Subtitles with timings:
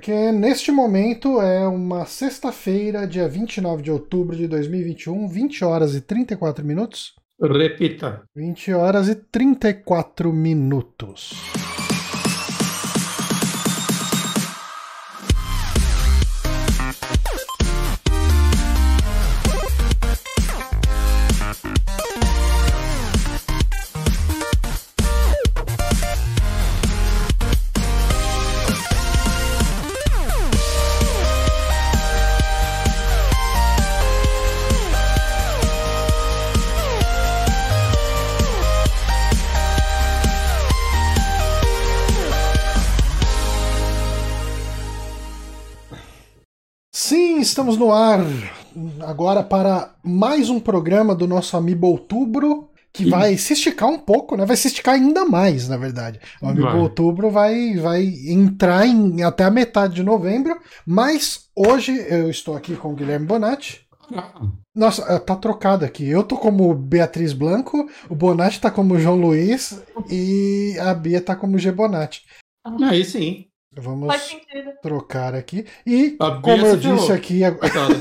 [0.00, 6.00] Porque neste momento é uma sexta-feira, dia 29 de outubro de 2021, 20 horas e
[6.00, 7.14] 34 minutos.
[7.38, 8.22] Repita.
[8.34, 11.34] 20 horas e 34 minutos.
[47.60, 48.20] Estamos no ar
[49.02, 53.10] agora para mais um programa do nosso Amiibo Outubro, que Ih.
[53.10, 54.46] vai se esticar um pouco, né?
[54.46, 56.18] Vai se esticar ainda mais, na verdade.
[56.40, 56.78] O Amiibo Vai.
[56.78, 62.74] Outubro vai, vai entrar em até a metade de novembro, mas hoje eu estou aqui
[62.76, 63.82] com o Guilherme Bonatti.
[64.74, 66.08] Nossa, eh, tá trocado aqui.
[66.08, 71.36] Eu tô como Beatriz Blanco, o Bonatti tá como João Luiz e a Bia tá
[71.36, 72.22] como G Bonatti.
[72.88, 73.49] Aí sim.
[73.72, 74.12] Vamos
[74.82, 75.64] trocar aqui.
[75.86, 77.94] E, como eu disse aqui, Coitada.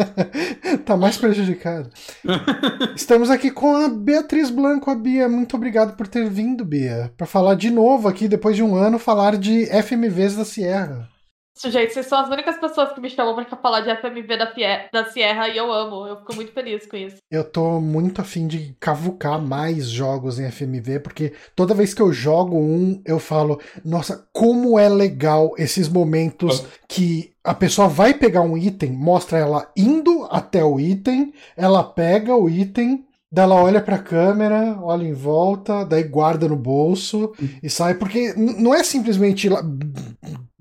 [0.82, 1.90] tá mais prejudicado.
[2.96, 4.90] Estamos aqui com a Beatriz Blanco.
[4.90, 8.62] A Bia, muito obrigado por ter vindo, Bia, para falar de novo aqui, depois de
[8.62, 11.13] um ano, falar de FMVs da Sierra.
[11.62, 14.52] Gente, vocês são as únicas pessoas que me chamam pra falar de FMV da,
[14.92, 16.06] da Sierra e eu amo.
[16.06, 17.16] Eu fico muito feliz com isso.
[17.30, 22.12] Eu tô muito afim de cavucar mais jogos em FMV, porque toda vez que eu
[22.12, 28.40] jogo um, eu falo, nossa, como é legal esses momentos que a pessoa vai pegar
[28.40, 33.80] um item, mostra ela indo até o item, ela pega o item, daí ela olha
[33.80, 39.48] pra câmera, olha em volta, daí guarda no bolso e sai, porque não é simplesmente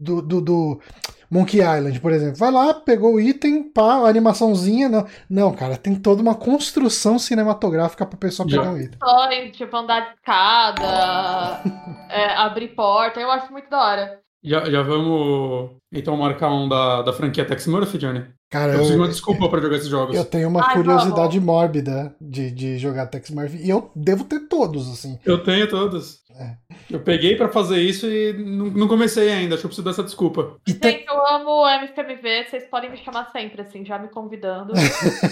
[0.04, 0.82] do, do, do
[1.30, 2.36] Monkey Island, por exemplo.
[2.36, 4.88] Vai lá, pegou o item, pá, a animaçãozinha.
[4.88, 9.00] Não, não cara, tem toda uma construção cinematográfica pra pessoa pegar um item.
[9.00, 11.62] Só tipo, andar de escada,
[12.10, 14.24] é, abrir porta, eu acho muito da hora.
[14.44, 18.26] Já, já vamos então marcar um da, da franquia Tex Murphy, Johnny?
[18.52, 20.16] Cara, Eu preciso de uma desculpa pra jogar esses jogos.
[20.16, 23.58] eu tenho uma Ai, curiosidade mórbida de, de jogar Tex Murphy.
[23.64, 25.18] E eu devo ter todos, assim.
[25.26, 26.20] Eu tenho todos.
[26.40, 26.56] É.
[26.90, 29.56] Eu peguei pra fazer isso e não, não comecei ainda.
[29.56, 30.56] Acho que eu preciso dessa desculpa.
[30.68, 34.08] E te- Gente, eu amo o MFMV, vocês podem me chamar sempre, assim, já me
[34.10, 34.74] convidando.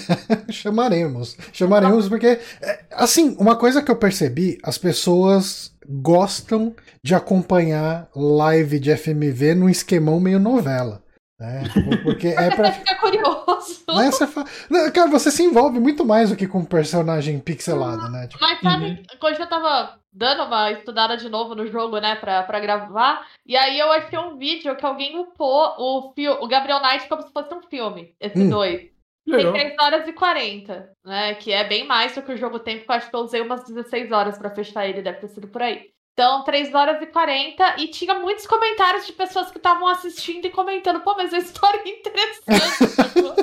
[0.50, 1.38] chamaremos.
[1.52, 8.80] Chamaremos porque, é, assim, uma coisa que eu percebi, as pessoas gostam de acompanhar live
[8.80, 11.04] de FMV num esquemão meio novela.
[11.40, 11.64] Né?
[11.74, 12.72] Tipo, Porque é pra.
[12.72, 13.84] Fica curioso.
[13.96, 17.40] né, você fa- Não, Cara, você se envolve muito mais do que com um personagem
[17.40, 18.28] pixelado, né?
[18.28, 22.44] Tipo, Mas sabe, hoje eu tava dando uma estudada de novo no jogo, né, pra,
[22.44, 26.14] pra gravar, e aí eu achei um vídeo que alguém upou o,
[26.44, 28.50] o Gabriel Knight como se fosse um filme, esse Hum.
[28.50, 28.91] dois.
[29.26, 29.54] Tem Legal.
[29.54, 31.36] 3 horas e 40, né?
[31.36, 33.42] Que é bem mais do que o jogo tem, porque eu acho que eu usei
[33.42, 35.92] umas 16 horas pra fechar ele, deve ter sido por aí.
[36.14, 40.50] Então, 3 horas e 40, e tinha muitos comentários de pessoas que estavam assistindo e
[40.50, 43.14] comentando, pô, mas a história é interessante.
[43.14, 43.36] tipo,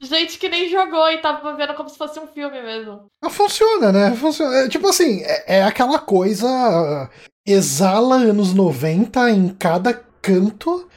[0.00, 3.06] gente que nem jogou e tava vendo como se fosse um filme mesmo.
[3.30, 4.16] funciona, né?
[4.16, 4.56] Funciona.
[4.64, 6.48] É, tipo assim, é, é aquela coisa.
[6.48, 7.08] ah,
[7.46, 10.88] Exala anos 90 em cada canto,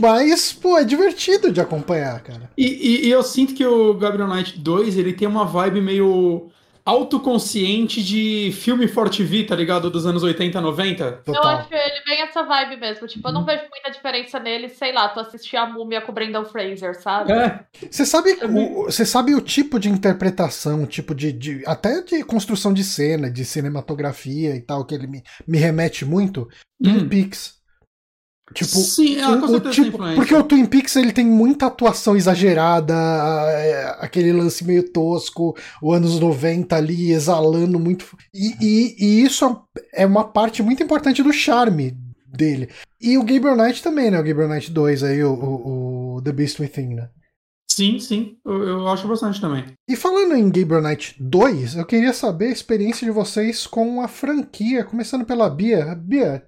[0.00, 2.50] mas, pô, é divertido de acompanhar, cara.
[2.56, 6.50] E, e- e eu sinto que o Gabriel Knight 2 ele tem uma vibe meio
[6.84, 9.90] autoconsciente de filme Forte V, tá ligado?
[9.90, 11.04] Dos anos 80, 90.
[11.26, 11.58] Eu Total.
[11.58, 13.06] acho ele bem essa vibe mesmo.
[13.08, 16.14] Tipo, eu não vejo muita diferença nele, sei lá, tu assistir a múmia com o
[16.14, 17.32] Brendan Fraser, sabe?
[17.32, 21.62] É, Você sabe, É o, você sabe o tipo de interpretação, o tipo de, de-
[21.66, 26.48] até de construção de cena, de cinematografia e tal, que ele me, me remete muito?
[26.82, 27.08] Twin Hum.
[27.08, 27.55] Peaks.
[28.54, 30.14] Tipo, Sim, ah, o- o tipo- influência.
[30.14, 35.92] porque o Twin Peaks ele tem muita atuação exagerada, é, aquele lance meio tosco, o
[35.92, 38.06] anos 90 ali exalando muito.
[38.32, 39.62] E, e- e isso
[39.92, 41.92] é uma parte muito importante do charme
[42.26, 42.68] dele.
[43.00, 44.20] E o Gabriel Knight também, né?
[44.20, 47.08] O Gabriel Knight 2 aí, o, o- o The Beast Within, né?
[47.68, 49.64] Sim, sim, eu, eu acho bastante também.
[49.88, 54.08] E falando em Gabriel Knight 2, eu queria saber a experiência de vocês com a
[54.08, 55.94] franquia, começando pela Bia.
[55.96, 56.44] Bia,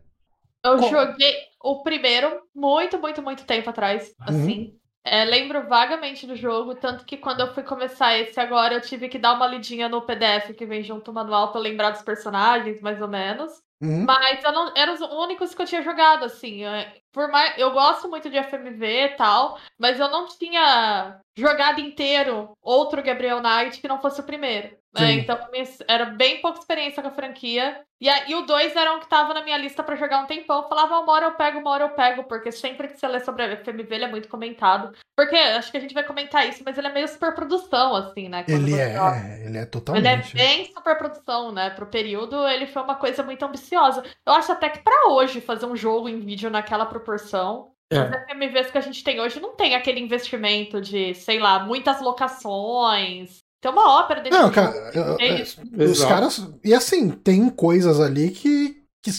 [0.65, 0.91] Eu Qual?
[0.91, 4.78] joguei o primeiro muito, muito, muito tempo atrás, assim.
[5.05, 9.08] É, lembro vagamente do jogo, tanto que quando eu fui começar esse agora, eu tive
[9.08, 12.81] que dar uma lidinha no PDF que vem junto ao manual pra lembrar dos personagens,
[12.82, 13.50] mais ou menos.
[13.81, 14.05] Uhum.
[14.05, 16.64] Mas eu não, eram os únicos que eu tinha jogado, assim.
[16.64, 21.81] é, Por mais, eu gosto muito de FMV e tal, mas eu não tinha jogado
[21.81, 24.76] inteiro outro Gabriel Knight que não fosse o primeiro.
[24.96, 25.38] É, então
[25.87, 27.81] era bem pouca experiência com a franquia.
[28.00, 30.26] E, a, e o 2 era um que tava na minha lista para jogar um
[30.26, 30.62] tempão.
[30.62, 33.20] Eu falava, uma hora eu pego, uma hora eu pego, porque sempre que você lê
[33.20, 34.93] sobre a FMV ele é muito comentado.
[35.17, 38.44] Porque acho que a gente vai comentar isso, mas ele é meio superprodução, assim, né?
[38.49, 40.06] Ele é, ele é totalmente.
[40.06, 41.70] Ele é bem superprodução, né?
[41.70, 44.02] Pro período, ele foi uma coisa muito ambiciosa.
[44.26, 47.99] Eu acho até que para hoje fazer um jogo em vídeo naquela proporção é.
[47.99, 52.02] As FMVs que a gente tem hoje não tem aquele investimento de, sei lá, muitas
[52.02, 54.72] locações, tem uma ópera dentro Não, cara,
[55.19, 56.49] é os caras.
[56.64, 59.10] E assim, tem coisas ali que, que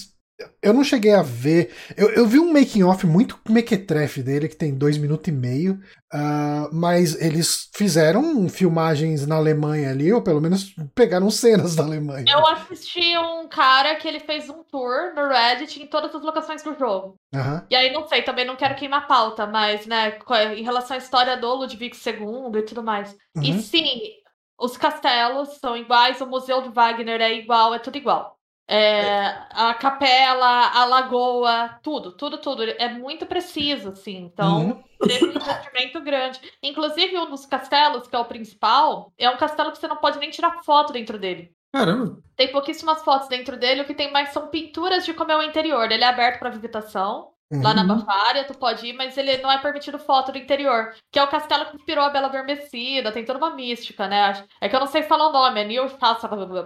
[0.62, 1.74] eu não cheguei a ver.
[1.98, 5.80] Eu, eu vi um making off muito mequetrefe dele, que tem dois minutos e meio.
[6.12, 12.26] Uh, mas eles fizeram filmagens na Alemanha ali, ou pelo menos pegaram cenas da Alemanha.
[12.28, 16.64] Eu assisti um cara que ele fez um tour no Reddit em todas as locações
[16.64, 17.16] do jogo.
[17.34, 17.62] Uhum.
[17.70, 20.18] E aí, não sei, também não quero queimar pauta, mas, né,
[20.56, 23.16] em relação à história do Ludwig II e tudo mais.
[23.36, 23.44] Uhum.
[23.44, 24.02] E sim,
[24.60, 28.38] os castelos são iguais, o Museu de Wagner é igual, é tudo igual.
[28.72, 32.64] É, a capela, a lagoa, tudo, tudo, tudo.
[32.64, 34.18] É muito preciso, assim.
[34.18, 35.08] Então, uhum.
[35.08, 36.40] teve um investimento grande.
[36.62, 40.20] Inclusive, um dos castelos, que é o principal, é um castelo que você não pode
[40.20, 41.52] nem tirar foto dentro dele.
[41.74, 42.22] Caramba!
[42.36, 45.44] Tem pouquíssimas fotos dentro dele, o que tem mais são pinturas de como é o
[45.44, 45.92] interior.
[45.92, 47.32] Ele é aberto para visitação.
[47.52, 47.64] Uhum.
[47.64, 47.88] Lá na uhum.
[47.88, 50.92] Bavária, tu pode ir, mas ele não é permitido foto do interior.
[51.12, 54.44] Que é o castelo que inspirou a Bela Adormecida, tem toda uma mística, né?
[54.62, 55.88] É que eu não sei falar o nome, é Neil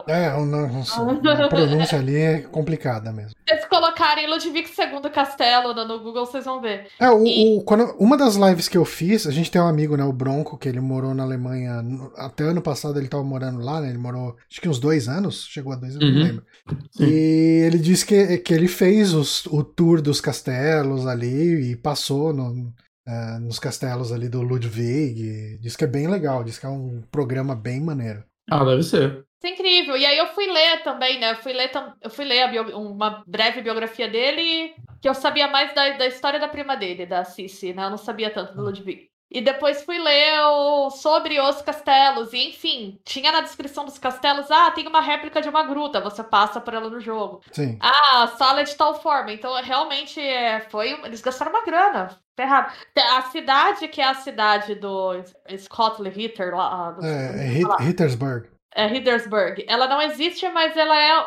[0.08, 3.30] É, a pronúncia ali é complicada mesmo.
[3.30, 6.88] Se vocês colocarem Ludwig II Castelo no Google, vocês vão ver.
[7.00, 7.58] É, o, e...
[7.58, 10.12] o, quando, uma das lives que eu fiz, a gente tem um amigo, né, o
[10.12, 11.82] Bronco, que ele morou na Alemanha,
[12.18, 13.88] até ano passado ele tava morando lá, né?
[13.88, 16.14] Ele morou, acho que uns dois anos, chegou a dois, eu uhum.
[16.14, 16.44] não lembro.
[16.92, 17.06] Sim.
[17.06, 21.76] E ele disse que, que ele fez os, o tour dos castelos castelos ali e
[21.76, 22.68] passou no,
[23.08, 25.58] uh, nos castelos ali do Ludwig.
[25.60, 28.24] Diz que é bem legal, diz que é um programa bem maneiro.
[28.50, 29.26] Ah, deve ser.
[29.38, 29.98] Isso é incrível.
[29.98, 31.32] E aí eu fui ler também, né?
[31.32, 31.72] Eu fui ler,
[32.02, 32.78] eu fui ler bio...
[32.78, 37.24] uma breve biografia dele, que eu sabia mais da, da história da prima dele, da
[37.24, 37.86] Cici, né?
[37.86, 38.66] Eu não sabia tanto do hum.
[38.66, 39.10] Ludwig.
[39.34, 40.92] E depois fui ler o...
[40.92, 42.32] sobre os castelos.
[42.34, 46.24] E, enfim, tinha na descrição dos castelos: ah, tem uma réplica de uma gruta, você
[46.24, 47.42] passa por ela no jogo.
[47.52, 47.80] Sim.
[47.82, 49.34] Ah, a sala é de tal forma.
[49.34, 50.92] Então, realmente, é, foi.
[51.04, 52.16] Eles gastaram uma grana.
[52.36, 52.72] Ferrado.
[52.96, 55.14] A cidade, que é a cidade do
[55.58, 56.92] Scott Ritter, lá.
[56.92, 57.04] Do...
[57.04, 58.50] É, é Hittersburg.
[58.76, 59.66] É Hittersburg.
[59.68, 61.26] Ela não existe, mas ela é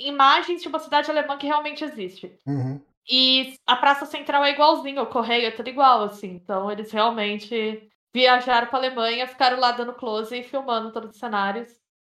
[0.00, 2.38] imagens de uma cidade alemã que realmente existe.
[2.46, 2.80] Uhum.
[3.08, 6.40] E a Praça Central é igualzinho, o Correio é tudo igual, assim.
[6.42, 11.68] Então eles realmente viajaram para Alemanha, ficaram lá dando close e filmando todos os cenários.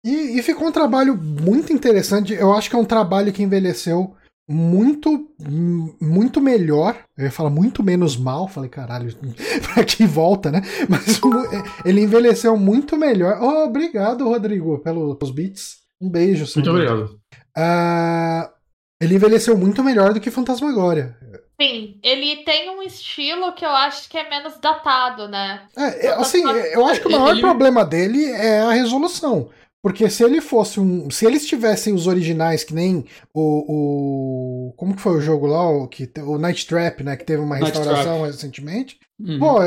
[0.05, 2.33] E, e, ficou um trabalho muito interessante.
[2.35, 4.17] Eu acho que é um trabalho que envelheceu
[4.51, 5.29] muito
[6.01, 6.99] muito melhor.
[7.17, 8.49] Eu ia falar muito menos mal.
[8.49, 9.15] Falei, caralho,
[9.73, 10.61] pra que volta, né?
[10.89, 11.21] Mas
[11.85, 13.39] ele envelheceu muito melhor.
[13.41, 15.83] Oh, obrigado, Rodrigo, pelos beats.
[16.01, 16.47] Um beijo.
[16.57, 17.21] Muito obrigado.
[17.57, 18.52] Uh,
[19.03, 21.17] ele envelheceu muito melhor do que Fantasmagoria.
[21.61, 25.63] Sim, ele tem um estilo que eu acho que é menos datado, né?
[25.77, 27.41] É, é assim, eu acho que o maior ele...
[27.41, 29.51] problema dele é a resolução.
[29.83, 31.11] Porque se ele fosse um.
[31.11, 33.05] Se eles tivessem os originais, que nem
[33.35, 34.69] o.
[34.69, 35.69] o como que foi o jogo lá?
[35.69, 37.17] O, que, o Night Trap, né?
[37.17, 38.27] Que teve uma Night restauração Trap.
[38.27, 38.99] recentemente.
[39.21, 39.39] Uhum.
[39.41, 39.59] Pô,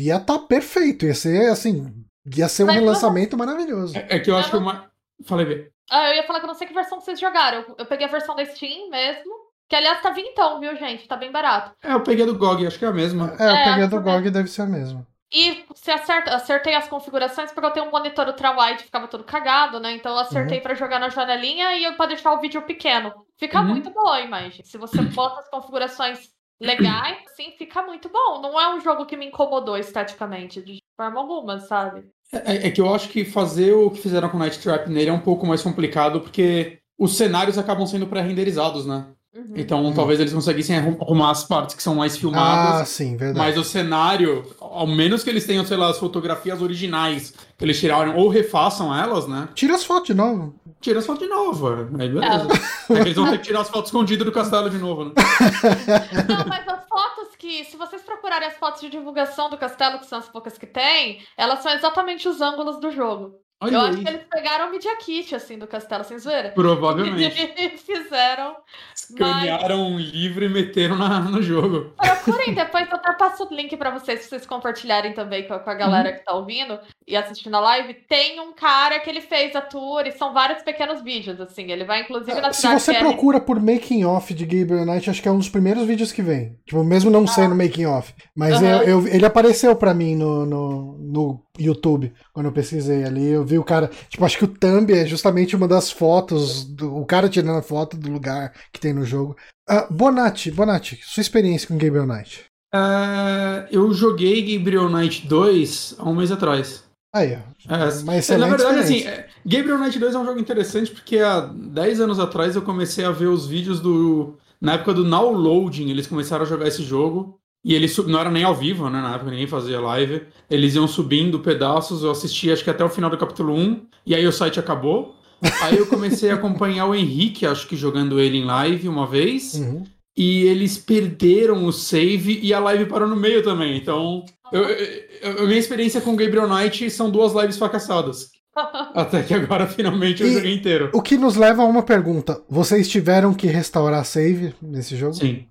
[0.00, 1.04] ia estar tá perfeito.
[1.04, 1.92] Ia ser assim.
[2.36, 3.96] Ia ser um Mas relançamento maravilhoso.
[3.96, 4.88] É, é, que eu acho que uma.
[5.24, 5.70] Falei, bem.
[5.90, 7.58] Ah, eu ia falar que eu não sei que versão vocês jogaram.
[7.62, 9.46] Eu, eu peguei a versão da Steam mesmo.
[9.68, 11.08] Que aliás tá vintão, viu, gente?
[11.08, 11.72] Tá bem barato.
[11.82, 13.34] É, eu peguei do GOG, acho que é a mesma.
[13.38, 15.06] É, eu é, peguei do GOG, deve ser a mesma.
[15.32, 19.80] E se acerta, acertei as configurações porque eu tenho um monitor ultra-wide, ficava todo cagado,
[19.80, 19.92] né?
[19.92, 20.62] Então eu acertei uhum.
[20.62, 23.12] para jogar na janelinha e para deixar o vídeo pequeno.
[23.36, 23.66] Fica uhum.
[23.66, 24.64] muito boa a imagem.
[24.64, 26.30] Se você bota as configurações
[26.60, 28.40] legais, assim, fica muito bom.
[28.40, 32.08] Não é um jogo que me incomodou esteticamente, de forma alguma, sabe?
[32.32, 35.12] É, é, que eu acho que fazer o que fizeram com Night Trap nele é
[35.12, 39.06] um pouco mais complicado, porque os cenários acabam sendo pré-renderizados, né?
[39.36, 39.52] Uhum.
[39.54, 39.92] Então uhum.
[39.92, 42.80] talvez eles conseguissem arrumar as partes que são mais filmadas.
[42.80, 43.38] Ah, sim, verdade.
[43.38, 47.78] Mas o cenário, ao menos que eles tenham, sei lá, as fotografias originais que eles
[47.78, 49.46] tiraram ou refaçam elas, né?
[49.54, 50.54] Tira as fotos de novo.
[50.80, 51.68] Tira as fotos de novo.
[51.98, 52.48] Aí beleza.
[52.88, 52.94] É.
[52.94, 55.12] é eles vão ter que tirar as fotos escondidas do castelo de novo, né?
[56.26, 60.06] Não, mas as fotos que, se vocês procurarem as fotos de divulgação do castelo, que
[60.06, 63.34] são as poucas que tem, elas são exatamente os ângulos do jogo.
[63.62, 63.88] Olha eu aí.
[63.88, 66.50] acho que eles pegaram o Media Kit, assim, do castelo, sem zoeira.
[66.50, 67.54] Provavelmente.
[67.58, 68.54] E fizeram.
[68.94, 69.92] Escanearam mas...
[69.92, 71.92] um livro e meteram na, no jogo.
[71.96, 75.58] Procurem depois, eu até passo o link pra vocês, pra vocês compartilharem também com a,
[75.58, 76.16] com a galera uhum.
[76.16, 76.78] que tá ouvindo.
[77.08, 80.62] e assistindo a live, tem um cara que ele fez a tour e são vários
[80.62, 81.70] pequenos vídeos, assim.
[81.72, 85.22] Ele vai, inclusive, na Se você é- procura por making off de Gabriel Knight, acho
[85.22, 86.58] que é um dos primeiros vídeos que vem.
[86.66, 88.12] Tipo, mesmo não sendo making off.
[88.36, 88.82] Mas Aham.
[88.82, 93.26] eu- eu- ele apareceu pra mim no, no, no YouTube, quando eu pesquisei ali.
[93.28, 93.90] Eu vi o cara.
[94.08, 96.64] Tipo, acho que o thumb é justamente uma das fotos.
[96.64, 99.36] Do, o cara tirando a foto do lugar que tem no jogo.
[99.68, 102.44] Ah, Bonatti, Bonatti, sua experiência com Gabriel Knight.
[102.74, 106.84] É, eu joguei Gabriel Knight 2 há um mês atrás.
[107.14, 107.38] Aí, ó.
[107.74, 109.08] É, Uma é, na verdade, assim, experiência.
[109.08, 113.04] é, Gabriel Knight 2 é um jogo interessante porque há 10 anos atrás eu comecei
[113.04, 114.36] a ver os vídeos do.
[114.60, 117.38] Na época do Now Loading, eles começaram a jogar esse jogo.
[117.68, 119.00] E eles sub- não era nem ao vivo, né?
[119.02, 120.22] Na época ninguém fazia live.
[120.48, 122.04] Eles iam subindo pedaços.
[122.04, 123.80] Eu assisti acho que até o final do capítulo 1.
[124.06, 125.16] E aí o site acabou.
[125.62, 129.54] Aí eu comecei a acompanhar o Henrique, acho que jogando ele em live uma vez.
[129.54, 129.84] Uhum.
[130.16, 133.76] E eles perderam o save e a live parou no meio também.
[133.76, 138.30] Então, eu, eu- a minha experiência com Gabriel Knight são duas lives fracassadas.
[138.94, 140.88] Até que agora finalmente eu E- joguei inteiro.
[140.94, 142.40] O que nos leva a uma pergunta.
[142.48, 145.14] Vocês tiveram que restaurar save nesse jogo?
[145.14, 145.44] Sim.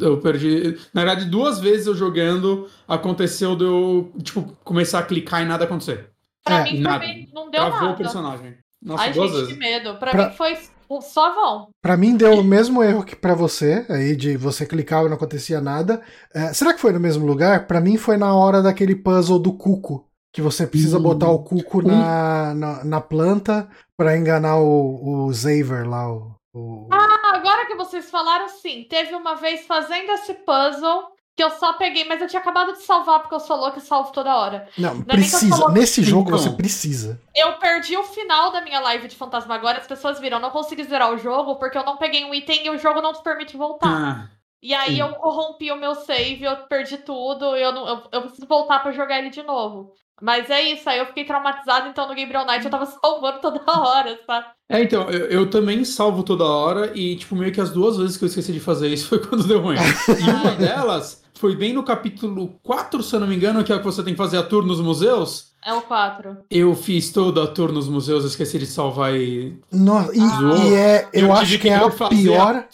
[0.00, 0.76] Eu perdi.
[0.94, 5.64] Na verdade, duas vezes eu jogando, aconteceu de eu, tipo, começar a clicar e nada
[5.64, 6.10] acontecer.
[6.44, 7.00] Pra É, mim nada.
[7.00, 7.96] também não deu Travou o nada.
[7.96, 8.54] personagem.
[8.82, 9.58] Nossa, Ai, duas gente, que vezes.
[9.58, 9.94] medo.
[9.98, 10.56] Pra, Pra- mim foi
[11.02, 11.68] só vão.
[11.82, 15.16] Pra mim deu o mesmo erro que pra você, aí de você clicava e não
[15.16, 16.00] acontecia nada.
[16.32, 17.66] É, será que foi no mesmo lugar?
[17.66, 21.02] Pra mim foi na hora daquele puzzle do cuco, que você precisa Hum.
[21.02, 26.08] botar o cuco na, na, na planta pra enganar o, o Xaver lá.
[26.12, 28.84] O, o- Ah, agora que vocês falaram, sim.
[28.88, 32.82] Teve uma vez fazendo esse puzzle que eu só peguei, mas eu tinha acabado de
[32.82, 34.68] salvar porque eu sou louca e salvo toda hora.
[34.78, 35.54] Não, que eu precisa.
[35.54, 36.38] coloque- Nesse jogo Então.
[36.38, 37.20] você precisa.
[37.34, 40.82] Eu perdi o final da minha live de Fantasmagoria, as pessoas viram, eu não consegui
[40.84, 43.54] zerar o jogo porque eu não peguei um item e o jogo não te permite
[43.54, 43.88] voltar.
[43.90, 44.30] Ah,
[44.62, 45.00] E aí sim.
[45.02, 48.90] eu corrompi o meu save, eu perdi tudo, eu, não, eu, eu preciso voltar pra
[48.92, 49.92] jogar ele de novo.
[50.20, 53.60] Mas é isso, aí eu fiquei traumatizada, então no Gabriel Knight eu tava salvando toda
[53.68, 54.46] hora, sabe?
[54.68, 58.16] É, então, eu, eu também salvo toda hora e, tipo, meio que as duas vezes
[58.16, 59.76] que eu esqueci de fazer isso foi quando deu ruim.
[59.76, 63.76] E uma delas foi bem no capítulo 4, se eu não me engano, que é
[63.76, 65.52] o que você tem que fazer a tour nos museus.
[65.64, 66.38] É o 4.
[66.50, 69.58] Eu fiz toda a tour nos museus, eu esqueci de salvar e.
[69.70, 70.56] No- e, Zoou.
[70.56, 72.64] e é, eu, Eu acho que é a pior.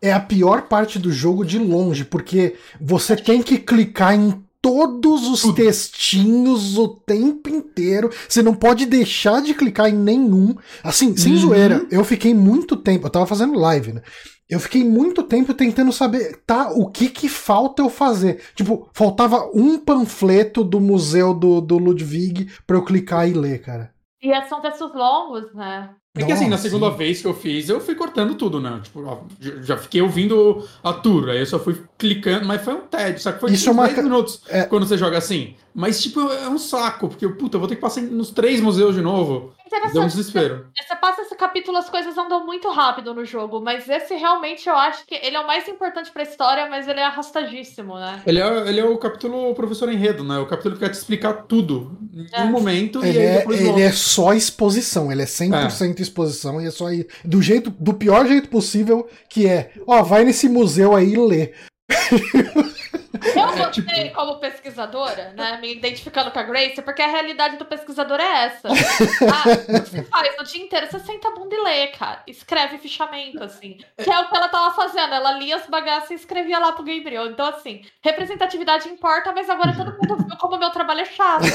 [0.00, 5.28] É a pior parte do jogo de longe, porque você tem que clicar em todos
[5.28, 5.54] os Tudo.
[5.56, 8.08] textinhos o tempo inteiro.
[8.28, 10.54] Você não pode deixar de clicar em nenhum.
[10.82, 11.38] Assim, sem Uhum.
[11.38, 13.06] zoeira, eu fiquei muito tempo.
[13.06, 14.02] Eu tava fazendo live, né?
[14.48, 18.40] Eu fiquei muito tempo tentando saber, tá, o que que falta eu fazer.
[18.54, 23.90] Tipo, faltava um panfleto do museu do, do Ludwig pra eu clicar e ler, cara.
[24.22, 25.90] E são textos longos, né?
[26.14, 28.80] É que assim, na Nossa, segunda vez que eu fiz, eu fui cortando tudo, né?
[28.82, 29.20] Tipo, ó,
[29.62, 33.32] já- fiquei ouvindo a tour, aí eu só fui clicando, mas foi um TED, só
[33.32, 34.64] que foi Isso tipo é uma 10 ca- minutos é.
[34.64, 35.54] quando você joga assim.
[35.74, 38.94] Mas, tipo, é um saco, porque, puta, eu vou ter que passar nos três museus
[38.94, 39.54] de novo.
[39.72, 40.10] Deu um Interessante.
[40.16, 40.66] desespero.
[40.78, 44.76] Você passa esse capítulo, as coisas andam muito rápido no jogo, mas esse realmente eu
[44.76, 48.22] acho que ele é o mais importante pra história, mas ele é arrastadíssimo, né?
[48.26, 50.38] Ele é, ele é o capítulo professor enredo, né?
[50.38, 52.42] O capítulo que vai te explicar tudo em É.
[52.42, 53.82] um momento Ele, e aí é, depois ele volta.
[53.82, 58.26] é só exposição, ele é 100% exposição e é só ir do jeito do pior
[58.26, 61.52] jeito possível, que é, ó, vai nesse museu aí e lê.
[63.12, 65.58] Eu É, gostei tipo- como pesquisadora, né?
[65.60, 68.68] Me identificando com a Grace, porque a realidade do pesquisador é essa.
[68.68, 70.86] Ah, o que você faz o dia inteiro?
[70.90, 72.22] Você senta a bunda e lê, cara.
[72.26, 73.76] Escreve fichamento, assim.
[74.02, 75.14] Que é o que ela tava fazendo.
[75.14, 77.26] Ela lia as bagaças e escrevia lá pro Gabriel.
[77.26, 81.42] Então, assim, representatividade importa, mas agora todo mundo viu como o meu trabalho é chato,
[81.42, 81.50] né?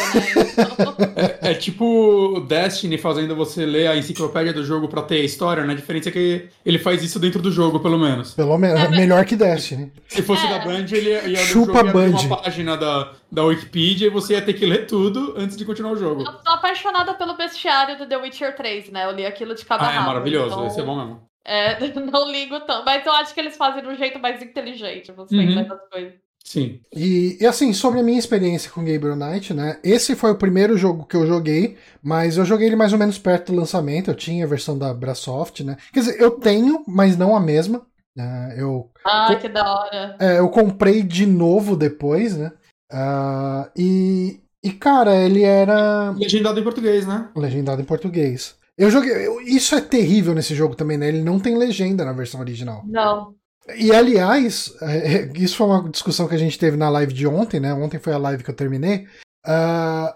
[0.51, 0.95] Então,
[1.41, 5.63] É, é tipo Destiny fazendo você ler a enciclopédia do jogo pra ter a história,
[5.63, 5.73] né?
[5.73, 8.33] A diferença é que ele faz isso dentro do jogo, pelo menos.
[8.33, 9.91] Pelo menos, melhor que Destiny.
[10.07, 10.49] Se fosse É.
[10.49, 12.19] da Band, ele ia, ia, Chupa o jogo ia abrir Band.
[12.27, 15.91] uma página da, da Wikipedia e você ia ter que ler tudo antes de continuar
[15.91, 16.21] o jogo.
[16.21, 19.05] eu sou apaixonada pelo bestiário do The Witcher 3, né?
[19.05, 21.21] Eu li aquilo de cabo a Ah, é maravilhoso, então, esse é bom mesmo.
[21.45, 21.79] é,
[22.11, 22.83] não ligo tanto.
[22.85, 25.41] Mas eu acho que eles fazem de um jeito mais inteligente, você Uhum.
[25.43, 26.13] entende as coisas.
[26.43, 26.79] Sim.
[26.95, 29.79] E, e assim, sobre a minha experiência com Gabriel Knight, né?
[29.83, 33.17] Esse foi o primeiro jogo que eu joguei, mas eu joguei ele mais ou menos
[33.17, 34.09] perto do lançamento.
[34.11, 35.75] Eu tinha a versão da Brasoft, né?
[35.91, 37.85] Quer dizer, eu tenho, mas não a mesma.
[38.17, 38.55] Né?
[38.57, 40.15] eu, Ah, que da hora.
[40.19, 42.51] é, eu comprei de novo depois, né?
[42.91, 46.11] Ah, e, e, cara, ele era.
[46.11, 47.29] Legendado em português, né?
[47.35, 48.55] legendado em português.
[48.77, 49.11] Eu joguei.
[49.27, 51.07] eu- isso é terrível nesse jogo também, né?
[51.07, 52.83] Ele não tem legenda na versão original.
[52.87, 53.35] Não.
[53.75, 57.27] E aliás, é, é, isso foi uma discussão que a gente teve na live de
[57.27, 57.73] ontem, né?
[57.73, 59.07] Ontem foi a live que eu terminei.
[59.45, 60.15] Ah,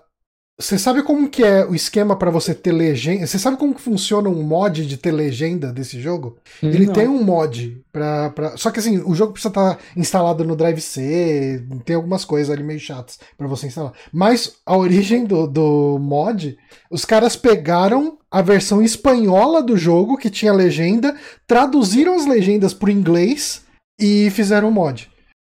[0.62, 3.26] Você sabe como que é o esquema para você ter legenda?
[3.26, 6.38] Você sabe como que funciona um mod de ter legenda desse jogo?
[6.62, 6.94] Ele Não.
[6.94, 8.56] tem um mod pra, pra.
[8.58, 12.64] Só que assim, o jogo precisa estar instalado no Drive C, tem algumas coisas ali
[12.64, 13.94] meio chatas pra você instalar.
[14.14, 16.56] Mas a origem do, do mod,
[16.92, 21.16] os caras pegaram a versão espanhola do jogo, que tinha legenda,
[21.48, 23.64] traduziram as legendas pro inglês
[24.00, 25.10] e fizeram o mod.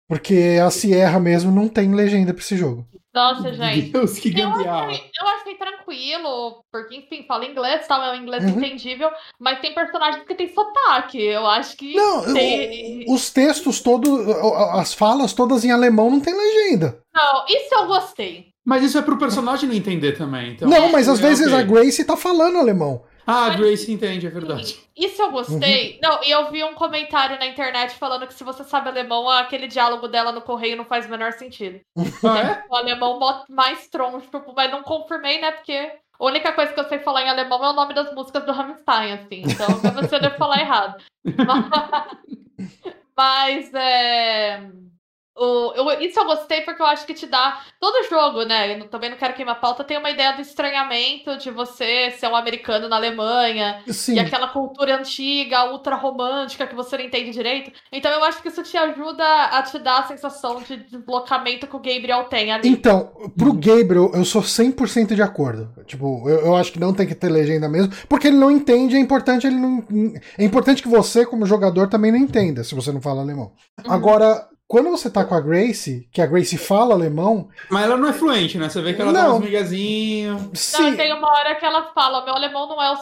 [0.07, 2.87] Porque a Sierra mesmo não tem legenda pra esse jogo.
[3.13, 3.89] Nossa, gente.
[3.91, 8.43] Deus, que Eu achei, eu achei tranquilo, porque, enfim, fala inglês, tal, é um inglês
[8.43, 8.51] Uhum.
[8.51, 11.19] entendível, mas tem personagens que tem sotaque.
[11.19, 13.05] Eu acho que Não, tem.
[13.07, 14.09] o- os textos todos,
[14.75, 17.01] as falas todas em alemão não tem legenda.
[17.13, 18.49] Não, isso eu gostei.
[18.63, 20.51] Mas isso é pro personagem não entender também.
[20.51, 21.57] Então, não, mas às é, vezes ok.
[21.59, 23.03] a Grace tá falando alemão.
[23.29, 24.79] Ah, a Grace entende, é verdade.
[24.95, 25.93] Isso eu gostei.
[25.93, 25.99] Uhum.
[26.01, 29.67] Não, e eu vi um comentário na internet falando que se você sabe alemão, aquele
[29.67, 31.79] diálogo dela no correio não faz o menor sentido.
[32.23, 32.63] Ah, é?
[32.69, 35.51] O alemão mais troncho, mas não confirmei, né?
[35.51, 35.73] Porque
[36.19, 38.51] a única coisa que eu sei falar em alemão é o nome das músicas do
[38.51, 39.43] Rammstein, assim.
[39.45, 39.67] Então,
[40.11, 41.01] eu devo falar errado.
[41.23, 44.61] Mas, mas, é.
[45.39, 47.61] O, eu- isso eu gostei porque eu acho que te dá.
[47.79, 48.77] Todo jogo, né?
[48.79, 52.35] Eu também não quero queimar pauta, tem uma ideia do estranhamento de você ser um
[52.35, 54.15] americano na Alemanha, Sim.
[54.15, 57.71] e aquela cultura antiga, ultra romântica que você não entende direito.
[57.91, 61.75] Então eu acho que isso te ajuda a te dar a sensação de deslocamento que
[61.75, 62.67] o Gabriel tem ali.
[62.69, 63.59] Então, pro Uhum.
[63.59, 65.69] Gabriel, eu sou 100% de acordo.
[65.85, 68.95] Tipo, eu, eu acho que não tem que ter legenda mesmo, porque ele não entende,
[68.95, 69.83] é importante ele não.
[70.37, 73.53] É importante que você, como jogador, também não entenda, se você não fala alemão.
[73.85, 73.91] Uhum.
[73.91, 78.07] Agora, quando você tá com a Grace, que a Grace fala alemão, Mas ela não
[78.07, 78.69] é fluente, né?
[78.69, 79.37] Você vê que ela dá Não.
[79.37, 80.41] uns migazinhos.
[80.43, 80.91] Não, sim.
[80.91, 82.93] e tem uma hora que ela fala: meu alemão não é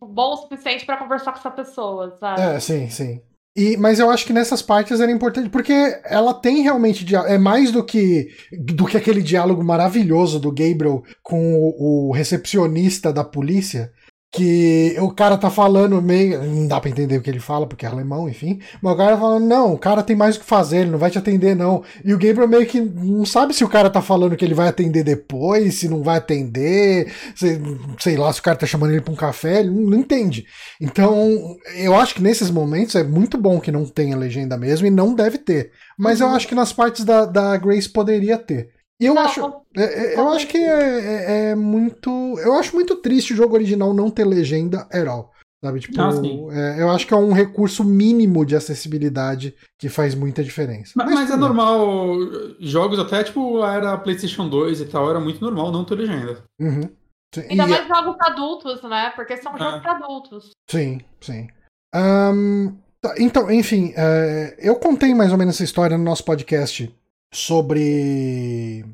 [0.00, 2.40] o bom o suficiente pra conversar com essa pessoa, sabe?
[2.40, 3.20] É, sim, sim.
[3.54, 5.74] E, mas eu acho que nessas partes era importante, porque
[6.04, 7.04] ela tem realmente.
[7.14, 13.12] É mais do que, do que aquele diálogo maravilhoso do Gabriel com o, o recepcionista
[13.12, 13.92] da polícia.
[14.32, 16.40] Que o cara tá falando meio.
[16.44, 18.60] Não dá pra entender o que ele fala, porque é alemão, enfim.
[18.80, 21.10] Mas o cara falando, não, o cara tem mais o que fazer, ele não vai
[21.10, 21.82] te atender, não.
[22.04, 24.68] E o Gabriel meio que não sabe se o cara tá falando que ele vai
[24.68, 27.60] atender depois, se não vai atender, se-
[27.98, 30.46] sei lá, se o cara tá chamando ele pra um café, ele não, não entende.
[30.80, 34.90] Então, eu acho que nesses momentos é muito bom que não tenha legenda mesmo e
[34.90, 35.72] não deve ter.
[35.98, 36.34] Mas eu Uhum.
[36.36, 38.68] acho que nas partes da, da Grace poderia ter.
[39.00, 39.40] E eu Não, acho.
[39.76, 39.82] é-
[40.14, 42.10] é- eu acho que é, é- é muito.
[42.38, 45.32] Eu acho muito triste o jogo original não ter legenda at all.
[45.64, 45.80] Sabe?
[45.80, 46.10] Tipo, Ah,
[46.54, 50.92] é, eu acho que é um recurso mínimo de acessibilidade que faz muita diferença.
[50.96, 51.40] Mas, mas é tudo bem.
[51.48, 52.16] normal.
[52.60, 56.42] Jogos até, tipo, era PlayStation 2 e tal, era muito normal não ter legenda.
[56.58, 56.88] Uhum.
[57.34, 59.12] Sim, Ainda e- mais jogos pra adultos, né?
[59.14, 59.58] Porque são Ah.
[59.58, 60.50] jogos pra adultos.
[60.70, 61.46] Sim, sim.
[61.94, 66.94] Ahn, tá, então, enfim, é, eu contei mais ou menos essa história no nosso podcast
[67.32, 68.84] sobre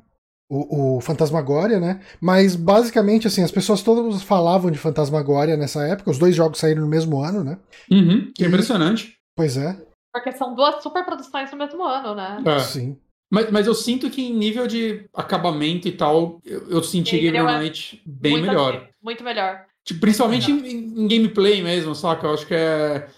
[0.48, 2.00] o, o Fantasmagória, né?
[2.20, 6.10] Mas basicamente, assim, as pessoas todas falavam de Fantasmagória nessa época.
[6.10, 7.58] Os dois jogos saíram no mesmo ano, né?
[7.90, 9.16] Uhum, que E- impressionante.
[9.36, 9.76] Pois é,
[10.14, 12.42] Porque são duas super produções no mesmo ano, né?
[12.46, 12.60] É.
[12.60, 12.96] sim.
[13.30, 17.42] Mas, mas eu sinto que em nível de acabamento e tal, eu, eu senti é
[17.42, 18.74] Knight bem muito melhor.
[18.76, 19.64] assim, muito melhor.
[19.84, 22.26] Tipo, principalmente em, em gameplay mesmo, saca?
[22.26, 23.08] Eu acho que é.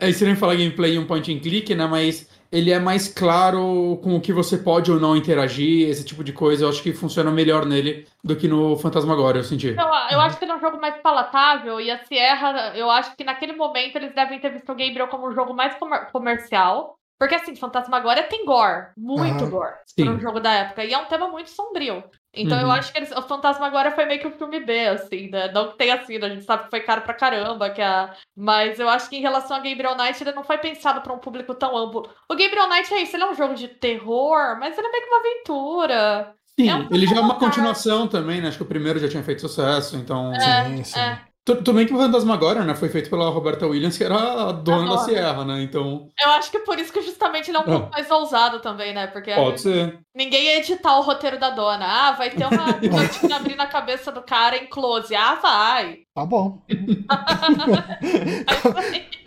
[0.00, 1.86] É estranho falar gameplay em um point and click, né?
[1.86, 6.24] Mas ele é mais claro com o que você pode ou não interagir, esse tipo
[6.24, 6.64] de coisa.
[6.64, 9.68] Eu acho que funciona melhor nele do que no Fantasmagória, eu senti.
[9.68, 13.14] Eu, eu acho que ele é um jogo mais palatável e a Sierra, eu acho
[13.16, 16.96] que naquele momento eles devem ter visto o Gabriel como um jogo mais comer- comercial.
[17.18, 19.50] Porque assim, Fantasmagória tem gore, muito Aham.
[19.50, 20.04] gore, Sim.
[20.04, 20.84] para um jogo da época.
[20.84, 22.04] E é um tema muito sombrio.
[22.36, 22.70] Então eu Uhum.
[22.70, 25.50] acho que eles, o Fantasmagória foi meio que o filme B, assim, né?
[25.52, 28.14] Não que tenha sido, a gente sabe que foi caro pra caramba, que a...
[28.36, 31.18] mas eu acho que em relação a Gabriel Knight, ele não foi pensado pra um
[31.18, 32.02] público tão amplo.
[32.28, 35.02] O Gabriel Knight é isso, ele é um jogo de terror, mas ele é meio
[35.04, 36.36] que uma aventura.
[36.58, 38.48] Sim, É um ele já é uma continuação também, né?
[38.48, 40.32] Acho que o primeiro já tinha feito sucesso, então.
[40.40, 40.98] sim, sim.
[40.98, 41.26] é.
[41.46, 42.74] Tu- Tudo bem que o Fantasmagória, né?
[42.74, 44.16] Foi feito pela Roberta Williams, que era
[44.48, 44.98] a dona da.
[44.98, 45.62] Sierra, né?
[45.62, 46.08] Então.
[46.20, 47.90] Eu acho que por isso que justamente ele é um pouco Ah.
[47.92, 49.06] mais ousado também, né?
[49.06, 49.96] Porque Pode ser.
[50.14, 51.86] ninguém ia editar o roteiro da dona.
[51.86, 55.14] Ah, vai ter uma guilhotina abrindo a cabeça do cara em close.
[55.14, 55.98] Ah, vai.
[56.16, 56.62] Tá bom.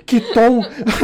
[0.10, 0.64] Que tom.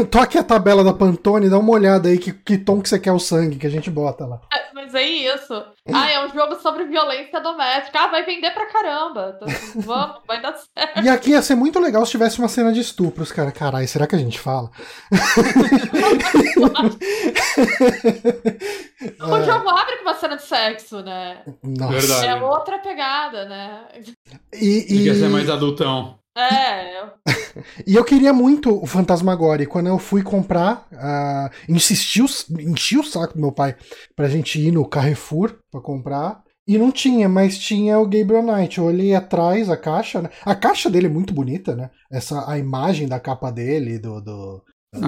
[0.10, 3.12] Toque a tabela da Pantone, dá uma olhada aí que, que tom que você quer
[3.12, 4.42] o sangue que a gente bota lá.
[4.74, 5.54] Mas é isso.
[5.94, 8.00] Ah, é um jogo sobre violência doméstica.
[8.00, 9.36] Ah, vai vender pra caramba.
[9.36, 9.48] Então,
[9.84, 11.04] vamos, vai dar certo.
[11.04, 13.52] E aqui ia ser muito legal se tivesse uma cena de estupros, cara.
[13.52, 14.72] Caralho, será que a gente fala?
[19.20, 21.44] O jogo abre com uma cena de sexo, né?
[21.64, 21.94] Nossa.
[21.94, 22.28] Verdade.
[22.28, 23.86] É outra pegada, né?
[24.54, 25.50] E, Ele quer ser e, mais
[26.38, 27.04] É,
[27.88, 29.64] e eu queria muito o Fantasmagória.
[29.64, 32.28] E quando eu fui comprar, ah, insisti, o-
[32.60, 33.76] enchi o saco do meu pai
[34.16, 36.44] pra gente ir no Carrefour pra comprar.
[36.68, 38.78] E não tinha, mas tinha o Gabriel Knight.
[38.80, 40.30] Eu olhei atrás a caixa, né?
[40.44, 41.90] A caixa dele é muito bonita, né?
[42.12, 44.20] Essa, a imagem da capa dele, do.
[44.20, 44.64] do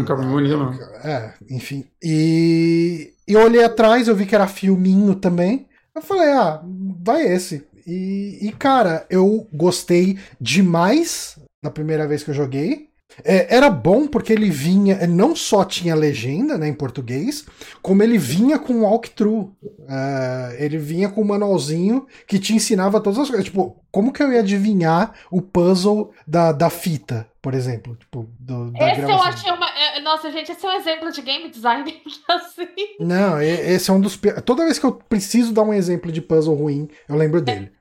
[0.06, 0.72] capa bonita, não.
[1.04, 1.86] É, enfim.
[2.02, 5.68] E eu olhei atrás, eu vi que era filminho também.
[5.96, 6.62] Eu falei, ah,
[7.04, 7.67] vai esse.
[7.88, 12.88] E, e cara, eu gostei demais na primeira vez que eu joguei.
[13.24, 17.46] É, era bom porque ele vinha, não só tinha legenda né, em português,
[17.82, 19.56] como ele vinha com walkthrough.
[19.90, 23.46] É, ele vinha com um manualzinho que te ensinava todas as coisas.
[23.46, 27.96] Tipo, como que eu ia adivinhar o puzzle da, da fita, por exemplo?
[27.96, 29.10] Tipo, do, da esse gravação.
[29.10, 29.70] eu achei uma.
[29.70, 32.68] É, nossa, gente, esse é um exemplo de game design assim.
[33.00, 34.20] Não, esse é um dos.
[34.46, 37.72] Toda vez que eu preciso dar um exemplo de puzzle ruim, eu lembro dele.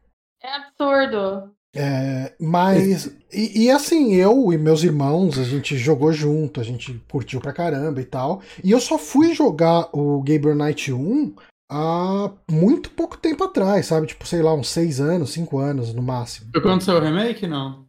[0.46, 1.56] É, é absurdo.
[1.74, 3.06] É, mas.
[3.32, 7.52] E, e, assim, eu e meus irmãos, a gente jogou junto, a gente curtiu pra
[7.52, 8.40] caramba e tal.
[8.64, 11.34] E eu só fui jogar o Gabriel Knight 1
[11.70, 14.06] há muito pouco tempo atrás, sabe?
[14.06, 16.50] Tipo, sei lá, uns 6 anos, 5 anos no máximo.
[16.52, 17.84] Foi quando saiu o remake, não?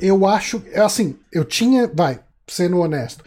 [0.00, 0.64] Eu acho.
[0.74, 1.86] Assim, eu tinha.
[1.86, 3.22] Vai, sendo honesto.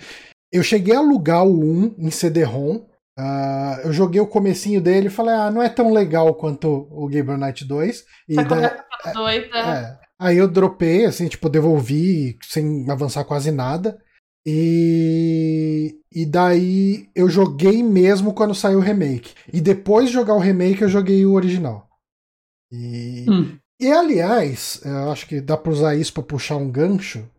[0.52, 2.82] Eu cheguei a alugar o 1 em CD-ROM
[3.18, 7.08] Uh, eu joguei o comecinho dele e falei, ah, não é tão legal quanto o
[7.08, 8.06] Gabriel Knight 2.
[8.30, 9.60] E Você daí, é, dois, né?
[9.60, 14.02] é, aí eu dropei, assim, tipo, devolvi sem avançar quase nada.
[14.46, 19.34] E, e daí eu joguei mesmo quando saiu o remake.
[19.52, 21.88] E depois de jogar o remake, eu joguei o original.
[22.72, 23.58] E, hum.
[23.80, 27.30] e aliás, eu acho que dá pra usar isso pra puxar um gancho.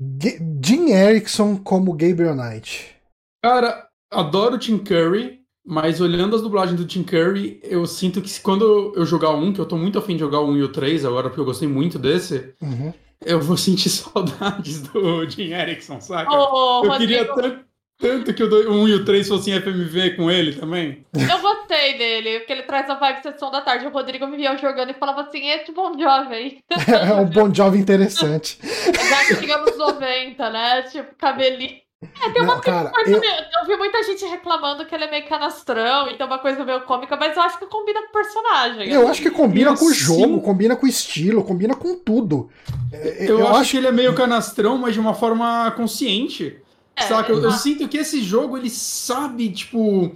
[0.00, 2.96] G Jim Erickson como Gabriel Knight.
[3.44, 8.40] Cara, adoro o Tim Curry, mas olhando as dublagens do Tim Curry, eu sinto que
[8.40, 10.72] quando eu jogar um, que eu tô muito afim de jogar o 1 e o
[10.72, 12.92] 3 agora, porque eu gostei muito desse, uhum.
[13.24, 16.30] eu vou sentir saudades do Jim Erickson, saca?
[16.30, 16.98] Oh, eu Rodrigo.
[16.98, 17.64] queria tanto,
[17.98, 21.04] tanto que o 1 e o 3 fossem FMV com ele também.
[21.12, 23.86] Eu gostei dele, porque ele traz a vibe sessão da tarde.
[23.86, 26.62] O Rodrigo me via jogando e falava assim: esse bom jovem.
[26.88, 28.58] É um bom jovem interessante.
[28.64, 30.82] Já que chegamos 90, né?
[30.82, 31.87] Tipo, cabelinho.
[32.00, 33.20] É, tem uma não, cara, coisa eu...
[33.20, 36.64] Meio, eu vi muita gente reclamando que ele é meio canastrão e tem uma coisa
[36.64, 38.88] meio cômica, mas eu acho que combina com o personagem.
[38.88, 39.10] Eu assim.
[39.10, 42.50] acho que combina com o jogo, combina com o estilo, combina com tudo.
[42.92, 46.58] É, eu, eu acho, acho que ele é meio canastrão, mas de uma forma consciente.
[46.94, 47.32] É, saca?
[47.32, 50.14] Eu, eu, sinto que esse jogo, ele sabe, tipo.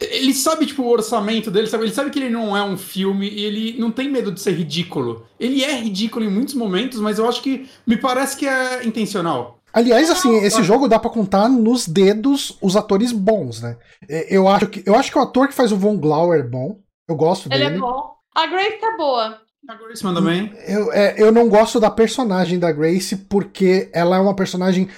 [0.00, 1.84] Ele sabe, tipo, o orçamento dele, sabe?
[1.84, 4.52] Ele sabe que ele não é um filme e ele não tem medo de ser
[4.52, 5.26] ridículo.
[5.38, 9.61] Ele é ridículo em muitos momentos, mas eu acho que me parece que é intencional.
[9.72, 13.76] Aliás, assim, esse jogo dá para contar nos dedos os atores bons, né?
[14.08, 16.48] É, eu acho que, eu acho que o ator que faz o Von Glauer é
[16.48, 16.78] bom.
[17.08, 17.64] Eu gosto Ele dele.
[17.64, 18.12] Ele é bom.
[18.34, 19.38] A Grace é boa.
[19.68, 20.52] A Grace manda bem.
[20.66, 24.88] Eu, é, eu não gosto da personagem da Grace porque ela é uma personagem.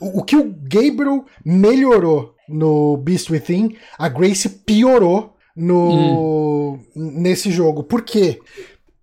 [0.00, 6.80] O que o Gabriel melhorou no Beast Within, a Grace piorou no hum.
[6.94, 7.82] nesse jogo.
[7.82, 8.40] Por quê?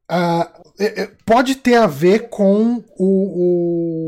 [0.09, 0.65] Uh,
[1.25, 4.04] pode ter a ver com o, o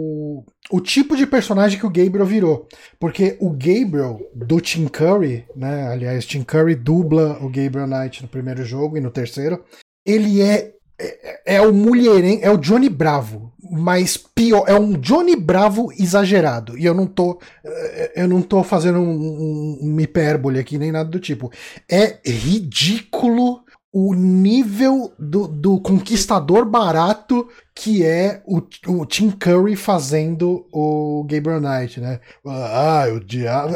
[0.72, 2.68] o tipo de personagem que o Gabriel virou.
[3.00, 5.88] Porque o Gabriel do Tim Curry, né?
[5.88, 9.64] Aliás, Tim Curry dubla o Gabriel Knight no primeiro jogo e no terceiro.
[10.06, 15.36] Ele é é, é o mulherengo, é o Johnny Bravo, mas pior, é um Johnny
[15.36, 16.76] Bravo exagerado.
[16.78, 20.92] E eu não tô é, eu não tô fazendo um, um, um hipérbole aqui nem
[20.92, 21.52] nada do tipo.
[21.90, 23.62] É ridículo
[23.94, 31.62] o nível do, do conquistador barato que é o, o Tim Curry fazendo o Gabriel
[31.62, 32.20] Knight, né?
[32.44, 33.76] Ah, o diabo.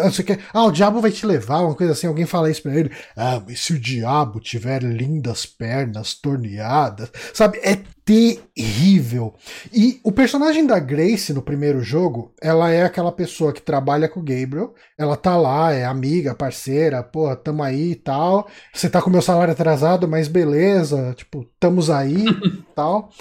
[0.51, 2.07] Ah, o diabo vai te levar, uma coisa assim.
[2.07, 2.91] Alguém fala isso pra ele.
[3.15, 7.59] Ah, mas se o diabo tiver lindas pernas torneadas, sabe?
[7.61, 9.35] É terrível.
[9.71, 14.19] E o personagem da Grace no primeiro jogo, ela é aquela pessoa que trabalha com
[14.19, 14.73] o Gabriel.
[14.97, 18.49] Ela tá lá, é amiga, parceira, pô, tamo aí e tal.
[18.73, 22.25] Você tá com meu salário atrasado, mas beleza, tipo, estamos aí
[22.75, 23.11] tal.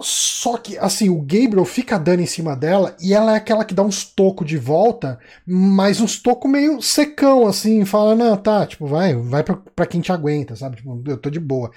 [0.00, 3.72] Só que, assim, o Gabriel fica dando em cima dela e ela é aquela que
[3.72, 8.88] dá uns tocos de volta, mas uns tocos meio secão, assim, fala, não, tá, tipo,
[8.88, 10.76] vai, vai pra, pra quem te aguenta, sabe?
[10.76, 11.70] Tipo, eu tô de boa.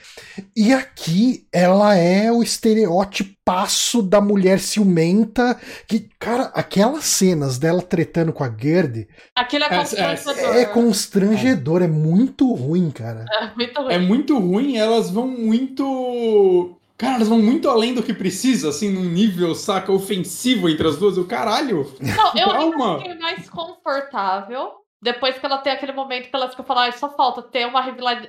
[0.55, 5.55] E aqui ela é o estereótipaço da mulher ciumenta,
[5.87, 9.07] que, cara, aquelas cenas dela tretando com a Gerd.
[9.35, 10.55] Aquilo é, é, é constrangedor.
[10.55, 13.25] É, é constrangedor, é muito ruim, cara.
[13.31, 13.93] É muito ruim.
[13.93, 18.89] É muito ruim, elas vão muito Cara, elas vão muito além do que precisa, assim,
[18.89, 21.17] num nível, saca, ofensivo entre as duas.
[21.17, 21.93] O caralho!
[22.01, 22.97] Não, eu Calma.
[22.97, 27.09] fiquei mais confortável depois que ela tem aquele momento que ela fica falando, ah, só
[27.09, 27.81] falta ter uma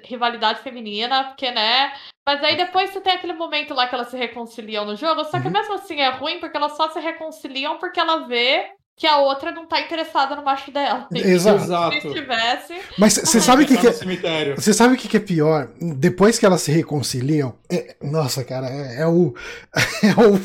[0.05, 1.93] rivalidade feminina, porque, né?
[2.27, 5.41] Mas aí depois você tem aquele momento lá que elas se reconciliam no jogo, só
[5.41, 5.53] que uhum.
[5.53, 9.53] mesmo assim é ruim porque elas só se reconciliam porque ela vê que a outra
[9.53, 11.07] não tá interessada no macho dela.
[11.15, 12.01] Exato.
[12.01, 12.75] Se tivesse.
[12.99, 14.55] Mas você sabe o que, que é.
[14.57, 15.71] Você sabe o que, que é pior?
[15.81, 17.55] Depois que elas se reconciliam.
[17.71, 17.95] É...
[18.03, 19.35] nossa, cara, é, é o.
[20.03, 20.39] É o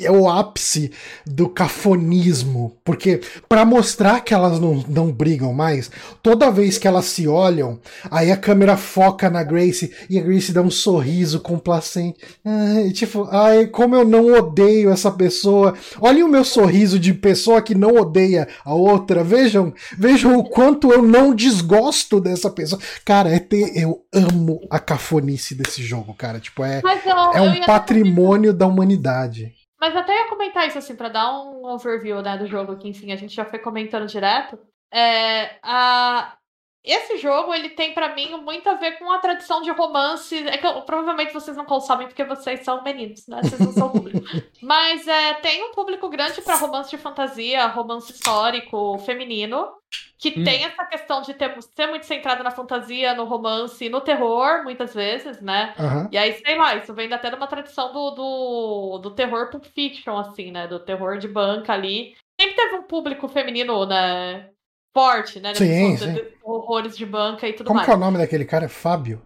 [0.00, 0.90] é o ápice
[1.24, 5.88] do cafonismo, porque para mostrar que elas não, não brigam mais,
[6.20, 7.78] toda vez que elas se olham,
[8.10, 12.18] aí a câmera foca na Grace e a Grace dá um sorriso complacente.
[12.44, 15.74] Ai, tipo, ai, como eu não odeio essa pessoa.
[16.00, 19.22] Olhem o meu sorriso de pessoa que não odeia a outra.
[19.22, 22.80] Vejam, vejam o quanto eu não desgosto dessa pessoa.
[23.04, 26.40] Cara, é ter, eu amo a cafonice desse jogo, cara.
[26.40, 29.52] Tipo, é, eu, é um patrimônio da humanidade.
[29.84, 33.12] Mas até ia comentar isso, assim, para dar um overview né, do jogo, que enfim,
[33.12, 34.58] a gente já foi comentando direto.
[34.90, 36.38] É, a...
[36.84, 40.36] Esse jogo, ele tem para mim muito a ver com a tradição de romance.
[40.46, 43.40] É que eu, provavelmente vocês não consomem porque vocês são meninos, né?
[43.42, 44.20] Vocês não são público.
[44.62, 49.72] Mas é, tem um público grande para romance de fantasia, romance histórico, feminino
[50.18, 50.44] que hum.
[50.44, 54.94] tem essa questão de ter, ser muito centrado na fantasia, no romance, no terror, muitas
[54.94, 55.74] vezes, né?
[55.78, 56.08] Uhum.
[56.10, 59.66] E aí, sei lá, isso vem até de uma tradição do, do, do terror pulp
[59.66, 60.66] fiction, assim, né?
[60.66, 62.14] Do terror de banca ali.
[62.40, 64.48] Sempre teve um público feminino, né?
[64.94, 65.52] Forte, né?
[65.54, 66.22] Sim, sim.
[66.44, 67.86] horrores de banca e tudo Como mais.
[67.88, 68.66] Como é o nome daquele cara?
[68.66, 69.20] É Fábio?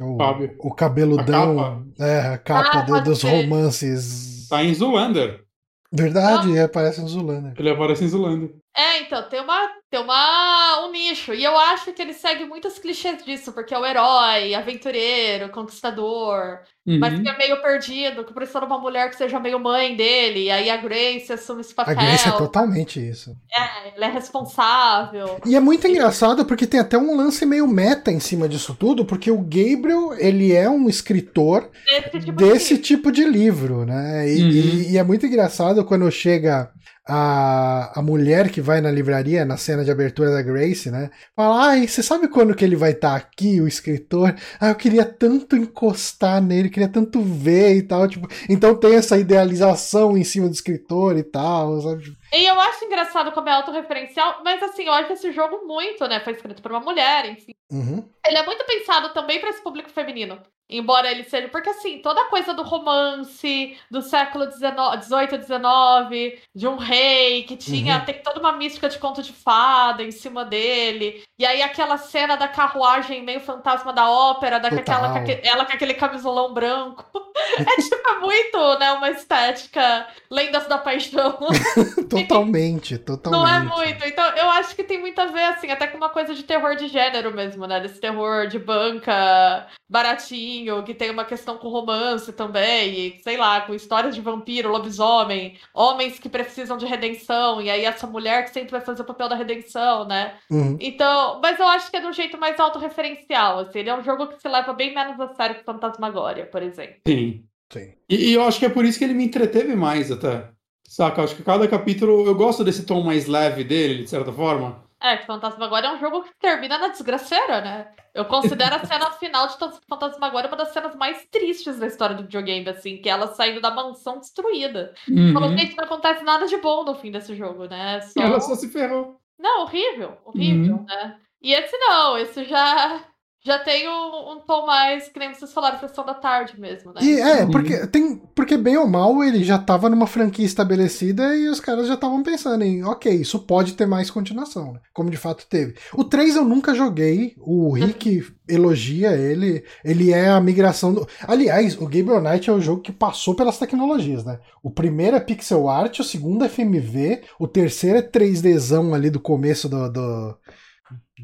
[0.00, 0.56] O, Fábio.
[0.58, 1.60] O cabeludão.
[1.60, 1.86] A capa.
[2.00, 3.28] É, a capa ah, do, dos ser.
[3.28, 4.48] romances.
[4.48, 5.44] Tá em Zoolander.
[5.92, 6.64] Verdade, ah.
[6.64, 7.52] aparece em Zoolander.
[7.58, 8.50] Ele aparece em Zoolander.
[8.74, 11.34] É, então, tem uma, tem uma um nicho.
[11.34, 16.60] E eu acho que ele segue muitos clichês disso, porque é o herói, aventureiro, conquistador,
[16.86, 16.98] uhum.
[16.98, 20.44] mas que é meio perdido, que precisa de uma mulher que seja meio mãe dele,
[20.44, 21.92] e aí a Grace assume esse papel.
[21.92, 23.36] A Grace é totalmente isso.
[23.54, 25.38] É, ela é responsável.
[25.44, 29.04] E é muito engraçado porque tem até um lance meio meta em cima disso tudo,
[29.04, 31.70] porque o Gabriel, ele é um escritor
[32.10, 34.26] tipo desse de tipo de livro, né?
[34.30, 34.48] E, uhum.
[34.48, 36.70] e, e é muito engraçado quando chega
[37.06, 41.10] a, a mulher que vai na livraria, na cena de abertura da Grace, né?
[41.34, 44.34] Fala, ai, você sabe quando que ele vai estar tá aqui, o escritor?
[44.60, 49.18] Ah, eu queria tanto encostar nele, queria tanto ver e tal, tipo, então tem essa
[49.18, 52.16] idealização em cima do escritor e tal, sabe?
[52.32, 56.18] E eu acho engraçado como é autorreferencial, mas assim, eu acho esse jogo muito, né?
[56.20, 57.52] Foi escrito por uma mulher, enfim.
[57.70, 58.08] Uhum.
[58.26, 60.40] Ele é muito pensado também para esse público feminino.
[60.72, 61.48] Embora ele seja.
[61.48, 67.98] Porque, assim, toda coisa do romance do século XVIII, XIX, de um rei que tinha.
[67.98, 68.04] Uhum.
[68.06, 71.22] Tem toda uma mística de conto de fada em cima dele.
[71.38, 76.54] E aí aquela cena da carruagem meio fantasma da ópera, daquela, ela com aquele camisolão
[76.54, 77.04] branco.
[77.58, 78.92] é tipo muito, né?
[78.92, 80.06] Uma estética.
[80.30, 81.38] Lendas da paixão.
[82.26, 83.42] totalmente, totalmente.
[83.42, 84.04] Não é muito.
[84.06, 86.76] Então, eu acho que tem muito a ver, assim, até com uma coisa de terror
[86.76, 87.80] de gênero mesmo, né?
[87.80, 93.60] Desse terror de banca baratinho, que tem uma questão com romance também, e sei lá,
[93.60, 98.50] com histórias de vampiro, lobisomem, homens que precisam de redenção, e aí essa mulher que
[98.50, 100.34] sempre vai fazer o papel da redenção, né?
[100.50, 100.78] Uhum.
[100.80, 104.02] Então, mas eu acho que é de um jeito mais autorreferencial, assim, ele é um
[104.02, 106.96] jogo que se leva bem menos a sério que Fantasmagoria, por exemplo.
[107.06, 107.44] Sim.
[107.72, 107.94] Sim.
[108.06, 110.50] E, e eu acho que é por isso que ele me entreteve mais até.
[110.92, 114.84] Saca, acho que cada capítulo eu gosto desse tom mais leve dele, de certa forma.
[115.00, 117.88] É, que Fantasmagoria é um jogo que termina na desgraceira, né?
[118.12, 119.54] Eu considero a cena final de
[119.88, 123.58] Fantasmagoria uma das cenas mais tristes da história do videogame, assim, que é ela saindo
[123.58, 124.92] da mansão destruída.
[125.08, 125.32] Uhum.
[125.32, 128.02] Falou que não acontece nada de bom no fim desse jogo, né?
[128.02, 128.20] Só...
[128.20, 129.18] Ela só se ferrou.
[129.38, 130.84] Não, horrível, horrível, uhum.
[130.84, 131.16] né?
[131.40, 133.02] E esse não, esse já
[133.44, 137.00] já tem um, um, tom mais, que nem vocês falaram, sessão da tarde mesmo, né?
[137.02, 141.48] E é, porque, tem, porque bem ou mal ele já tava numa franquia estabelecida e
[141.48, 144.80] os caras já estavam pensando em, ok, isso pode ter mais continuação, né?
[144.94, 145.74] Como de fato teve.
[145.92, 151.08] O 3 eu nunca joguei, o Rick elogia ele, ele é a migração do...
[151.26, 154.38] Aliás, o Gabriel Knight é o jogo que passou pelas tecnologias, né?
[154.62, 159.18] O primeiro é pixel art, o segundo é FMV, o terceiro é 3Dzão ali do
[159.18, 160.36] começo do, do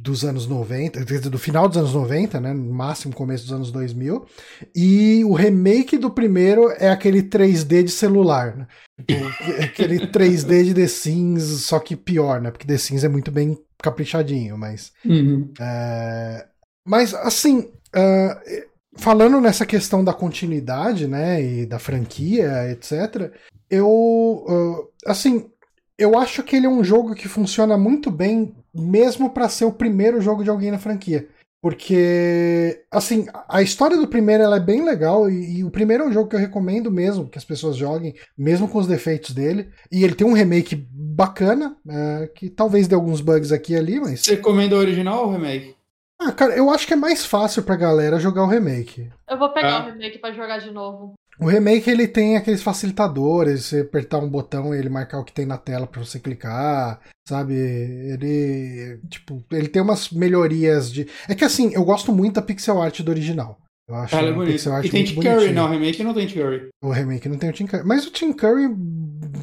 [0.00, 4.26] dos anos 90, do final dos anos 90, né, no máximo começo dos anos 2000,
[4.74, 8.66] e o remake do primeiro é aquele 3D de celular, né?
[9.06, 9.26] Tipo,
[9.62, 13.58] aquele 3D de The Sims, só que pior, né, porque The Sims é muito bem
[13.80, 14.92] caprichadinho, mas...
[15.04, 15.52] Uhum.
[15.61, 16.46] É...
[16.87, 23.32] Mas, assim, uh, falando nessa questão da continuidade, né, e da franquia, etc.,
[23.70, 25.50] eu, uh, assim,
[25.98, 29.72] eu acho que ele é um jogo que funciona muito bem, mesmo para ser o
[29.72, 31.28] primeiro jogo de alguém na franquia.
[31.61, 36.06] Porque, assim, a história do primeiro ela é bem legal e, e, o primeiro é
[36.06, 39.68] um jogo que eu recomendo mesmo que as pessoas joguem, mesmo com os defeitos dele.
[39.90, 43.98] E ele tem um remake bacana, é, que talvez dê alguns bugs aqui e ali,
[43.98, 44.20] mas.
[44.20, 45.74] Você recomenda o original ou o remake?
[46.20, 49.11] Ah, cara, eu acho que é mais fácil pra galera jogar o remake.
[49.28, 49.82] Eu vou pegar ah.
[49.82, 51.14] o remake pra jogar de novo.
[51.40, 55.33] O remake ele tem aqueles facilitadores, você apertar um botão e ele marcar o que
[55.33, 57.55] tem na tela para você clicar, sabe?
[57.55, 61.07] Ele, tipo, ele tem umas melhorias de.
[61.29, 63.59] É que assim, eu gosto muito da pixel art do original.
[63.88, 66.27] Eu acho Ela é art E tem muito Tim Curry, não, o remake não tem
[66.27, 66.68] Tim Curry.
[66.83, 67.87] O remake não tem o Tim Curry.
[67.87, 68.68] Mas o Tim Curry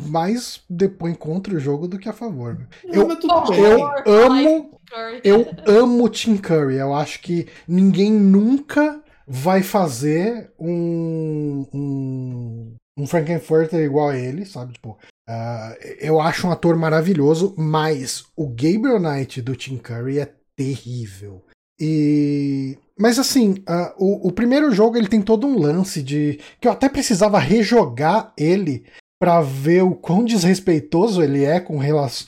[0.07, 2.55] mais depõe contra o jogo do que a favor.
[2.55, 2.67] meu.
[2.85, 3.59] Não, Eu, mas tudo bem.
[3.59, 4.79] eu amo
[5.23, 6.75] eu amo Tim Curry.
[6.75, 14.73] Eu acho que ninguém nunca vai fazer um, um, um Frankenfurter igual a ele, sabe?
[14.73, 20.31] Tipo, ah, eu acho um ator maravilhoso, mas o Gabriel Knight do Tim Curry é
[20.55, 21.43] terrível.
[21.79, 26.67] E mas assim, ah, o, o primeiro jogo ele tem todo um lance de que
[26.67, 28.85] eu até precisava rejogar ele
[29.25, 31.79] pra ver o quão desrespeitoso ele é com,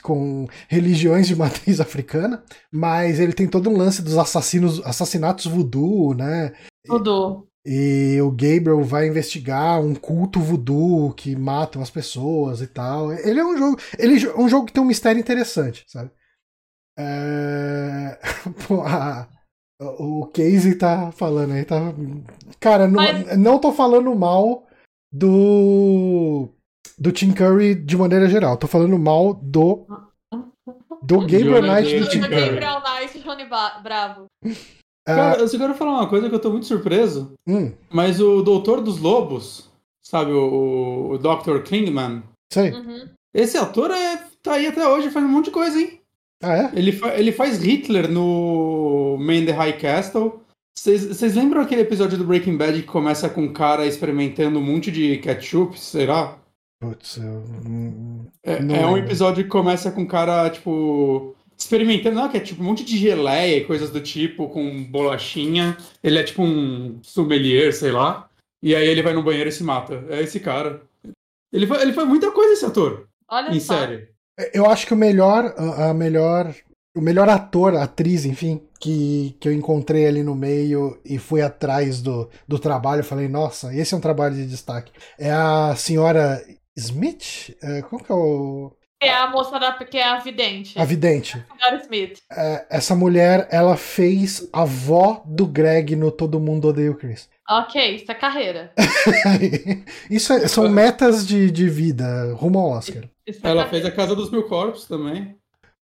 [0.02, 6.16] com religiões de matriz africana, mas ele tem todo um lance dos assassinos, assassinatos voodoo,
[6.16, 6.54] né?
[6.86, 7.48] Tudo.
[7.64, 13.12] E o Gabriel vai investigar um culto voodoo que matam as pessoas e tal.
[13.14, 16.10] Ele é um jogo, ele é um jogo que tem um mistério interessante, sabe?
[16.98, 18.18] É...
[18.68, 19.28] Pô, a-
[19.80, 21.94] o Casey tá falando aí, tá.
[22.60, 24.66] Cara, não, Mas- não tô falando mal
[25.12, 26.50] do
[26.98, 28.58] do Tim Curry de maneira geral.
[28.58, 29.86] Tô falando mal do
[31.04, 32.10] do Gabriel Knight do.
[32.10, 32.36] Tim Curry.
[32.50, 33.46] Gabriel Knight e Johnny
[33.84, 34.26] Bravo.
[34.46, 38.20] Ah, Cara, eu só quero falar uma coisa que eu tô muito surpreso, hum, mas
[38.20, 39.70] o Doutor dos Lobos,
[40.06, 41.62] sabe, o, o Dr.
[41.64, 42.72] Kingman, sei.
[42.72, 43.08] Uhum.
[43.34, 46.02] esse ator é, tá aí até hoje, faz um monte de coisa, hein?
[46.44, 46.72] Ah, é?
[46.74, 50.42] Ele, fa- ele faz Hitler no Man in the High Castle.
[50.78, 54.64] Vocês vocês lembram aquele episódio do Breaking Bad que começa com um cara experimentando um
[54.64, 56.38] monte de ketchup, será?
[56.80, 57.44] Putz, eu.
[58.44, 62.40] É, Não é um episódio que começa com um cara, tipo, experimentando, não, que é
[62.40, 65.76] tipo um monte de geleia e coisas do tipo, com bolachinha.
[66.04, 68.30] Ele é tipo um sommelier, sei lá.
[68.62, 70.06] E aí ele vai no banheiro e se mata.
[70.10, 70.82] É esse cara.
[71.52, 73.78] Ele, fa- ele faz muita coisa, esse ator, Olha em só.
[73.78, 74.10] série.
[74.54, 76.54] Eu acho que o melhor, a a melhor,
[76.96, 82.02] o melhor ator, atriz, enfim, que, que eu encontrei ali no meio e fui atrás
[82.02, 84.92] do, do trabalho, eu falei, nossa, esse é um trabalho de destaque.
[85.18, 86.44] É a senhora
[86.78, 87.56] Smith?
[87.62, 88.72] É, qual que é o.
[89.00, 90.80] Que é a moça da, que é a vidente.
[90.80, 91.32] A vidente.
[91.60, 92.20] Senhora Smith.
[92.32, 97.30] É, essa mulher, ela fez a avó do Greg no Todo Mundo Odeia o Chris.
[97.50, 98.74] Ok, isso é carreira.
[100.10, 103.04] Isso é- são metas de, de vida rumo ao Oscar.
[103.26, 103.70] Isso é Ela carreira.
[103.70, 105.34] fez a Casa dos Mil Corpos também.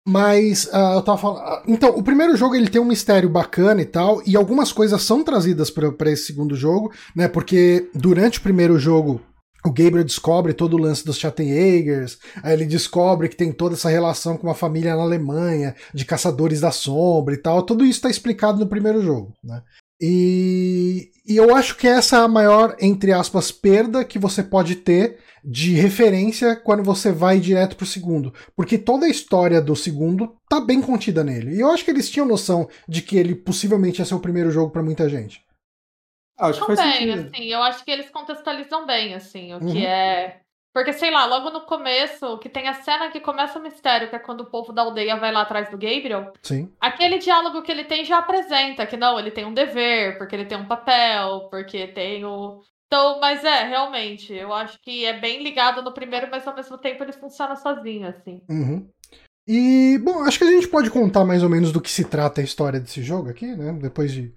[0.08, 1.40] Mas ah, eu tava falando.
[1.42, 5.02] ah, Então, o primeiro jogo ele tem um mistério bacana e tal, e algumas coisas
[5.04, 7.28] são trazidas pra esse segundo jogo, né?
[7.28, 9.22] Porque durante o primeiro jogo.
[9.66, 13.90] O Gabriel descobre todo o lance dos Schattenjägers, aí ele descobre que tem toda essa
[13.90, 17.62] relação com uma família na Alemanha, de caçadores da sombra e tal.
[17.64, 19.62] Tudo isso está explicado no primeiro jogo, né?
[20.04, 24.78] E, e eu acho que essa é a maior, entre aspas, perda que você pode
[24.78, 28.34] ter de referência quando você vai direto pro segundo.
[28.56, 31.56] Porque toda a história do segundo tá bem contida nele.
[31.56, 34.50] E eu acho que eles tinham noção de que ele possivelmente ia ser o primeiro
[34.50, 35.44] jogo pra muita gente.
[36.42, 37.28] Ah, acho que faz Também, sentido.
[37.36, 39.72] assim, eu acho que eles contextualizam bem, assim, o Uhum.
[39.72, 40.42] que é.
[40.74, 44.16] Porque, sei lá, logo no começo, que tem a cena que começa o mistério, que
[44.16, 46.72] é quando o povo da aldeia vai lá atrás do Gabriel, Sim.
[46.80, 50.46] aquele diálogo que ele tem já apresenta, que não, ele tem um dever, porque ele
[50.46, 52.62] tem um papel, porque tem o.
[52.88, 56.78] Então, mas é, realmente, eu acho que é bem ligado no primeiro, mas ao mesmo
[56.78, 58.42] tempo ele funciona sozinho, assim.
[58.50, 58.90] Uhum.
[59.48, 62.40] E, bom, acho que a gente pode contar mais ou menos do que se trata
[62.42, 63.74] a história desse jogo aqui, né?
[63.82, 64.32] Depois de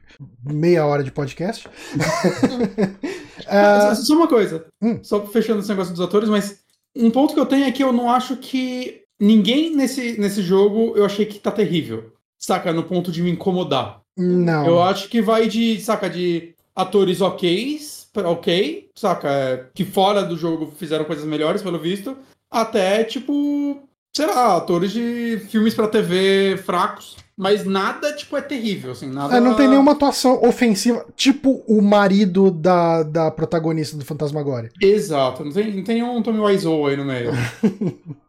[0.44, 1.68] meia hora de podcast.
[3.46, 5.00] Ah, Só uma coisa, Hum.
[5.02, 6.60] só fechando esse negócio dos atores, mas
[6.96, 10.94] um ponto que eu tenho é que eu não acho que ninguém nesse, nesse jogo
[10.96, 12.12] eu achei que tá terrível.
[12.38, 12.72] Saca?
[12.72, 14.00] No ponto de me incomodar.
[14.16, 14.66] não.
[14.66, 19.28] Eu acho que vai de, saca, de atores ok's, pra ok, saca?
[19.30, 22.16] é, Que fora do jogo fizeram coisas melhores, pelo visto,
[22.50, 23.82] até, tipo,
[24.16, 27.16] sei lá, atores de filmes pra TV fracos.
[27.36, 29.36] Mas nada, tipo, é terrível, assim, nada...
[29.36, 34.70] É, não tem nenhuma atuação ofensiva, tipo o marido da, da protagonista do Fantasmagoria.
[34.80, 37.32] Exato, não tem, não tem um Tommy Wiseau aí no meio.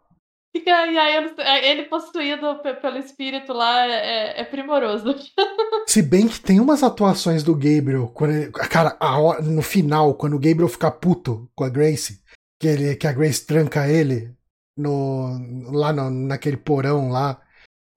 [0.58, 1.34] E aí ele-
[1.68, 5.14] ele possuído pe- pelo espírito lá é, é primoroso.
[5.86, 10.36] Se bem que tem umas atuações do Gabriel, quando ele- cara, hora- no final, quando
[10.38, 12.22] o Gabriel fica puto com a Grace,
[12.60, 14.32] que, ele, que a Grace tranca ele
[14.78, 17.40] no, lá no, naquele porão lá.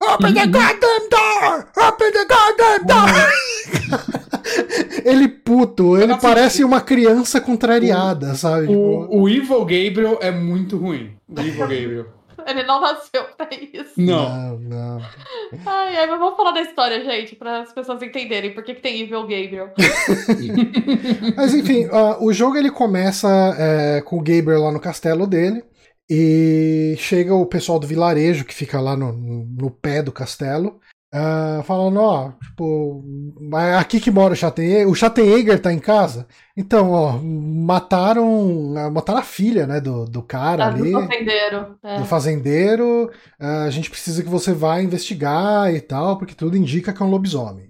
[0.00, 1.68] Open the goddamn door!
[1.76, 4.22] Open the goddamn door!
[5.04, 8.68] ele puto, ele Assim, parece uma criança contrariada, sabe?
[8.68, 11.16] Tipo, O, o Evil Gabriel é muito ruim.
[11.28, 12.06] O Evil Gabriel.
[12.46, 13.92] Ele não nasceu pra isso.
[13.96, 14.56] Não.
[14.56, 15.00] Não, não.
[15.66, 18.80] Ai, ai, mas vamos falar da história, gente, para as pessoas entenderem por que, que
[18.80, 19.70] tem Evil Gabriel.
[21.36, 25.62] Mas enfim, uh, o jogo ele começa é, com o Gabriel lá no castelo dele.
[26.10, 30.80] E chega o pessoal do vilarejo que fica lá no, no pé do castelo.
[31.14, 33.02] Uh, falando, ó, tipo,
[33.78, 36.26] aqui que mora o Schattenegger, o Schattenegger tá em casa.
[36.54, 41.78] Então, ó, mataram, mataram a filha, né, do, do cara Ah, ali, Do fazendeiro.
[41.82, 41.98] É.
[41.98, 43.10] do fazendeiro.
[43.40, 47.06] Uh, a gente precisa que você vá investigar e tal, porque tudo indica que é
[47.06, 47.67] um lobisomem.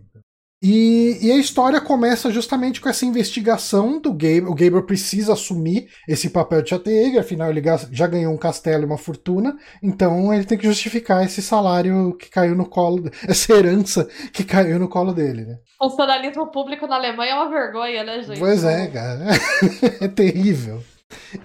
[0.60, 4.46] E, e a história começa justamente com essa investigação do Gabriel.
[4.46, 8.86] O Gabriel precisa assumir esse papel de Schattenegger, afinal ele já ganhou um castelo e
[8.86, 14.08] uma fortuna, então ele tem que justificar esse salário que caiu no colo, essa herança
[14.32, 15.58] que caiu no colo dele, né?
[15.78, 18.40] Funcionalismo público na Alemanha é uma vergonha, né, gente?
[18.40, 19.26] Pois é, cara.
[20.00, 20.82] é terrível.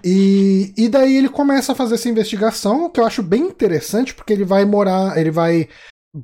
[0.03, 4.33] E, e daí ele começa a fazer essa investigação, que eu acho bem interessante, porque
[4.33, 5.69] ele vai morar, ele vai.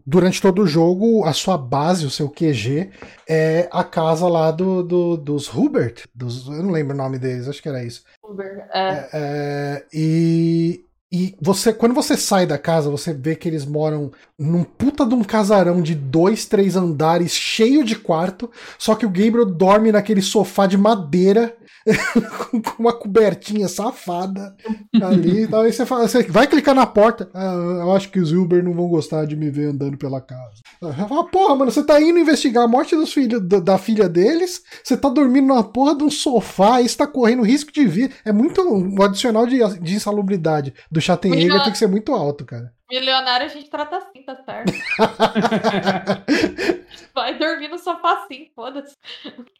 [0.06, 2.92] Durante todo o jogo, a sua base, o seu QG,
[3.28, 6.06] é a casa lá do, do- dos Hubert.
[6.14, 8.04] Dos, eu não lembro o nome deles, acho que era isso.
[8.24, 9.10] Uber, é.
[9.12, 14.64] É, e e você, quando você sai da casa, você vê que eles moram num
[14.64, 18.50] puta de um casarão de dois, três andares, cheio de quarto.
[18.78, 21.56] Só que o Gabriel dorme naquele sofá de madeira,
[22.52, 24.56] com uma cobertinha safada
[25.02, 25.44] ali.
[25.44, 25.62] e tal.
[25.62, 27.28] Aí você, fala, você vai clicar na porta.
[27.34, 30.62] "Ah, eu acho que os Uber não vão gostar de me ver andando pela casa.
[30.80, 34.08] Eu falo, porra, mano, você tá indo investigar a morte dos filhos, da, da filha
[34.08, 34.62] deles.
[34.84, 38.14] Você tá dormindo na porra de um sofá, aí você tá correndo risco de vida.
[38.24, 38.62] É muito.
[38.62, 42.72] O adicional de, de insalubridade do Schattenegger Muito- tem que ser muito alto, cara.
[42.92, 44.74] Milionário a gente trata assim, tá certo?
[47.14, 48.94] Vai dormir no sofá assim, foda-se.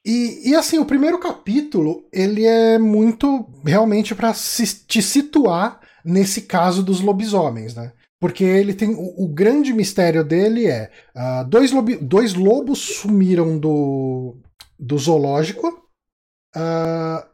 [0.06, 6.44] E, e assim, o primeiro capítulo, ele é muito realmente pra se- te situar nesse
[6.44, 7.94] caso dos lobisomens, né?
[8.20, 8.94] Porque ele tem.
[8.96, 14.38] O, o grande mistério dele é: ah, dois, lobi- dois lobos sumiram do,
[14.78, 15.88] do zoológico.
[16.56, 17.26] ah,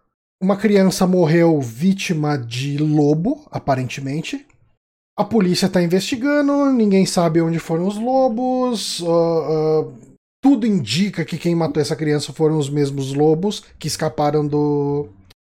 [0.41, 4.45] uma criança morreu vítima de lobo, aparentemente.
[5.17, 9.01] A polícia tá investigando, ninguém sabe onde foram os lobos.
[9.07, 14.45] ah, ah, tudo indica que quem matou essa criança foram os mesmos lobos que escaparam
[14.45, 15.07] do,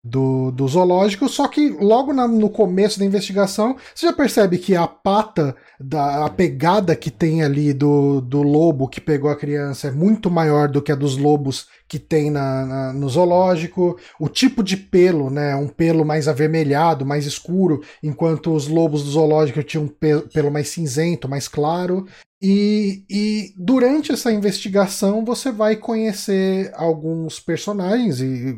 [0.04, 1.30] do, do zoológico.
[1.30, 6.26] Só que logo na- no começo da investigação, você já percebe que a pata, da,
[6.26, 10.68] a pegada que tem ali do, do lobo que pegou a criança é muito maior
[10.68, 13.98] do que a dos lobos que tem na, na- no zoológico.
[14.20, 15.56] O tipo de pelo, né?
[15.56, 20.52] Um pelo mais avermelhado, mais escuro, enquanto os lobos do zoológico tinham um pe- pelo
[20.52, 22.06] mais cinzento, mais claro.
[22.42, 28.58] E, e durante essa investigação você vai conhecer alguns personagens e,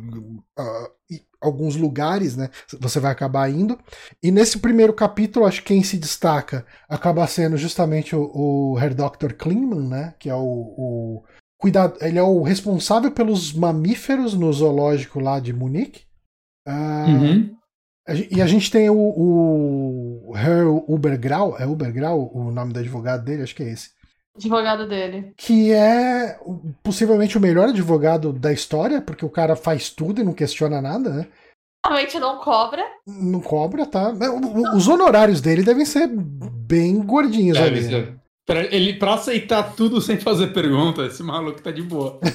[0.56, 2.50] ah, e alguns lugares, né?
[2.80, 3.80] Você vai acabar indo.
[4.22, 8.30] E nesse primeiro capítulo, acho que quem se destaca acaba sendo justamente o,
[8.74, 9.34] o Herr Dr.
[9.34, 10.14] Klingman, né?
[10.20, 10.40] Que é o,
[10.78, 11.24] o
[11.62, 16.02] cuidado, ele é o responsável pelos mamíferos no zoológico lá de Munique.
[16.68, 17.56] Ah, Uhum.
[18.32, 23.44] E a gente tem o, o Herr Ubergrau, é Ubergrau o nome do advogado dele?
[23.44, 23.92] Acho que é esse.
[24.36, 25.34] Advogado dele.
[25.38, 26.40] Que é
[26.82, 31.10] possivelmente o melhor advogado da história, porque o cara faz tudo e não questiona nada,
[31.12, 31.28] né?
[31.86, 32.84] Realmente não cobra.
[33.06, 34.12] Não cobra, tá?
[34.76, 37.88] Os honorários dele devem ser bem gordinhos Deve ali.
[37.88, 38.21] ser.
[38.46, 42.20] Pra, ele, pra aceitar tudo sem fazer pergunta, esse maluco tá de boa.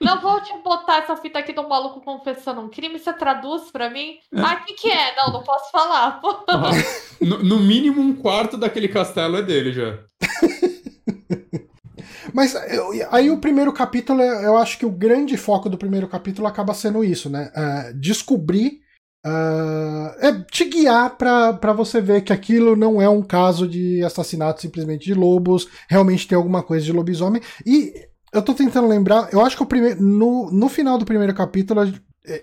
[0.00, 3.88] Não vou te botar essa fita aqui do maluco confessando um crime, você traduz pra
[3.88, 4.16] mim?
[4.34, 5.16] Ah, o que, que é?
[5.16, 6.20] Não, não posso falar.
[6.20, 6.28] Pô.
[6.46, 9.98] Ó, no, no mínimo um quarto daquele castelo é dele já.
[12.34, 16.46] Mas eu- aí o primeiro capítulo, eu acho que o grande foco do primeiro capítulo
[16.48, 17.50] acaba sendo isso, né?
[17.56, 18.83] Ah, descobrir.
[19.24, 24.02] Ah, é te guiar pra pra você ver que aquilo não é um caso de
[24.04, 27.40] assassinato simplesmente de lobos, realmente tem alguma coisa de lobisomem.
[27.64, 27.92] E
[28.32, 31.80] eu tô tentando lembrar, eu acho que o primeiro, no, no final do primeiro capítulo,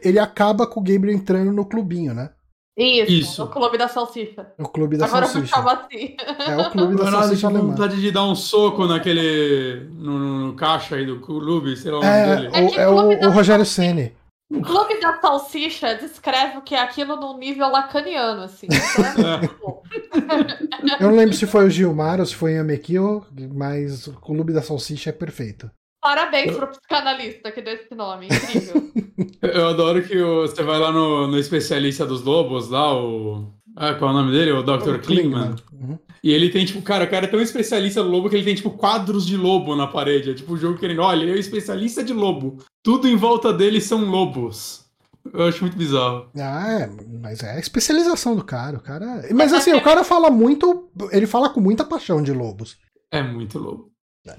[0.04, 2.30] ele acaba com o Gabriel entrando no clubinho, né?
[2.78, 3.44] Isso, Isso.
[3.44, 4.48] o clube da salsicha.
[4.58, 5.54] O clube da Agora salsicha.
[5.56, 6.16] chamar assim.
[6.48, 7.68] É o clube da Caralho, salsicha alemã.
[7.72, 9.88] vontade de dar um soco naquele.
[10.00, 12.50] no, no- no caixa aí do clube, sei lá o nome É, dele.
[12.54, 14.14] É o, é clube o, o Rogério Ceni.
[14.52, 18.68] O clube da salsicha descreve o que é aquilo num nível lacaniano, assim.
[18.68, 19.82] Então, É.
[21.00, 24.54] Eu não lembro se foi o Gilmar ou se foi o Amekio, mas o Clube
[24.54, 25.70] da Salsicha é perfeito.
[26.02, 28.28] Parabéns pro psicanalista que deu esse nome.
[28.28, 28.92] Incrível.
[29.42, 33.54] Eu adoro que o- você vai lá no, no especialista dos lobos, lá, o.
[33.76, 34.52] Ah, qual é o nome dele?
[34.52, 35.00] O Dr.
[35.00, 35.56] Klingman.
[35.72, 35.98] Uhum.
[36.24, 38.54] E ele tem, tipo, cara, o cara é tão especialista no lobo que ele tem,
[38.56, 40.32] tipo, quadros de lobo na parede.
[40.32, 42.58] É tipo o jogo querendo, olha, ele é um especialista de lobo.
[42.84, 44.86] Tudo em volta dele são lobos.
[45.34, 46.30] Eu acho muito bizarro.
[46.36, 46.90] Ah, é,
[47.22, 48.78] mas é a especialização do cara.
[48.78, 49.24] O cara.
[49.34, 50.90] Mas assim, o cara fala muito.
[51.12, 52.78] Ele fala com muita paixão de lobos.
[53.12, 53.92] É muito lobo.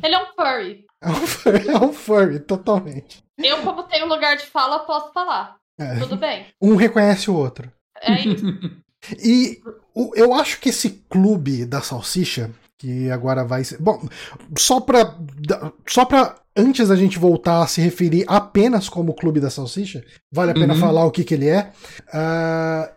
[0.02, 0.84] Ele é um furry.
[1.03, 3.22] É um furry, é um furry totalmente.
[3.38, 5.57] Eu, como tenho lugar de fala, posso falar.
[5.78, 5.96] É.
[5.98, 6.46] Tudo bem.
[6.61, 7.70] Um reconhece o outro.
[8.00, 8.44] É isso.
[9.20, 9.59] E
[9.92, 13.78] o- eu acho que esse clube da salsicha, que agora vai ser.
[13.82, 14.00] Bom,
[14.57, 15.16] só pra.
[15.88, 16.36] Só pra.
[16.57, 20.74] Antes da gente voltar a se referir apenas como clube da salsicha, vale a pena
[20.74, 20.78] Uhum.
[20.78, 21.72] falar o que, que ele é.
[22.12, 22.92] Ah,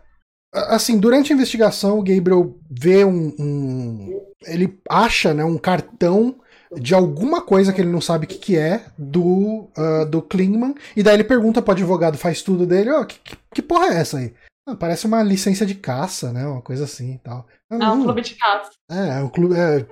[0.52, 3.34] assim, durante a investigação, o Gabriel vê um.
[3.36, 6.36] um- ele acha né, um cartão
[6.74, 10.74] de alguma coisa que ele não sabe o que, que é do, ah, do Klingman.
[10.96, 13.96] E daí ele pergunta pro advogado, faz tudo dele: Ó, que, que- que porra é
[13.98, 14.32] essa aí?
[14.68, 16.44] Ah, parece uma licença de caça, né?
[16.46, 17.46] Uma coisa assim e tal.
[17.70, 18.70] Ah, É um clube de caça.
[18.90, 19.54] É, é um clube.
[19.56, 19.86] É,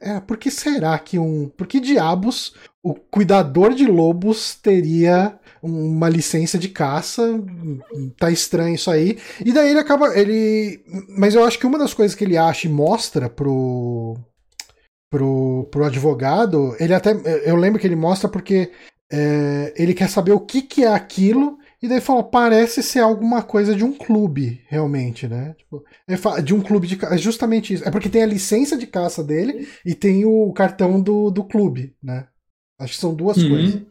[0.00, 1.48] é, por que será que um.
[1.48, 7.22] Por que diabos o cuidador de lobos teria uma licença de caça?
[8.18, 9.18] Tá estranho isso aí.
[9.44, 10.14] E daí ele acaba.
[10.18, 10.82] Ele.
[11.16, 14.16] Mas eu acho que uma das coisas que ele acha e mostra pro.
[15.10, 17.10] Pro, pro advogado, ele até.
[17.44, 18.70] Eu lembro que ele mostra porque
[19.12, 21.58] é, ele quer saber o que, que é aquilo.
[21.82, 25.54] E daí fala, parece ser alguma coisa de um clube, realmente, né?
[25.58, 25.82] Tipo,
[26.18, 27.14] fala, de um clube de caça.
[27.14, 27.88] É justamente isso.
[27.88, 31.96] É porque tem a licença de caça dele e tem o cartão do, do clube,
[32.02, 32.28] né?
[32.78, 33.48] Acho que são duas Uhum.
[33.48, 33.82] coisas.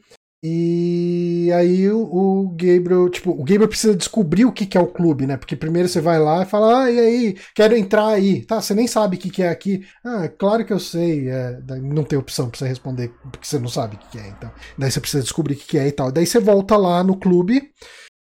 [0.42, 4.88] E aí o, o Gabriel, tipo, o Gabriel precisa descobrir o que, que é o
[4.88, 5.36] clube, né?
[5.36, 8.46] Porque primeiro você vai lá e fala, ah, e aí, quero entrar aí.
[8.46, 9.86] Tá, você nem sabe o que, que é aqui.
[10.04, 11.30] Ah, claro que eu sei.
[11.30, 14.30] É, não tem opção pra você responder, porque você não sabe o que, que é,
[14.30, 14.52] então.
[14.78, 16.12] Daí você precisa descobrir o que, que é e tal.
[16.12, 17.72] Daí você volta lá no clube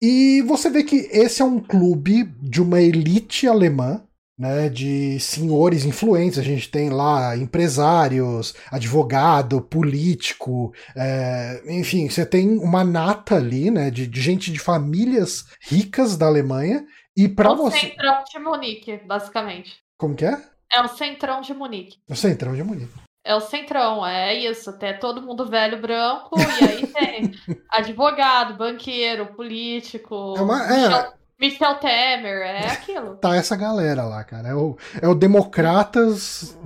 [0.02, 4.02] e você vê que esse é um clube de uma elite alemã,
[4.38, 6.38] né, de senhores influentes.
[6.38, 13.90] A gente tem lá empresários, advogado, político, é, enfim, você tem uma nata ali, né,
[13.90, 16.86] de, de gente de famílias ricas da Alemanha.
[17.16, 17.80] E pra é o você.
[17.80, 19.78] centrão de Munique, basicamente.
[19.98, 20.40] Como que é?
[20.72, 21.98] É o centrão de Munique.
[22.08, 22.94] O centrão de Munique.
[23.26, 24.72] É o centrão, é isso.
[24.78, 27.32] Tem todo mundo velho branco, e aí tem
[27.72, 30.36] advogado, banqueiro, político.
[30.38, 31.12] É uma- é.
[31.40, 33.16] Michel, Temer, é aquilo.
[33.18, 34.50] Tá essa galera lá, cara.
[34.50, 36.58] É o, é o Democratas.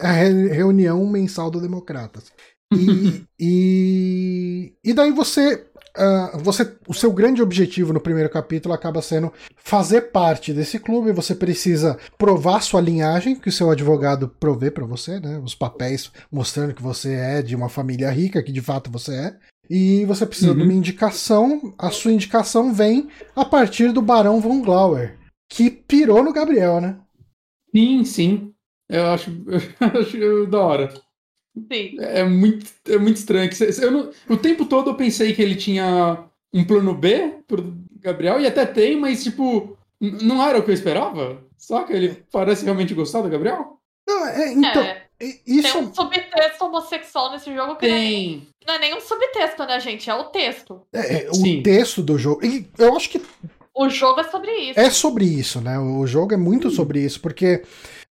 [0.00, 2.30] é a re- reunião mensal do Democratas.
[2.74, 6.76] E, e, e daí você, ah, você.
[6.88, 11.12] O seu grande objetivo no primeiro capítulo acaba sendo fazer parte desse clube.
[11.12, 15.40] Você precisa provar sua linhagem, que o seu advogado provê pra você, né?
[15.42, 19.36] Os papéis mostrando que você é de uma família rica, que de fato você é.
[19.68, 20.56] E você precisa Uhum.
[20.58, 21.74] de uma indicação.
[21.78, 25.16] A sua indicação vem a partir do Barão von Glauer,
[25.48, 26.96] que pirou no Gabriel, né?
[27.74, 28.52] Sim, sim.
[28.88, 29.30] Eu acho,
[29.80, 30.94] eu acho da hora.
[31.72, 31.96] Sim.
[32.00, 33.50] É muito, é muito estranho.
[33.80, 38.40] eu não- o tempo todo eu pensei que ele tinha um plano B pro Gabriel,
[38.40, 41.42] e até tem, mas, tipo, não era o que eu esperava.
[41.56, 43.78] Só que ele parece realmente gostar do Gabriel?
[44.06, 45.72] Não, é, então, É, isso.
[45.72, 48.48] tem um subtexto homossexual nesse jogo que não é, nem, Tem.
[48.66, 50.10] não é nem um subtexto, né, gente?
[50.10, 50.82] É o texto.
[50.92, 51.62] É, é, o Sim.
[51.62, 52.44] texto do jogo.
[52.44, 53.20] e eu acho que
[53.74, 54.80] O jogo é sobre isso.
[54.80, 55.78] é sobre isso, né?
[55.78, 57.62] O jogo é muito sobre isso, porque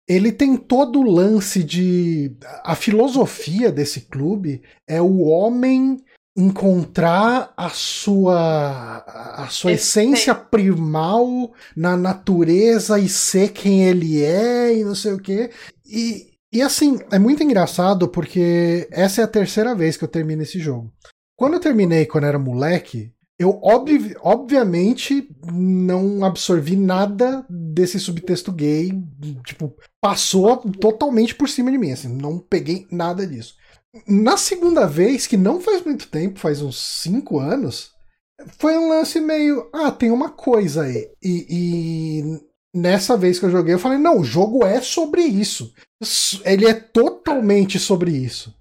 [0.08, 2.32] ele tem todo o lance de.
[2.64, 5.98] A filosofia desse clube é o homem
[6.36, 9.04] encontrar a sua
[9.36, 15.18] a sua essência primal na natureza e ser quem ele é e não sei o
[15.18, 15.50] quê.
[15.86, 20.42] E, e assim, é muito engraçado porque essa é a terceira vez que eu termino
[20.42, 20.92] esse jogo.
[21.36, 28.92] Quando eu terminei quando era moleque, eu obvi- obviamente não absorvi nada desse subtexto gay,
[29.44, 33.54] tipo, passou totalmente por cima de mim, assim, não peguei nada disso.
[34.06, 37.90] Na segunda vez, que não faz muito tempo, faz uns cinco anos,
[38.58, 41.10] foi um lance meio, ah, tem uma coisa aí.
[41.22, 42.22] E, e
[42.74, 45.72] nessa vez que eu joguei, eu falei, não, o jogo é sobre isso.
[46.44, 48.54] Ele é totalmente sobre isso.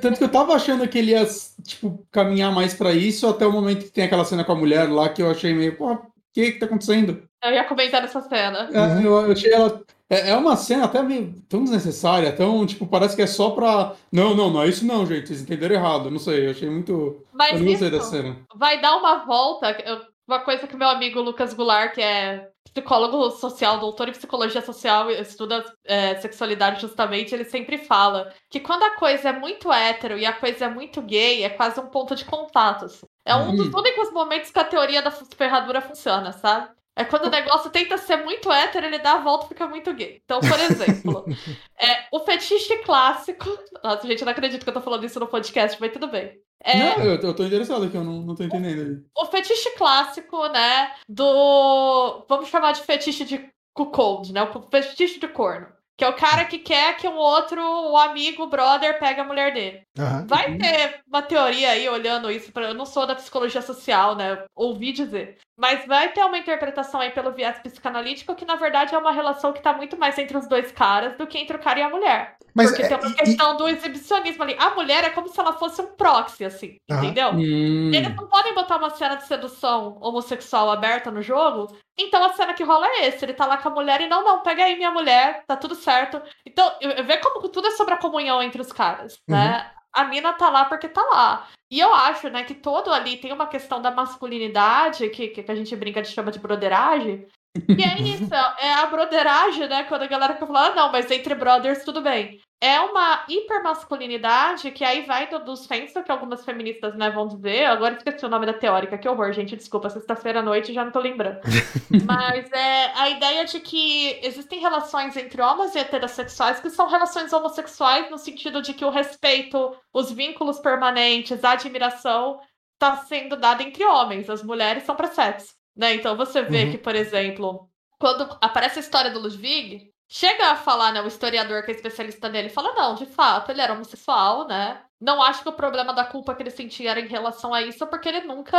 [0.00, 1.26] Tanto que eu tava achando que ele ia,
[1.62, 4.88] tipo, caminhar mais pra isso, até o momento que tem aquela cena com a mulher
[4.90, 5.98] lá, que eu achei meio, pô, o
[6.32, 7.22] que que tá acontecendo?
[7.42, 8.70] Eu ia comentar essa cena.
[8.72, 9.00] É, Uhum.
[9.02, 9.82] Eu, eu achei ela.
[10.08, 13.94] É, é uma cena até meio tão desnecessária, tão, tipo, parece que é só pra.
[14.10, 15.28] Não, não, não é isso não, gente.
[15.28, 16.10] Vocês entenderam errado.
[16.10, 17.22] Não sei, eu achei muito.
[17.32, 18.36] Mas eu não gostei dessa cena.
[18.56, 19.70] vai dar uma volta.
[19.84, 24.60] eu- Uma coisa que meu amigo Lucas Goulart, que é psicólogo social, doutor em psicologia
[24.62, 30.18] social, estuda é, sexualidade justamente, ele sempre fala que quando a coisa é muito hétero
[30.18, 33.04] e a coisa é muito gay, é quase um ponto de contatos.
[33.24, 33.70] É um dos Hum.
[33.74, 36.70] únicos momentos que a teoria da ferradura funciona, sabe?
[36.96, 39.92] É quando o negócio tenta ser muito hétero, ele dá a volta e fica muito
[39.92, 40.20] gay.
[40.24, 41.24] Então, por exemplo,
[41.78, 43.48] é, o fetiche clássico.
[43.82, 46.38] Nossa, gente, eu não acredito que eu tô falando isso no podcast, mas tudo bem.
[46.62, 49.04] É, Não, eu, eu tô interessado aqui, eu não, não tô entendendo.
[49.16, 50.94] o fetiche clássico, né?
[51.08, 52.24] Do.
[52.28, 54.42] Vamos chamar de fetiche de cuckold, né?
[54.42, 55.66] O fetiche de corno.
[55.96, 59.54] Que é o cara que quer que um outro, um amigo, brother, pegue a mulher
[59.54, 59.82] dele.
[59.96, 60.26] Aham.
[60.26, 64.42] Vai ter uma teoria aí olhando isso, pra, eu não sou da psicologia social, né?
[64.56, 65.38] Ouvi dizer.
[65.56, 69.52] Mas vai ter uma interpretação aí pelo viés psicanalítico que, na verdade, é uma relação
[69.52, 71.88] que tá muito mais entre os dois caras do que entre o cara e a
[71.88, 72.36] mulher.
[72.54, 74.56] Mas Porque é, tem uma e- questão do exibicionismo ali.
[74.58, 77.30] A mulher é como se ela fosse um proxy, assim, entendeu?
[77.30, 77.90] Hum.
[77.92, 81.76] Eles não podem botar uma cena de sedução homossexual aberta no jogo.
[81.96, 83.24] Então a cena que rola é esse.
[83.24, 85.74] Ele tá lá com a mulher e não, não, pega aí minha mulher, tá tudo
[85.74, 86.20] certo.
[86.44, 86.72] Então,
[87.04, 89.70] vê como tudo é sobre a comunhão entre os caras, né?
[89.92, 91.46] A mina tá lá porque tá lá.
[91.74, 95.56] E eu acho, né, que todo ali tem uma questão da masculinidade, que, que a
[95.56, 97.26] gente brinca de chama de broderagem.
[97.68, 99.84] E é isso, é a broderagem, né?
[99.84, 102.40] Quando a galera fica falando, ah, não, mas entre brothers tudo bem.
[102.60, 107.66] É uma hipermasculinidade que aí vai do, dos fãs, que algumas feministas né, vão dizer.
[107.66, 109.54] Agora esqueci o nome da teórica, que horror, gente.
[109.54, 111.40] Desculpa, sexta-feira à noite já não tô lembrando.
[112.06, 117.32] Mas é a ideia de que existem relações entre homens e heterossexuais que são relações
[117.32, 122.40] homossexuais, no sentido de que o respeito, os vínculos permanentes, a admiração
[122.72, 124.28] está sendo dada entre homens.
[124.28, 125.54] As mulheres são para sexo.
[125.76, 125.94] Né?
[125.94, 126.70] Então você vê Uhum.
[126.70, 127.68] que, por exemplo,
[127.98, 132.28] quando aparece a história do Ludwig, chega a falar, né, o historiador que é especialista
[132.28, 134.82] nele, fala, não, de fato, ele era homossexual, né?
[135.00, 137.86] Não acho que o problema da culpa que ele sentia era em relação a isso,
[137.86, 138.58] porque ele nunca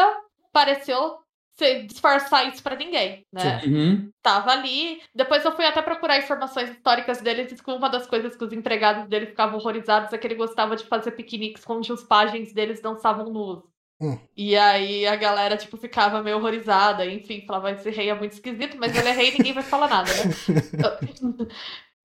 [0.51, 1.17] pareceu
[1.57, 3.61] se disfarçar isso pra ninguém, né?
[3.65, 4.09] Uhum.
[4.21, 5.01] Tava ali.
[5.13, 8.51] Depois eu fui até procurar informações históricas dele e que uma das coisas que os
[8.51, 12.81] empregados dele ficavam horrorizados é que ele gostava de fazer piqueniques onde os pajens deles
[12.81, 13.63] dançavam nus.
[14.01, 14.17] Hum.
[14.35, 17.05] E aí a galera, tipo, ficava meio horrorizada.
[17.05, 19.87] Enfim, falava, esse rei é muito esquisito, mas ele é rei e ninguém vai falar
[19.87, 21.47] nada, né?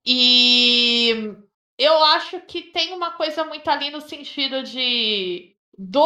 [0.07, 1.35] e
[1.79, 5.55] eu acho que tem uma coisa muito ali no sentido de.
[5.77, 6.05] Do,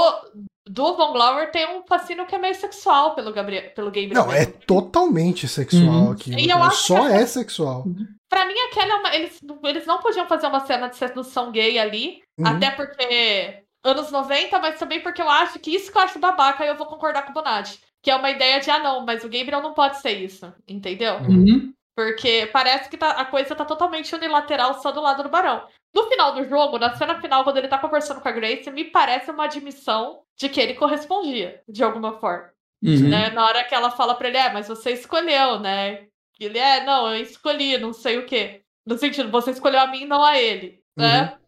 [0.69, 4.15] do Von Glauer tem um fascínio que é meio sexual pelo, Gabriel, pelo Gabriel.
[4.15, 4.53] Não, é mesmo.
[4.67, 6.13] totalmente sexual Uhum.
[6.13, 6.31] aqui.
[6.33, 7.85] E eu acho Só que é sexual.
[8.29, 9.15] Pra mim, aquela é uma.
[9.15, 12.23] Eles, eles não podiam fazer uma cena de sedução gay ali.
[12.39, 12.47] Uhum.
[12.47, 13.64] Até porque.
[13.85, 16.77] Anos 90, mas também porque eu acho que isso que eu acho babaca e eu
[16.77, 17.79] vou concordar com o Bonatti.
[18.03, 20.53] Que é uma ideia de, ah, não, mas o Gabriel não pode ser isso.
[20.67, 21.17] Entendeu?
[21.19, 21.73] Uhum.
[21.97, 25.67] Porque parece que tá- a coisa tá totalmente unilateral só do lado do Barão.
[25.95, 28.85] No final do jogo, na cena final, quando ele tá conversando com a Grace, me
[28.85, 32.51] parece uma admissão de que ele correspondia, de alguma forma
[32.83, 33.09] Uhum.
[33.09, 33.31] né?
[33.31, 36.07] Na hora que ela fala pra ele, é, mas você escolheu, né?
[36.39, 38.63] Ele é, não, eu escolhi, não sei o quê.
[38.85, 41.23] No sentido, você escolheu a mim, não a ele, né?
[41.33, 41.44] Uhum.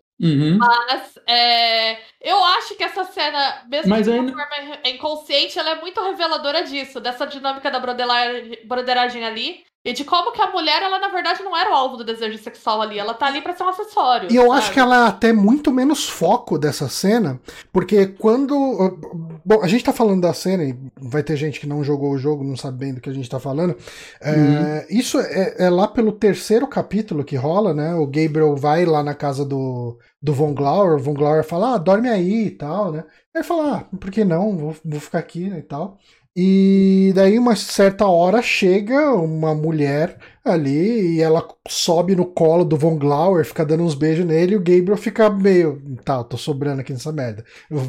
[0.59, 5.81] Mas é, eu acho que essa cena, mesmo Mas de não- forma inconsciente, ela é
[5.81, 9.66] muito reveladora disso, dessa dinâmica da broderagem ali.
[9.87, 12.37] E de como que a mulher, ela na verdade não era o alvo do desejo
[12.39, 14.29] sexual ali, ela tá ali pra ser um acessório.
[14.33, 14.59] E eu sabe?
[14.59, 17.41] acho que ela é até muito menos foco dessa cena,
[17.73, 18.99] porque quando.
[19.45, 22.19] Bom, a gente tá falando da cena, e vai ter gente que não jogou o
[22.19, 23.77] jogo, não sabe bem do que a gente tá falando.
[24.21, 24.87] É, Uhum.
[24.91, 27.95] isso é, é lá pelo terceiro capítulo que rola, né?
[27.95, 31.79] O Gabriel vai lá na casa do, do Von Glauer, o Von Glauer fala, ah,
[31.79, 33.01] dorme aí e tal, né?
[33.35, 34.57] Aí ele fala, ah, por que não?
[34.57, 35.97] Vou, vou ficar aqui né, e tal.
[36.37, 40.19] E daí, uma certa hora, chega uma mulher
[40.51, 44.57] ali e ela sobe no colo do Von Glauer, fica dando uns beijos nele e
[44.57, 45.81] o Gabriel fica meio.
[46.05, 47.45] Tá, tô sobrando aqui nessa merda.
[47.71, 47.81] Eu,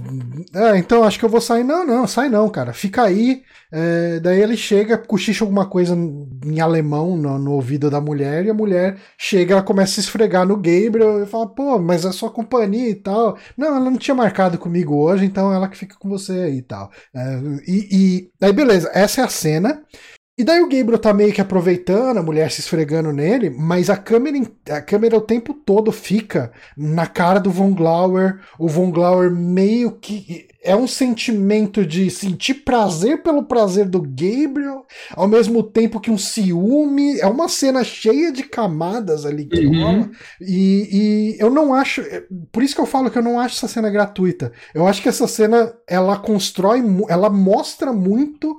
[0.56, 1.64] é, então acho que eu vou sair.
[1.64, 2.74] Não, não, sai não, cara.
[2.74, 3.44] Fica aí.
[3.72, 8.50] É, daí ele chega, cochicha alguma coisa em alemão no, no ouvido da mulher e
[8.50, 12.12] a mulher chega, ela começa a se esfregar no Gabriel e fala, pô, mas é
[12.12, 13.38] sua companhia e tal.
[13.58, 16.62] Não, ela não tinha marcado comigo hoje, então ela que fica com você aí e
[16.62, 16.90] tal.
[17.14, 19.84] É, e, e daí, beleza, essa é a cena.
[20.40, 23.98] E daí o Gabriel tá meio que aproveitando, a mulher se esfregando nele, mas a
[23.98, 24.38] câmera,
[24.70, 28.40] a câmera o tempo todo fica na cara do Von Glauer.
[28.60, 30.46] O Von Glauer meio que.
[30.64, 34.86] É um sentimento de sentir prazer pelo prazer do Gabriel,
[35.16, 37.20] ao mesmo tempo que um ciúme.
[37.20, 39.82] É uma cena cheia de camadas ali que Uhum.
[39.82, 40.10] rola.
[40.40, 42.04] E, e eu não acho.
[42.52, 44.52] Por isso que eu falo que eu não acho essa cena gratuita.
[44.76, 48.56] Eu acho que essa cena ela constrói, ela mostra muito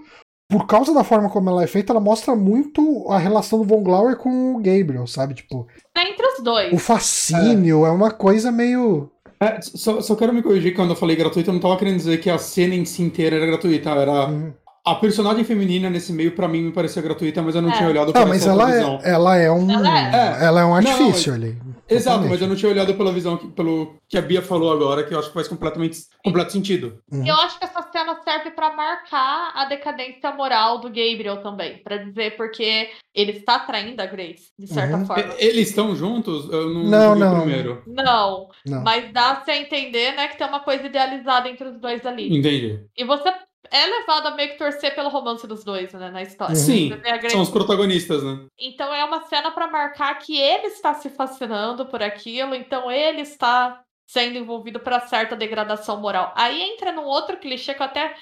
[0.48, 3.82] por causa da forma como ela é feita, ela mostra muito a relação do Von
[3.82, 5.34] Glauer com o Gabriel, sabe?
[5.34, 6.72] Tipo, É entre os dois.
[6.72, 9.10] o fascínio é, uma coisa meio.
[9.40, 12.18] É, só, só quero me corrigir quando eu falei gratuito, eu não tava querendo dizer
[12.18, 13.90] que a cena em si inteira era gratuita.
[13.90, 14.52] Era Uhum.
[14.86, 17.72] a personagem feminina nesse meio, pra mim, me parecia gratuita, mas eu não É.
[17.76, 19.70] tinha olhado por Ah, essa mas ela é, ela é um.
[19.70, 19.98] Ela
[20.40, 20.62] Ela é.
[20.62, 21.58] é, um não, artifício mas- ali.
[21.88, 22.30] Exato, Totalmente.
[22.30, 25.14] mas eu não tinha olhado pela visão, que, pelo que a Bia falou agora, que
[25.14, 27.00] eu acho que faz completamente completo sentido.
[27.10, 27.24] Uhum.
[27.24, 31.78] E eu acho que essa cena serve pra marcar a decadência moral do Gabriel também.
[31.82, 35.06] Pra dizer porque ele está traindo a Grace, de certa Uhum.
[35.06, 35.34] forma.
[35.38, 36.48] Eles estão juntos?
[36.50, 37.40] Eu não, Não, não.
[37.40, 37.82] primeiro.
[37.86, 38.82] Não, Não.
[38.82, 42.26] mas dá-se a entender, né, que tem uma coisa idealizada entre os dois ali.
[42.38, 42.80] Entendi.
[42.96, 43.32] E você
[43.70, 46.54] é levado a meio que torcer pelo romance dos dois, né, na história.
[46.54, 46.60] Uhum.
[46.60, 48.46] Sim, Grace são os protagonistas, né?
[48.58, 53.22] Então é uma cena pra marcar que ele está se fascinando por aquilo, então ele
[53.22, 56.32] está sendo envolvido para certa degradação moral.
[56.34, 58.14] Aí entra num outro clichê que eu até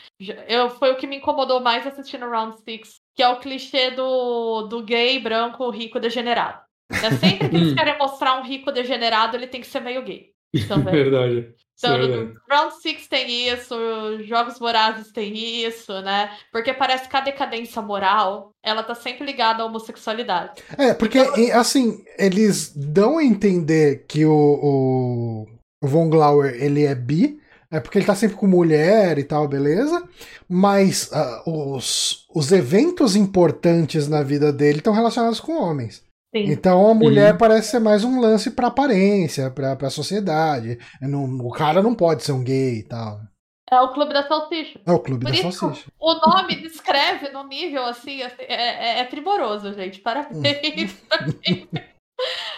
[0.48, 4.62] eu foi o que me incomodou mais assistindo Round Six, que é o clichê do,
[4.62, 6.60] do gay branco rico degenerado.
[6.90, 10.32] É sempre que eles querem mostrar um rico degenerado, ele tem que ser meio gay.
[10.68, 10.92] Também.
[10.92, 11.54] Verdade.
[11.78, 13.74] Então, no Round Six tem isso,
[14.24, 16.30] Jogos Vorazes tem isso, né?
[16.50, 20.62] Porque parece que a decadência moral, ela tá sempre ligada à homossexualidade.
[20.78, 25.46] É, porque, e, assim, eles dão a entender que o,
[25.82, 27.38] o, Von Glauer, ele é bi,
[27.70, 30.02] é porque ele tá sempre com mulher e tal, beleza?
[30.48, 36.05] Mas ah, os, os eventos importantes na vida dele estão relacionados com homens.
[36.44, 36.52] Sim.
[36.52, 37.38] Então a mulher Uhum.
[37.38, 40.78] parece ser mais um lance pra aparência, pra, pra sociedade.
[41.00, 43.18] Não- o cara não pode ser um gay e tal.
[43.70, 44.78] É o Clube da Salsicha.
[44.86, 45.90] É o clube Por da isso, salsicha.
[45.98, 49.98] o nome descreve no nível assim, assim, é, é- é primoroso, gente.
[50.00, 50.94] Parabéns.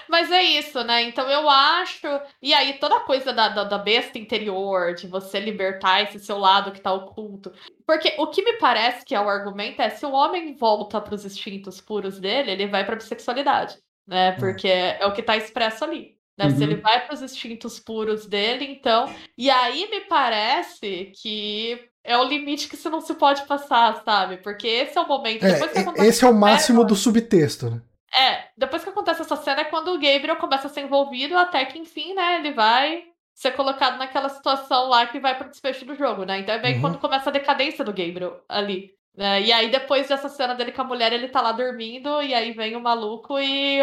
[0.08, 1.02] Mas é isso, né?
[1.02, 2.06] Então eu acho.
[2.42, 6.38] E aí, toda a coisa da, da, da besta interior, de você libertar esse seu
[6.38, 7.52] lado que tá oculto.
[7.86, 11.24] Porque o que me parece que é o argumento é: se o homem volta pros
[11.24, 14.32] instintos puros dele, ele vai pra bissexualidade, né?
[14.32, 16.16] Porque é o que tá expresso ali.
[16.36, 16.50] Né?
[16.50, 16.62] Se Uhum.
[16.62, 19.12] ele vai pros instintos puros dele, então.
[19.36, 24.36] E aí me parece que é o limite que você não se pode passar, sabe?
[24.38, 25.44] Porque esse é o momento.
[25.44, 25.50] É,
[25.80, 27.70] acontece esse é o máximo do subtexto.
[27.70, 27.82] né?
[28.16, 31.64] É, depois que acontece essa cena é quando o Gabriel começa a ser envolvido, até
[31.66, 33.04] que, enfim, né, ele vai
[33.34, 36.40] ser colocado naquela situação lá que vai pro desfecho do jogo, né?
[36.40, 36.80] Então é bem Uhum.
[36.80, 38.96] quando começa a decadência do Gabriel ali.
[39.16, 39.42] né?
[39.42, 42.52] E aí, depois dessa cena dele com a mulher, ele tá lá dormindo, e aí
[42.52, 43.80] vem o maluco e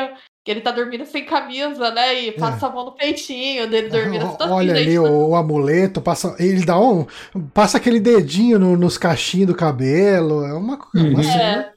[0.47, 2.13] ele tá dormindo sem camisa, né?
[2.13, 4.25] E passa a mão no peitinho dele dormindo.
[4.25, 4.47] É.
[4.47, 7.05] Olha ali gente, o, o amuleto, passa, ele dá um.
[7.53, 10.45] Passa aquele dedinho no- nos cachinhos do cabelo.
[10.45, 11.23] É uma, é uma Uhum.
[11.23, 11.74] cena.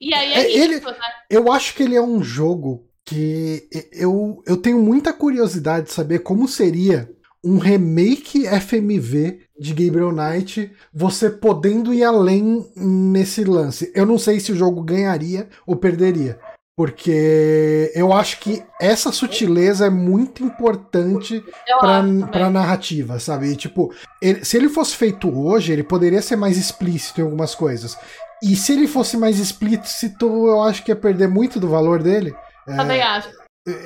[0.00, 0.96] E aí é, É, ele- isso, né?
[1.28, 6.20] Eu acho que ele é um jogo que eu, eu tenho muita curiosidade de saber
[6.20, 7.10] como seria
[7.42, 13.90] um remake FMV de Gabriel Knight, você podendo ir além nesse lance.
[13.94, 16.38] Eu não sei se o jogo ganharia ou perderia.
[16.76, 21.42] Porque eu acho que essa sutileza é muito importante
[21.80, 22.26] também.
[22.26, 23.48] pra narrativa, sabe?
[23.52, 23.92] E, tipo,
[24.22, 27.96] ele- se ele fosse feito hoje, ele poderia ser mais explícito em algumas coisas.
[28.42, 32.34] E se ele fosse mais explícito, eu acho que ia perder muito do valor dele.
[32.66, 33.30] É, Também acho.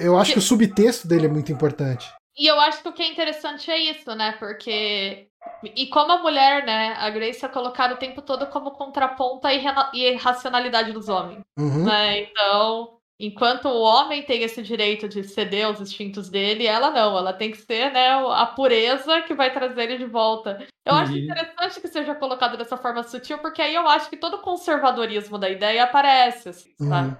[0.00, 2.10] eu acho que o subtexto dele é muito importante.
[2.36, 4.32] E eu acho que o que é interessante é isso, né?
[4.38, 5.28] Porque.
[5.62, 6.94] E como a mulher, né?
[6.98, 11.40] A Grace é colocada o tempo todo como contraponto à irrena- irracionalidade dos homens.
[11.58, 11.84] Uhum.
[11.84, 12.22] Né?
[12.22, 17.16] Então, enquanto o homem tem esse direito de ceder aos instintos dele, ela não.
[17.16, 20.66] Ela tem que ser, né, a pureza que vai trazer ele de volta.
[20.84, 21.18] Eu acho Uhum.
[21.18, 25.38] interessante que seja colocado dessa forma sutil, porque aí eu acho que todo o conservadorismo
[25.38, 27.08] da ideia aparece, assim, sabe?
[27.08, 27.16] Uhum.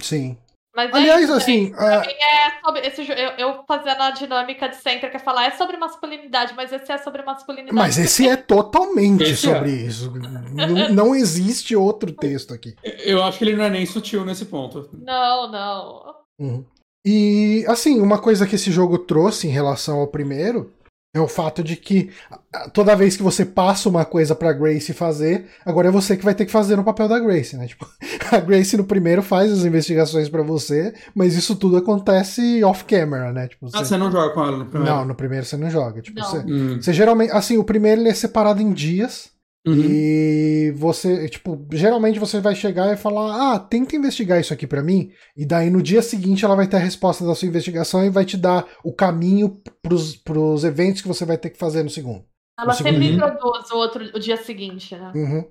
[0.00, 0.38] Sim.
[0.74, 5.08] Mas é Aliás, isso, assim, é sobre esse eu, eu fazendo a dinâmica de sempre
[5.08, 7.74] que é falar é sobre masculinidade, mas esse é sobre masculinidade.
[7.74, 9.54] mas esse é totalmente Esse é.
[9.54, 10.12] sobre isso.
[10.52, 12.74] Não, não existe outro texto aqui.
[12.82, 14.88] Eu acho que ele não é nem sutil nesse ponto.
[14.92, 16.14] Não, não.
[16.40, 16.64] Uhum.
[17.06, 20.72] E, assim, uma coisa que esse jogo trouxe em relação ao primeiro
[21.14, 22.10] é o fato de que
[22.52, 26.24] ah, toda vez que você passa uma coisa pra Grace fazer, agora é você que
[26.24, 27.66] vai ter que fazer no papel da Grace, né?
[27.68, 27.86] Tipo,
[28.32, 33.46] a Grace no primeiro faz as investigações pra você, mas isso tudo acontece off-camera, né?
[33.48, 33.84] Tipo, Ah, você...
[33.86, 34.94] você não joga com ela no primeiro?
[34.94, 36.02] Não, no primeiro você não joga.
[36.02, 36.26] Tipo, Não.
[36.26, 36.78] você, Hum.
[36.82, 37.30] você geralmente.
[37.32, 39.32] Assim, o primeiro ele é separado em dias.
[39.66, 39.74] Uhum.
[39.78, 44.82] E você, tipo, geralmente você vai chegar e falar: Ah, tenta investigar isso aqui pra
[44.82, 45.10] mim.
[45.36, 48.24] E daí no dia seguinte ela vai ter a resposta da sua investigação e vai
[48.24, 52.24] te dar o caminho pros, pros eventos que você vai ter que fazer no segundo.
[52.60, 55.12] Ela O sempre segundo- introduz o outro o dia seguinte, né?
[55.14, 55.44] Uhum.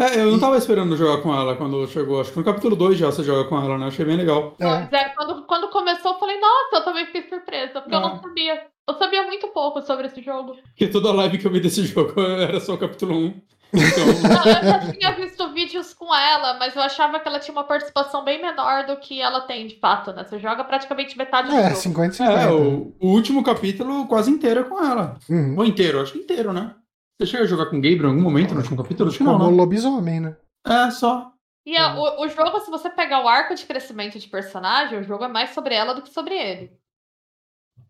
[0.00, 2.20] É, eu não tava esperando jogar com ela quando chegou.
[2.20, 3.86] Acho que no capítulo 2 já você joga com ela, né?
[3.86, 4.56] Achei bem legal.
[4.58, 4.64] É.
[4.64, 8.08] Mas é, quando, quando começou, eu falei, nossa, eu também fiquei surpresa, porque eu Ah.
[8.08, 8.62] não sabia.
[8.90, 10.56] Eu sabia muito pouco sobre esse jogo.
[10.62, 13.40] Porque toda live que eu vi desse jogo era só o capítulo 1.
[13.72, 17.52] Então, Não, eu já tinha visto vídeos com ela, mas eu achava que ela tinha
[17.54, 20.24] uma participação bem menor do que ela tem, de fato, né?
[20.24, 21.76] Você joga praticamente metade do É, jogo.
[21.76, 22.40] 50 50.
[22.42, 25.18] é, o, o último capítulo quase inteiro é com ela.
[25.28, 25.54] Uhum.
[25.56, 26.74] Ou inteiro, acho que inteiro, né?
[27.20, 29.08] Você chega a jogar com o Gabriel em algum momento no último capítulo?
[29.08, 29.44] Acho que não, né?
[29.56, 30.36] lobisomem, né?
[30.66, 31.30] É, só.
[31.64, 35.04] E a- o, o jogo, se você pegar o arco de crescimento de personagem, o
[35.04, 36.72] jogo é mais sobre ela do que sobre ele.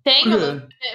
[0.02, 0.24] Tem,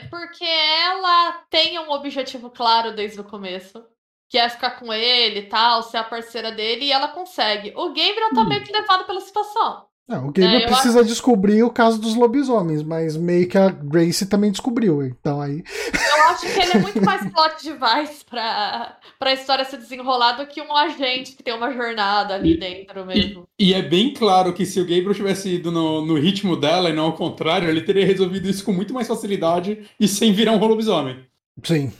[0.10, 3.86] porque ela tem um objetivo claro desde o começo.
[4.28, 7.72] Que é ficar com ele e tal, ser a parceira dele, e ela consegue.
[7.76, 8.48] O Gabriel tá hum.
[8.48, 9.88] meio que levado pela situação.
[10.08, 11.10] Não, o Gabriel é, precisa acho...
[11.10, 15.64] descobrir o caso dos lobisomens, mas meio que a Grace também descobriu, então aí.
[15.94, 20.46] Eu acho que ele é muito mais plot device pra, pra história se desenrolar do
[20.46, 23.48] que um agente que tem uma jornada ali e, dentro mesmo.
[23.58, 26.92] E, e, é bem claro que se o Gabriel tivesse ido no, no ritmo dela
[26.92, 30.52] e não ao contrário, ele teria resolvido isso com muito mais facilidade e sem virar
[30.52, 31.26] um lobisomem.
[31.64, 31.92] Sim.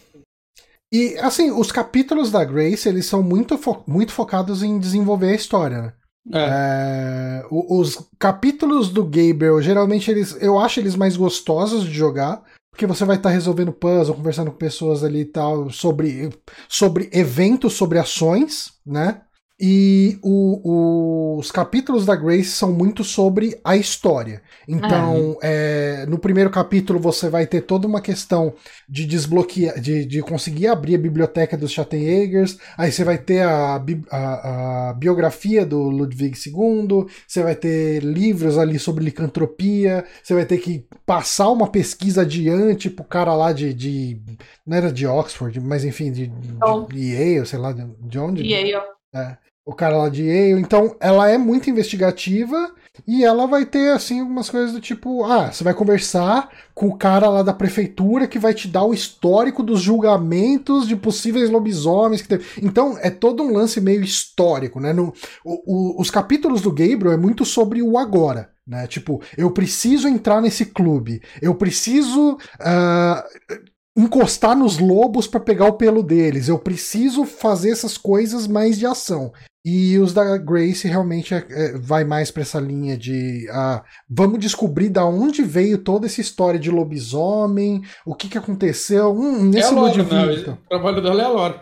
[0.92, 5.36] E assim, os capítulos da Grace, eles são muito, fo muito focados em desenvolver a
[5.36, 5.94] história, né?
[6.34, 6.40] É.
[6.40, 12.88] É, os capítulos do Gabriel, geralmente eles, eu acho eles mais gostosos de jogar, porque
[12.88, 16.30] você vai estar tá resolvendo puzzle, conversando com pessoas ali e tal, sobre,
[16.68, 19.22] sobre eventos, sobre ações, né?
[19.58, 24.42] E o, os capítulos da Grace são muito sobre a história.
[24.68, 26.02] Então, é.
[26.04, 28.54] É, no primeiro capítulo você vai ter toda uma questão
[28.88, 32.58] de desbloquear, de, de conseguir abrir a biblioteca dos Schattenjägers.
[32.78, 33.82] Aí você vai ter a,
[34.12, 37.06] a, a, biografia do Ludwig II.
[37.26, 40.04] Você vai ter livros ali sobre licantropia.
[40.22, 44.22] Você vai ter que passar uma pesquisa adiante pro cara lá de, de
[44.68, 46.50] não era de Oxford, mas enfim, de, de,
[46.90, 48.44] de Yale, sei lá, de onde?
[48.44, 48.95] Yale.
[49.16, 50.62] É o cara lá de Yale.
[50.62, 52.72] Então, ela é muito investigativa
[53.08, 56.98] e ela vai ter, assim, algumas coisas do tipo: ah, você vai conversar com o
[56.98, 62.22] cara lá da prefeitura que vai te dar o histórico dos julgamentos de possíveis lobisomens
[62.22, 62.46] que teve.
[62.62, 64.94] Então, é todo um lance meio histórico, né?
[64.94, 65.12] No,
[65.44, 68.52] o, o, os capítulos do Gabriel é muito sobre o agora.
[68.68, 68.88] Né?
[68.88, 73.56] Tipo, eu preciso entrar nesse clube, eu preciso uh,
[73.96, 76.48] encostar nos lobos para pegar o pelo deles.
[76.48, 79.32] Eu preciso fazer essas coisas mais de ação.
[79.66, 84.40] E os da Grace realmente é, é, vai mais para essa linha de ah, vamos
[84.40, 89.12] descobrir da onde veio toda essa história de lobisomem, o que, que aconteceu.
[89.12, 90.58] Hum, nesse é lore, né?
[90.66, 91.60] O trabalho dela é a lore.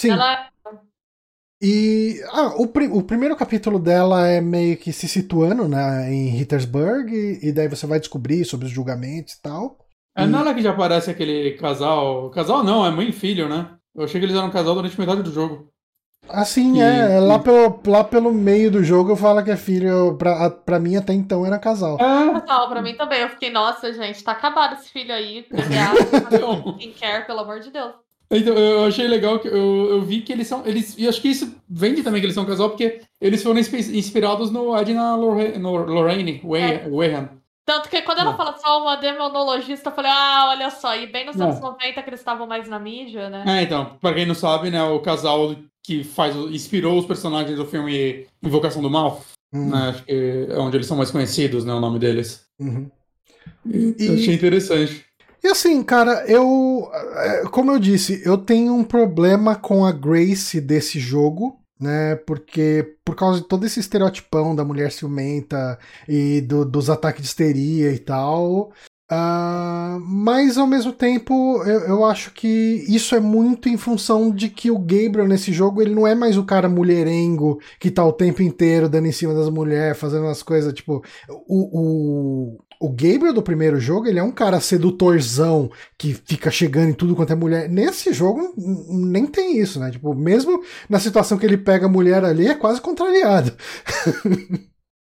[0.00, 0.10] Sim.
[0.10, 0.48] Ela...
[1.62, 2.64] E ah, o,
[2.98, 7.68] o, primeiro capítulo dela é meio que se situando né, em Hittersburg, e, e daí
[7.68, 9.76] você vai descobrir sobre os julgamentos e tal.
[10.18, 10.26] É e...
[10.26, 12.28] nela que já aparece aquele casal.
[12.30, 13.70] Casal não, é mãe e filho, né?
[13.94, 15.70] Eu achei que eles eram um casal durante metade do jogo.
[16.28, 17.20] Assim, é, é.
[17.20, 20.16] Lá, pelo, lá pelo meio do jogo eu falo que é filho.
[20.16, 21.96] Pra, pra mim até então era casal.
[22.00, 22.40] É.
[22.40, 23.20] Casal, pra mim também.
[23.20, 25.46] Eu fiquei, nossa, gente, tá acabado esse filho aí.
[25.50, 26.76] Obrigado.
[26.78, 27.92] Quem quer, pelo amor de Deus.
[28.30, 30.66] Então, eu achei legal que eu, eu vi que eles são.
[30.66, 34.50] Eles, e acho que isso vende também que eles são casal, porque eles foram inspirados
[34.50, 37.22] no Edna Lorraine, Lorraine Wehan.
[37.22, 37.28] É.
[37.68, 41.26] Tanto que quando ela fala só uma demonologista, eu falei, ah, olha só, e bem
[41.26, 43.44] nos anos 90 que eles estavam mais na mídia, né?
[43.46, 47.66] É, então, pra quem não sabe, né, o casal que faz, inspirou os personagens do
[47.66, 49.68] filme Invocação do Mal, uhum.
[49.68, 52.46] né, acho que é onde eles são mais conhecidos, né, o nome deles.
[52.58, 52.90] Uhum.
[53.66, 54.14] E, e...
[54.14, 55.04] Achei interessante.
[55.44, 56.90] E assim, cara, eu.
[57.16, 62.16] É, como eu disse, eu tenho um problema com a Grace desse jogo, né?
[62.16, 67.28] Porque por causa de todo esse estereotipão da mulher ciumenta e do, dos ataques de
[67.28, 68.72] histeria e tal.
[69.10, 74.50] Uh, mas ao mesmo tempo eu, eu, acho que isso é muito em função de
[74.50, 78.12] que o Gabriel nesse jogo ele não é mais o cara mulherengo que tá o
[78.12, 81.02] tempo inteiro dando em cima das mulheres, fazendo as coisas tipo.
[81.46, 86.90] O, o, o Gabriel do primeiro jogo, ele é um cara sedutorzão que fica chegando
[86.90, 87.68] em tudo quanto é mulher.
[87.68, 89.90] Nesse jogo, nem tem isso, né?
[89.90, 93.56] Tipo, mesmo na situação que ele pega a mulher ali, é quase contrariado.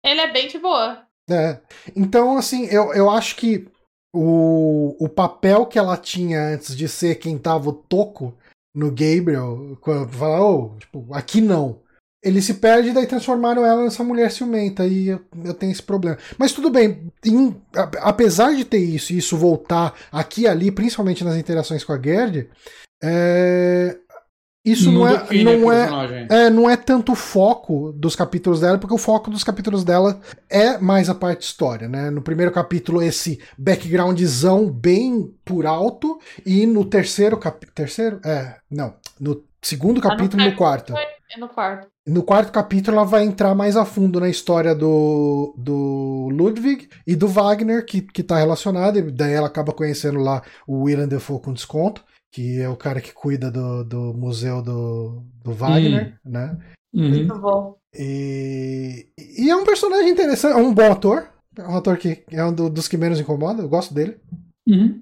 [0.01, 1.05] Ele é bem de boa.
[1.30, 1.60] É.
[1.93, 3.68] Então, assim, eu, eu acho que
[4.16, 8.34] o, o papel que ela tinha antes de ser quem tava o toco
[8.74, 11.82] no Gabriel, quando fala, oh, tipo, aqui não
[12.24, 15.84] ele se perde e daí transformaram ela nessa mulher ciumenta e eu, eu tenho esse
[15.84, 16.18] problema.
[16.38, 17.56] Mas tudo bem, em,
[18.02, 22.02] apesar de ter isso e isso voltar aqui e ali, principalmente nas interações com a
[22.02, 22.50] Gerd,
[23.02, 23.98] é,
[24.66, 28.94] isso não, é, não, é, é, não é tanto o foco dos capítulos dela, porque
[28.94, 32.10] o foco dos capítulos dela é mais a parte história, né?
[32.10, 37.72] No primeiro capítulo, esse backgroundzão bem por alto, e no terceiro capítulo.
[37.74, 38.20] Terceiro?
[38.26, 38.94] É, não.
[39.18, 40.94] No segundo capítulo, no quarto.
[41.38, 41.88] No quarto.
[42.08, 47.16] No quarto capítulo, ela vai entrar mais a fundo na história do, do Ludwig e
[47.16, 51.40] do Wagner, que, que tá relacionado, e daí ela acaba conhecendo lá o William Defoe
[51.40, 56.32] com desconto, que é o cara que cuida do, do museu do, do Wagner, uhum.
[56.32, 56.58] né?
[56.94, 57.10] Uhum.
[57.10, 57.78] Muito bom.
[57.94, 62.44] E, e é um personagem interessante, é um bom ator, é um ator que é
[62.44, 64.18] um do, dos que menos incomoda, eu gosto dele.
[64.68, 65.02] Uhum.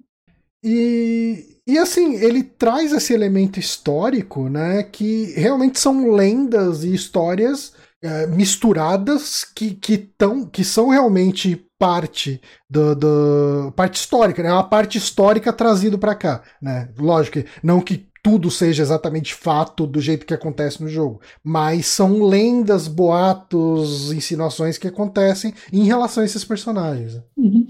[0.64, 4.84] E, e assim, ele traz esse elemento histórico, né?
[4.84, 12.42] Que realmente são lendas e histórias é, misturadas que, que, tão, que são realmente parte
[12.70, 14.50] do, do parte histórica, né?
[14.50, 16.90] É uma parte histórica trazido para cá, né?
[16.98, 21.86] Lógico que não que tudo seja exatamente fato do jeito que acontece no jogo, mas
[21.86, 27.22] são lendas, boatos, insinuações que acontecem em relação a esses personagens.
[27.38, 27.66] Uhum.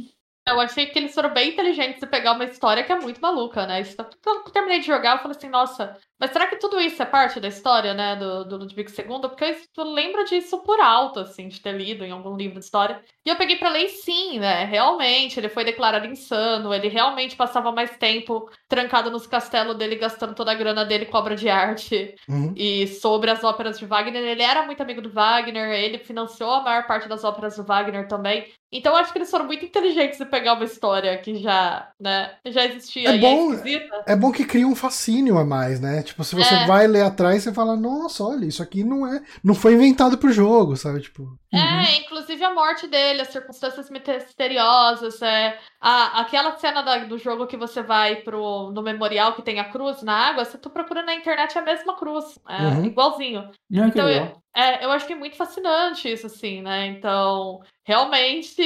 [0.48, 3.68] Eu achei que eles foram bem inteligentes de pegar uma história que é muito maluca,
[3.68, 3.84] né?
[4.24, 7.06] Quando eu terminei de jogar, eu falei assim, nossa, mas será que tudo isso é
[7.06, 9.20] parte da história, né, do, do Ludwig II?
[9.22, 13.00] Porque eu lembro disso por alto, assim, de ter lido em algum livro de história.
[13.26, 17.72] E eu peguei pra ler sim, né, realmente, ele foi declarado insano, ele realmente passava
[17.72, 22.16] mais tempo trancado nos castelos dele, gastando toda a grana dele com obra de arte.
[22.28, 22.54] Uhum.
[22.56, 26.64] E sobre as óperas de Wagner, ele era muito amigo do Wagner, ele financiou a
[26.64, 28.48] maior parte das óperas do Wagner também.
[28.72, 32.36] Então eu acho que eles foram muito inteligentes de pegar uma história que já, né,
[32.46, 36.04] já existia é, é bom, é, é bom que cria um fascínio a mais, né?
[36.08, 36.66] Tipo, se você é.
[36.66, 39.22] vai ler atrás, você fala, nossa, olha, isso aqui não é.
[39.44, 41.02] Não foi inventado pro jogo, sabe?
[41.02, 41.38] Tipo.
[41.54, 41.84] É, uhum.
[42.02, 47.58] inclusive a morte dele, as circunstâncias misteriosas, é, a, aquela cena da, do jogo que
[47.58, 51.16] você vai pro, no memorial que tem a cruz na água, se tu procura na
[51.16, 52.86] internet é a mesma cruz, é uhum.
[52.86, 53.42] igualzinho.
[53.42, 56.88] Ah, então, eu, é, eu acho que é muito fascinante isso, assim, né?
[56.88, 58.62] Então, realmente,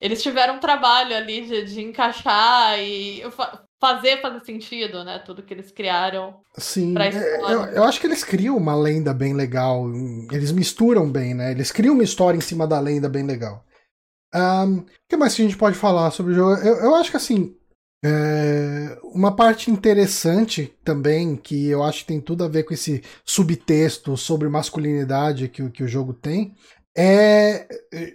[0.00, 3.22] eles tiveram um trabalho ali de, de encaixar e
[3.80, 5.18] fazer fazer sentido, né?
[5.20, 6.40] Tudo que eles criaram.
[6.56, 9.90] Sim, é, eu, eu, acho que eles criam uma lenda bem legal.
[10.30, 11.50] Eles misturam bem, né?
[11.50, 13.64] Eles criam uma história em cima da lenda bem legal.
[14.34, 16.60] Um, o que mais que a gente pode falar sobre o jogo?
[16.60, 17.56] Eu, eu acho que assim.
[18.02, 23.02] É, uma parte interessante também, que eu acho que tem tudo a ver com esse
[23.26, 26.54] subtexto sobre masculinidade que, que o jogo tem,
[26.96, 27.66] é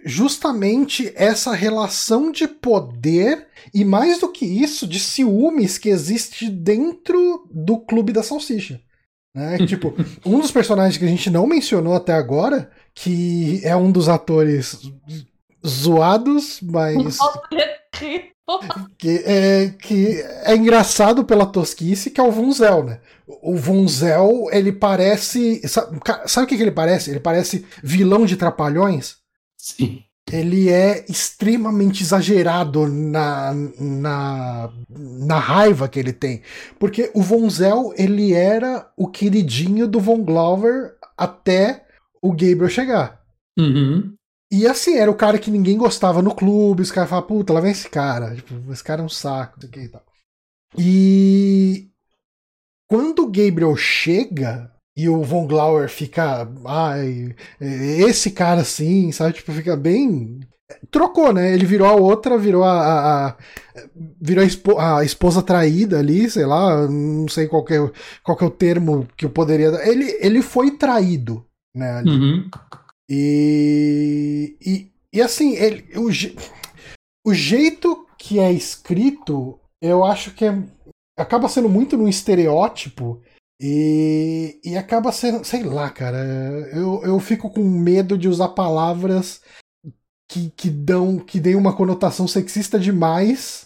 [0.04, 7.48] justamente essa relação de poder e mais do que isso, de ciúmes que existe dentro
[7.50, 8.80] do clube da salsicha.
[9.34, 9.58] Né?
[9.66, 14.08] tipo, um dos personagens que a gente não mencionou até agora, que é um dos
[14.08, 14.80] atores
[15.66, 17.18] zoados, mas.
[18.96, 23.00] que, é, que é engraçado pela tosquice, que é o Vunzel, né?
[23.26, 25.66] O Vunzel, ele parece.
[25.66, 27.10] Sabe, sabe o que, que ele parece?
[27.10, 29.16] Ele parece vilão de trapalhões.
[29.56, 30.02] Sim.
[30.30, 36.42] Ele é extremamente exagerado na, na, na raiva que ele tem.
[36.80, 41.84] Porque o Vonzel, ele era o queridinho do Von Glover até
[42.20, 43.20] o Gabriel chegar.
[43.56, 44.15] Uhum.
[44.50, 47.60] E assim, era o cara que ninguém gostava no clube, os caras falavam, puta, lá
[47.60, 48.34] vem esse cara.
[48.34, 50.02] Tipo, esse cara é um saco, isso aqui e tal.
[50.78, 51.90] E
[52.88, 59.34] quando o Gabriel chega e o Von Glauer fica, ai, esse cara assim, sabe?
[59.34, 60.40] Tipo, fica bem.
[60.90, 61.52] Trocou, né?
[61.52, 62.80] Ele virou a outra, virou a.
[62.80, 63.36] a, a
[64.20, 64.44] virou
[64.78, 67.90] a, a, esposa traída ali, sei lá, não sei qual é,
[68.22, 69.86] qual é o termo que eu poderia dar.
[69.86, 72.02] Ele, ele foi traído, né?
[72.04, 72.48] Uhum.
[73.08, 76.08] E, e, e assim, ele, o,
[77.28, 80.62] o jeito que é escrito, eu acho que é,
[81.16, 83.20] acaba sendo muito num estereótipo.
[83.60, 86.18] E, e acaba sendo, sei lá, cara.
[86.72, 89.40] Eu, eu fico com medo de usar palavras
[90.28, 93.65] que, que dão que deem uma conotação sexista demais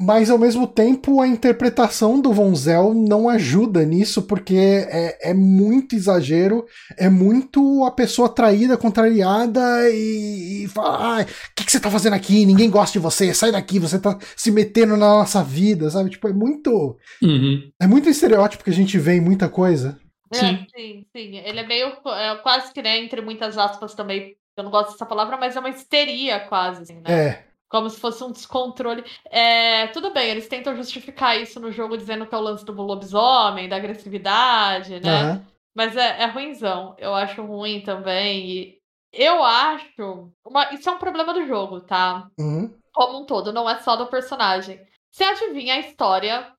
[0.00, 4.54] mas ao mesmo tempo a interpretação do Vonzel não ajuda nisso, porque
[4.88, 6.64] é, é muito exagero,
[6.96, 11.26] é muito a pessoa traída, contrariada e, e fala: o
[11.56, 12.46] que, que você tá fazendo aqui?
[12.46, 16.10] Ninguém gosta de você, sai daqui, você tá se metendo na nossa vida, sabe?
[16.10, 16.96] Tipo, é muito.
[17.20, 17.68] Uhum.
[17.80, 19.98] É muito estereótipo que a gente vê em muita coisa.
[20.32, 20.66] É, sim.
[20.76, 21.36] sim, sim.
[21.38, 21.88] Ele é meio.
[21.88, 24.36] É, quase que, né, entre muitas aspas também.
[24.56, 27.04] Eu não gosto dessa palavra, mas é uma histeria quase, assim, né?
[27.06, 27.47] É.
[27.68, 29.04] Como se fosse um descontrole.
[29.30, 32.72] É, tudo bem, eles tentam justificar isso no jogo dizendo que é o lance do
[32.72, 35.32] lobisomem, da agressividade, né?
[35.32, 35.46] Uhum.
[35.74, 36.96] Mas é, é ruimzão.
[36.98, 38.50] Eu acho ruim também.
[38.50, 38.78] E
[39.12, 40.32] eu acho.
[40.44, 42.30] Uma, isso é um problema do jogo, tá?
[42.38, 42.74] Uhum.
[42.92, 44.80] Como um todo, não é só do personagem.
[45.10, 46.52] Você adivinha a história,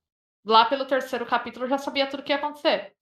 [0.45, 2.93] lá pelo terceiro capítulo, já sabia tudo o que ia acontecer.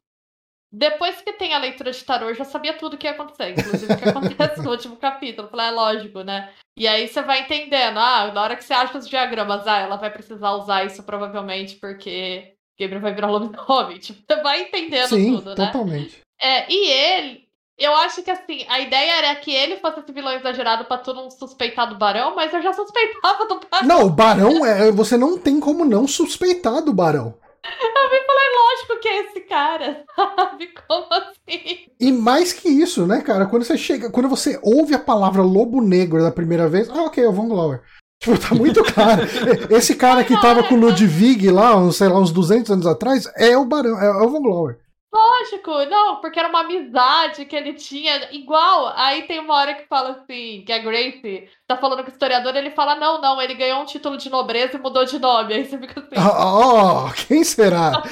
[0.71, 3.51] Depois que tem a leitura de tarô, eu já sabia tudo o que ia acontecer,
[3.51, 5.47] inclusive o que acontece no último capítulo.
[5.47, 6.53] falei, é lógico, né?
[6.77, 9.95] E aí você vai entendendo, ah, na hora que você acha os diagramas, ah, ela
[9.95, 13.97] vai precisar usar isso provavelmente porque Gabriel vai virar lobisomem.
[13.99, 15.65] Tipo, você vai entendendo Sim, tudo, né?
[15.67, 16.21] Totalmente.
[16.39, 17.47] É, e ele,
[17.77, 21.21] eu acho que assim, a ideia era que ele fosse esse vilão exagerado pra todo
[21.21, 23.87] mundo suspeitar do Barão, mas eu já suspeitava do Barão.
[23.87, 24.91] Não, o Barão é.
[24.91, 27.33] Você não tem como não suspeitar do Barão.
[27.81, 30.69] Eu me falei, lógico que é esse cara, sabe?
[30.87, 31.87] Como assim?
[31.99, 33.45] E mais que isso, né, cara?
[33.45, 37.23] Quando você chega, quando você ouve a palavra lobo negro da primeira vez, ah, ok,
[37.23, 37.81] é o Von Glower.
[38.19, 39.23] Tipo, tá muito claro.
[39.69, 43.29] Esse cara que tava com o Ludwig lá, uns, sei lá, uns 200 anos atrás,
[43.35, 44.79] é o Barão, é, o Von Glower.
[45.13, 48.91] Lógico, não, porque era uma amizade que ele tinha, igual.
[48.95, 52.55] Aí tem uma hora que fala assim, que a Grace tá falando com o historiador,
[52.55, 55.53] ele fala: não, não, ele ganhou um título de nobreza e mudou de nome.
[55.55, 56.15] Aí você fica assim.
[56.17, 58.03] Oh, quem será?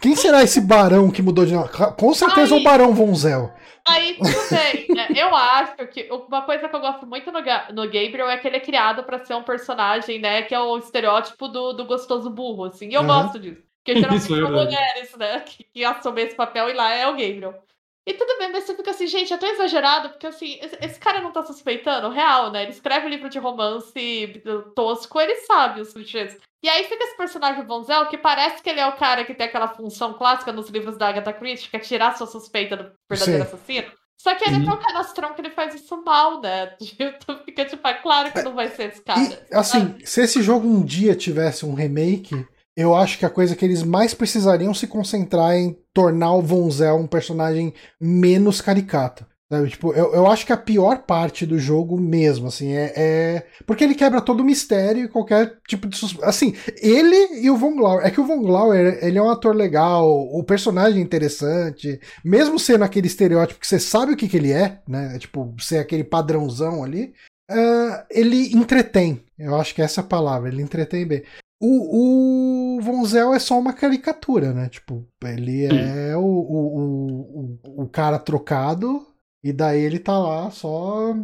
[0.00, 1.68] Quem será esse barão que mudou de nome?
[1.96, 3.52] Com certeza aí, o Barão Vonzel.
[3.86, 4.86] Aí tudo bem.
[4.94, 5.08] Né?
[5.14, 8.56] Eu acho que uma coisa que eu gosto muito no, no Gabriel é que ele
[8.56, 10.42] é criado para ser um personagem, né?
[10.42, 12.88] Que é o estereótipo do, do gostoso burro, assim.
[12.88, 13.06] E eu uhum.
[13.06, 13.67] gosto disso.
[13.88, 15.40] Porque geralmente são é mulheres, né?
[15.40, 17.62] Que, que assumem esse papel e lá é o Gabriel.
[18.06, 20.98] E tudo bem, mas você fica assim, gente, é tão exagerado, porque assim, esse, esse,
[20.98, 22.62] cara não tá suspeitando, real, né?
[22.62, 24.42] Ele escreve um livro de romance
[24.74, 26.38] tosco, ele sabe os clichês.
[26.62, 29.46] E aí fica esse personagem Vonzel que parece que ele é o cara que tem
[29.46, 33.44] aquela função clássica nos livros da Agatha Christie, que é tirar sua suspeita do verdadeiro
[33.44, 33.54] Sim.
[33.54, 33.92] assassino.
[34.20, 34.80] Só que ele é tão uhum.
[34.80, 36.74] canastrão que ele faz isso mal, né?
[36.98, 39.20] Então fica tipo, é claro que não vai ser esse cara.
[39.20, 42.46] E, assim, se esse jogo um dia tivesse um remake,
[42.78, 46.96] eu acho que a coisa que eles mais precisariam se concentrar em tornar o Vonzel
[46.96, 49.26] um personagem menos caricato.
[49.50, 49.70] Sabe?
[49.70, 53.82] Tipo, eu, eu acho que a pior parte do jogo mesmo, assim, é, é, Porque
[53.82, 55.96] ele quebra todo o mistério e qualquer tipo de.
[55.96, 56.22] Sus...
[56.22, 58.06] Assim, ele e o Von Glauer.
[58.06, 62.60] É que o Von Glauer, ele é um ator legal, o personagem é interessante, mesmo
[62.60, 65.16] sendo aquele estereótipo que você sabe o que, que ele é, né?
[65.16, 67.12] É, tipo, ser aquele padrãozão ali.
[67.50, 69.24] Uh, ele entretém.
[69.36, 71.24] Eu acho que essa é a palavra, ele entretém bem.
[71.60, 74.68] O, o Vonzel é só uma caricatura, né?
[74.68, 79.04] Tipo, ele é o, o, o, o cara trocado
[79.42, 81.14] e daí ele tá lá só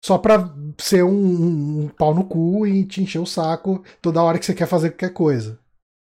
[0.00, 4.38] só pra ser um, um, pau no cu e te encher o saco toda hora
[4.38, 5.58] que você quer fazer qualquer coisa.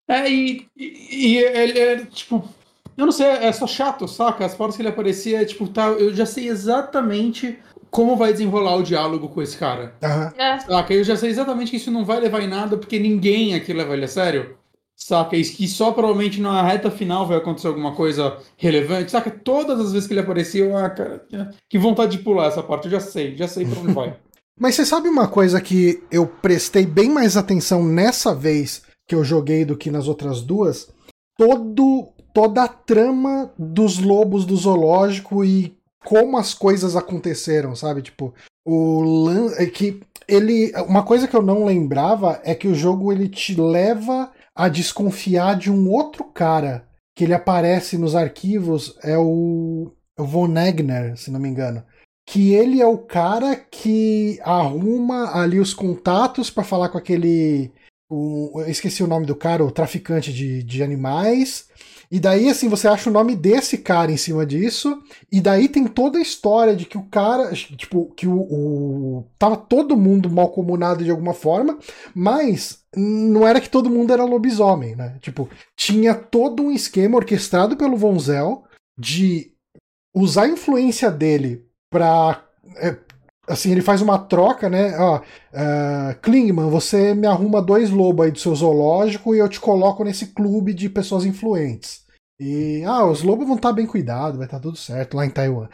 [0.10, 2.48] É, e, e, e ele é, tipo,
[2.98, 4.46] eu não sei, é só chato, saca?
[4.46, 7.60] As partes que ele aparecia, tipo, tá, eu já sei exatamente
[7.90, 9.96] como vai desenrolar o diálogo com esse cara.
[10.04, 10.42] Uhum.
[10.42, 10.60] É.
[10.60, 10.94] Saca?
[10.94, 13.94] Eu já sei exatamente que isso não vai levar em nada, porque ninguém aqui leva
[13.94, 14.58] ele a sério.
[14.96, 15.36] Saca?
[15.36, 19.12] E que só provavelmente na reta final vai acontecer alguma coisa relevante.
[19.12, 19.30] Saca?
[19.30, 21.26] Todas as vezes que ele apareceu, ah, cara,
[21.70, 22.86] que vontade de pular essa parte.
[22.86, 24.16] Eu já sei, já sei pra onde vai.
[24.60, 29.24] Mas você sabe uma coisa que eu prestei bem mais atenção nessa vez que eu
[29.24, 30.92] joguei do que nas outras duas?
[31.38, 38.02] Todo, toda a trama dos lobos do zoológico e como as coisas aconteceram, sabe?
[38.02, 38.34] Tipo,
[38.66, 39.52] o lan...
[39.58, 43.60] é que ele, uma coisa que eu não lembrava é que o jogo ele te
[43.60, 50.58] leva a desconfiar de um outro cara que ele aparece nos arquivos, é o, Von
[50.58, 51.84] Egner, se não me engano.
[52.28, 57.72] Que ele é o cara que arruma ali os contatos para falar com aquele.
[58.10, 61.67] O, esqueci o nome do cara, o traficante de, de animais.
[62.10, 65.02] E daí, assim, você acha o nome desse cara em cima disso,
[65.32, 69.58] e daí tem toda a história de que o cara, tipo, que o, o tava
[69.58, 71.78] todo mundo mal comunado de alguma forma,
[72.16, 75.18] mas não era que todo mundo era lobisomem, né?
[75.22, 78.64] Tipo, tinha todo um esquema orquestrado pelo Vonzel
[78.98, 79.52] de
[80.16, 82.44] usar a influência dele pra.
[82.78, 82.98] É,
[83.48, 84.98] assim, ele faz uma troca, né?
[85.00, 89.60] Ó, uh, Klingman, você me arruma dois lobos aí do seu zoológico e eu te
[89.60, 92.06] coloco nesse clube de pessoas influentes.
[92.40, 95.68] E, ah, os lobos vão estar bem cuidados, vai estar tudo certo lá em Taiwan.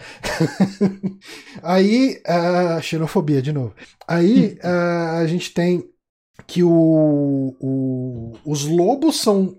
[1.62, 3.74] aí, uh, xenofobia de novo.
[4.08, 5.84] Aí uh, a gente tem
[6.48, 9.58] que o, o, os lobos são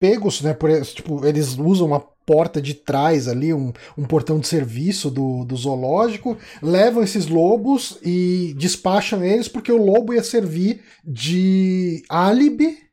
[0.00, 0.54] pegos, né?
[0.54, 5.44] Por, tipo, eles usam uma porta de trás ali, um, um portão de serviço do,
[5.44, 12.83] do zoológico, levam esses lobos e despacham eles porque o lobo ia servir de álibi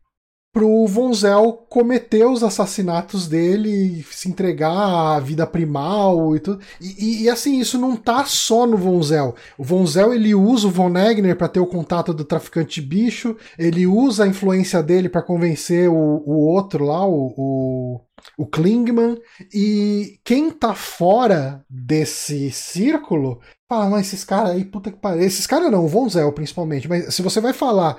[0.54, 6.62] pro Vonzel cometer os assassinatos dele, se entregar à vida primal e tudo.
[6.80, 9.34] E, e, e, assim, isso não tá só no Vonzel.
[9.58, 13.88] O Vonzel ele usa o Von Egner para ter o contato do traficante bicho, ele
[13.88, 15.94] usa a influência dele para convencer o,
[16.26, 18.02] o outro lá, o, o,
[18.38, 19.18] o Klingman,
[19.54, 23.40] e quem tá fora desse círculo
[23.70, 25.24] fala, mas esses caras aí, puta que pariu.
[25.24, 27.98] Esses caras não, o Vonzel principalmente, mas se você vai falar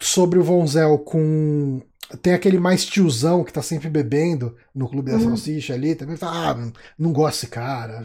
[0.00, 1.80] sobre o Vonzel com.
[2.20, 5.24] Tem aquele mais tiozão que tá sempre bebendo no Clube da uhum.
[5.24, 8.02] Salsicha ali, também fala, ah, não gosto desse cara.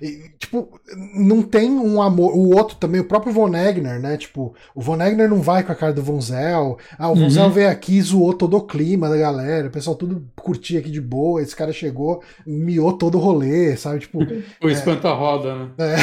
[0.00, 0.80] E, tipo,
[1.16, 2.32] não tem um amor.
[2.36, 4.16] O outro também, o próprio Von Egner, né?
[4.16, 6.78] Tipo, o Von Egner não vai com a cara do Vonzel.
[6.96, 7.50] Ah, o uhum.
[7.50, 9.66] veio aqui e zoou todo o clima da galera.
[9.66, 11.42] O pessoal tudo curtia aqui de boa.
[11.42, 14.00] Esse cara chegou, miou todo o rolê, sabe?
[14.00, 14.20] Tipo.
[14.62, 15.70] O é, espanta-roda, né?
[15.78, 15.96] É.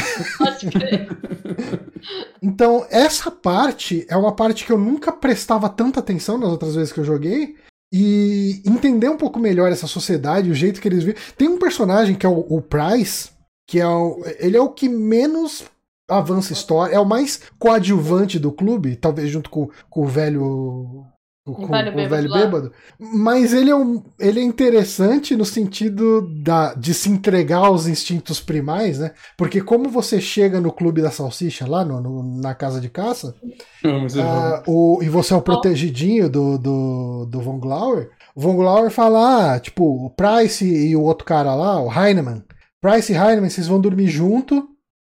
[2.41, 6.91] então, essa parte é uma parte que eu nunca prestava tanta atenção nas outras vezes
[6.91, 7.55] que eu joguei
[7.91, 11.21] e entender um pouco melhor essa sociedade, o jeito que eles vivem.
[11.37, 13.29] Tem um personagem que é o, o Price,
[13.67, 15.63] que é o, ele é o que menos
[16.09, 21.05] avança história, é o mais coadjuvante do clube, talvez junto com, com o velho
[21.53, 26.27] com, o velho, bêbado, velho bêbado, Mas ele é, um, ele é interessante no sentido
[26.41, 29.11] da, de se entregar aos instintos primais, né?
[29.37, 33.35] Porque como você chega no clube da salsicha lá, no, no na casa de caça,
[33.83, 38.89] uh, o, e você é o protegidinho do, do, do Von Glauer, o Von Glauer
[38.89, 42.43] fala, ah, tipo, o Price e o outro cara lá, o Heinemann,
[42.81, 44.67] Price e Heinemann, vocês vão dormir junto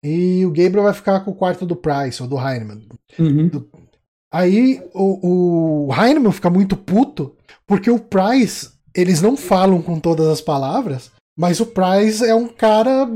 [0.03, 2.82] e o Gabriel vai ficar com o quarto do Price ou do Heinemann.
[3.18, 3.48] Uhum.
[3.48, 3.70] Do,
[4.34, 7.35] Aí o, o Heinemann fica muito puto,
[7.68, 12.47] porque o Price, eles não falam com todas as palavras, mas o Price é um
[12.47, 13.07] cara.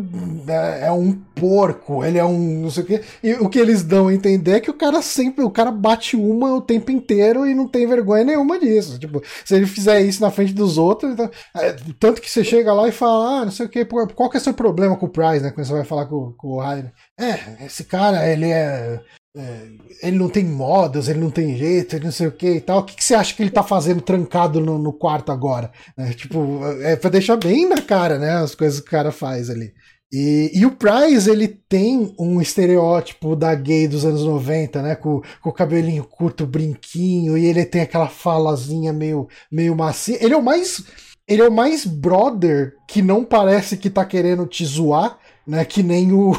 [0.47, 2.61] É, é, um porco, ele é um.
[2.61, 3.03] não sei o quê.
[3.23, 5.43] E o que eles dão a entender é que o cara sempre.
[5.43, 8.99] O cara bate uma o tempo inteiro e não tem vergonha nenhuma disso.
[8.99, 11.13] Tipo, se ele fizer isso na frente dos outros.
[11.13, 14.29] Então, é, tanto que você chega lá e fala, ah, não sei o quê, qual
[14.29, 15.51] que é o seu problema com o Price, né?
[15.51, 16.91] Quando você vai falar com, com o Heinemann.
[17.19, 18.99] É, esse cara, ele é
[19.37, 19.67] é,
[20.01, 22.79] ele não tem modas, ele não tem jeito, ele não sei o que e tal.
[22.79, 25.71] O que, que, você acha que ele tá fazendo trancado no, no quarto agora?
[25.95, 28.31] É, tipo, é pra deixar bem na cara, né?
[28.31, 29.73] As coisas que o cara faz ali.
[30.11, 34.95] E, e, o Price, ele tem um estereótipo da gay dos anos 90, né?
[34.95, 40.17] Com, com o cabelinho curto, brinquinho, e ele tem aquela falazinha meio, meio macia.
[40.23, 40.83] Ele é o mais.
[41.27, 45.63] Ele é o mais brother que não parece que tá querendo te zoar, né?
[45.63, 46.31] Que nem o,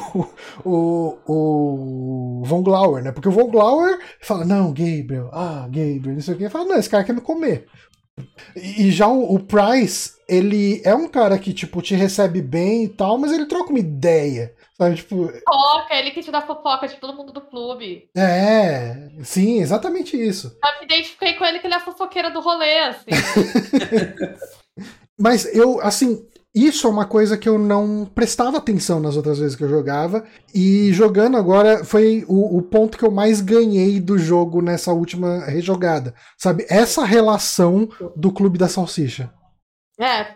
[0.64, 3.10] o, o Von Glauer, né?
[3.10, 6.50] Porque o Von Glauer fala, não, Gabriel, ah, Gabriel, não sei o que.
[6.50, 7.66] Fala, não, esse cara quer me comer.
[8.56, 12.88] E já o, o, Price, ele é um cara que, tipo, te recebe bem e
[12.88, 14.54] tal, mas ele troca uma ideia.
[14.76, 15.28] Sabe, tipo.
[15.28, 18.08] Fofoca, ele que te dá fofoca de todo mundo do clube.
[18.16, 20.56] É, sim, exatamente isso.
[20.64, 23.10] Eu me identifiquei com ele que ele é a fofoqueira do rolê, assim.
[25.18, 26.24] mas eu, assim,
[26.54, 30.26] isso é uma coisa que eu não prestava atenção nas outras vezes que eu jogava.
[30.54, 35.44] E jogando agora foi o, o, ponto que eu mais ganhei do jogo nessa última
[35.44, 36.14] rejogada.
[36.36, 36.66] Sabe?
[36.68, 39.32] Essa relação do Clube da Salsicha.
[40.00, 40.34] É.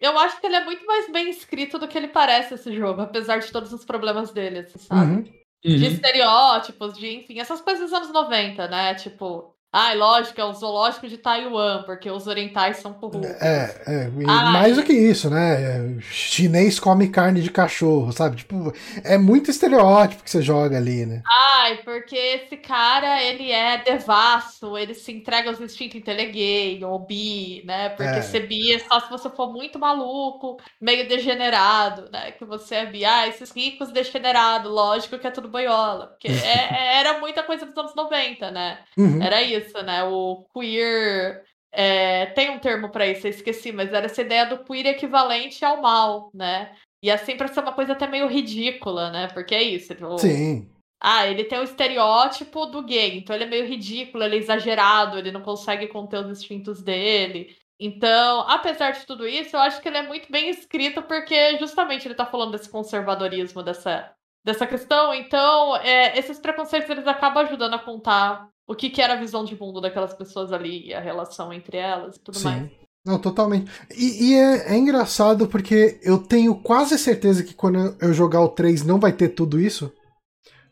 [0.00, 3.00] Eu acho que ele é muito mais bem escrito do que ele parece esse jogo,
[3.00, 5.12] apesar de todos os problemas dele, assim, sabe?
[5.12, 5.22] Uhum.
[5.64, 5.90] De uhum.
[5.90, 8.94] estereótipos, de, enfim, essas coisas dos anos 90, né?
[8.94, 13.30] Tipo, ah, lógico, é o zoológico de Taiwan, porque os orientais são corruptos.
[13.42, 15.98] É, é mais do que isso, né?
[16.00, 18.36] Chinês come carne de cachorro, sabe?
[18.36, 18.72] Tipo,
[19.04, 21.20] é muito estereótipo que você joga ali, né?
[21.26, 27.62] Ai, porque esse cara, ele é devasso, ele se entrega aos instintos inteligentes, ou bi,
[27.66, 27.90] né?
[27.90, 28.22] Porque é.
[28.22, 32.30] ser bi é só se você for muito maluco, meio degenerado, né?
[32.30, 33.04] Que você é bi.
[33.04, 36.06] Ah, esses ricos degenerados, lógico que é tudo boiola.
[36.06, 38.78] Porque é, era muita coisa dos anos 90, né?
[38.96, 39.22] Uhum.
[39.22, 40.04] Era isso isso, né?
[40.04, 41.44] O queer.
[41.72, 45.62] É, tem um termo para isso, eu esqueci, mas era essa ideia do queer equivalente
[45.62, 46.74] ao mal, né?
[47.02, 49.28] E é sempre essa uma coisa até meio ridícula, né?
[49.28, 49.94] Porque é isso.
[49.94, 50.70] Tipo, Sim.
[50.98, 55.18] Ah, ele tem o estereótipo do gay, então ele é meio ridículo, ele é exagerado,
[55.18, 57.54] ele não consegue conter os instintos dele.
[57.78, 62.08] Então, apesar de tudo isso, eu acho que ele é muito bem escrito porque justamente
[62.08, 64.10] ele tá falando desse conservadorismo, dessa,
[64.42, 65.12] dessa questão.
[65.12, 69.44] Então, é, esses preconceitos eles acabam ajudando a contar o que, que era a visão
[69.44, 72.44] de mundo daquelas pessoas ali, a relação entre elas e tudo Sim.
[72.44, 72.70] mais.
[73.04, 73.70] Não, totalmente.
[73.96, 78.48] E, e é, é, engraçado porque eu tenho quase certeza que quando eu jogar o
[78.48, 79.92] 3 não vai ter tudo isso.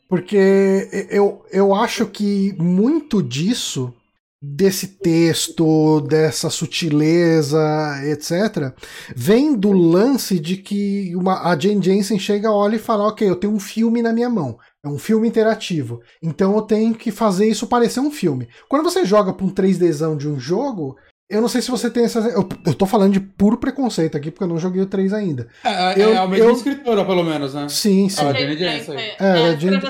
[0.08, 3.94] Porque eu, eu acho que muito disso,
[4.42, 7.58] desse texto, dessa sutileza,
[8.04, 8.74] etc.,
[9.14, 13.36] vem do lance de que uma, a Jane Jensen chega, olha e fala: Ok, eu
[13.36, 14.58] tenho um filme na minha mão.
[14.84, 16.02] É um filme interativo.
[16.22, 18.48] Então eu tenho que fazer isso parecer um filme.
[18.68, 20.96] Quando você joga para um 3Dzão de um jogo,
[21.28, 22.18] eu não sei se você tem essa.
[22.18, 25.48] Eu, eu tô falando de puro preconceito aqui, porque eu não joguei o 3 ainda.
[25.64, 26.52] É, é, eu, é a mesma eu...
[26.52, 27.66] escritora, pelo menos, né?
[27.68, 28.26] Sim, sim.
[28.26, 28.98] Ah, Jenny Jensen.
[28.98, 29.80] É, é, é, Jenny...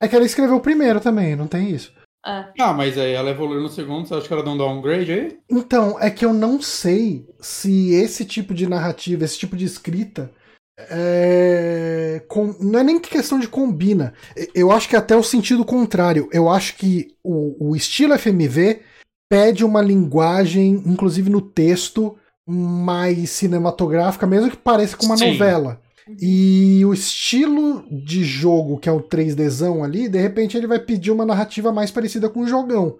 [0.00, 1.92] é que ela escreveu o primeiro também, não tem isso.
[2.26, 2.46] É.
[2.58, 5.36] Ah, mas aí ela evoluiu no segundo, você acha que ela deu um downgrade aí?
[5.50, 10.32] Então, é que eu não sei se esse tipo de narrativa, esse tipo de escrita
[10.78, 14.12] é, com, não é nem questão de combina.
[14.54, 16.28] Eu acho que é até o sentido contrário.
[16.32, 18.80] Eu acho que o, o estilo FMV
[19.28, 25.32] pede uma linguagem, inclusive no texto, mais cinematográfica, mesmo que pareça com uma Sim.
[25.32, 25.80] novela.
[26.20, 31.10] E o estilo de jogo, que é o 3Dzão ali, de repente ele vai pedir
[31.10, 32.98] uma narrativa mais parecida com o jogão.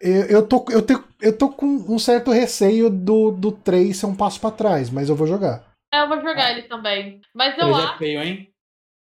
[0.00, 4.06] Eu, eu, tô, eu, te, eu tô com um certo receio do, do 3 ser
[4.06, 5.66] um passo para trás, mas eu vou jogar.
[5.92, 7.20] É, eu vou jogar ele também.
[7.34, 7.94] Mas eu é acho.
[7.94, 8.52] É feio, hein?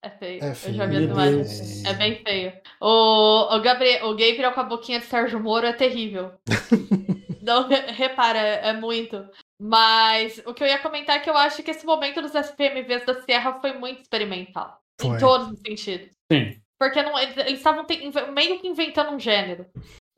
[0.03, 0.43] É feio.
[0.43, 0.73] É feio.
[0.73, 1.85] Eu já vi as imagens.
[1.85, 2.53] É bem feio.
[2.79, 6.33] O, o, Gabriel, o Gabriel com a boquinha de Sérgio Moro é terrível.
[7.41, 9.25] Não, repara, é muito.
[9.59, 13.05] Mas o que eu ia comentar é que eu acho que esse momento dos SPMVs
[13.05, 14.79] da Sierra foi muito experimental.
[14.99, 15.15] Foi.
[15.15, 16.09] Em todos os sentidos.
[16.31, 16.61] Sim.
[16.79, 17.85] Porque não, eles estavam
[18.33, 19.65] meio que inventando um gênero.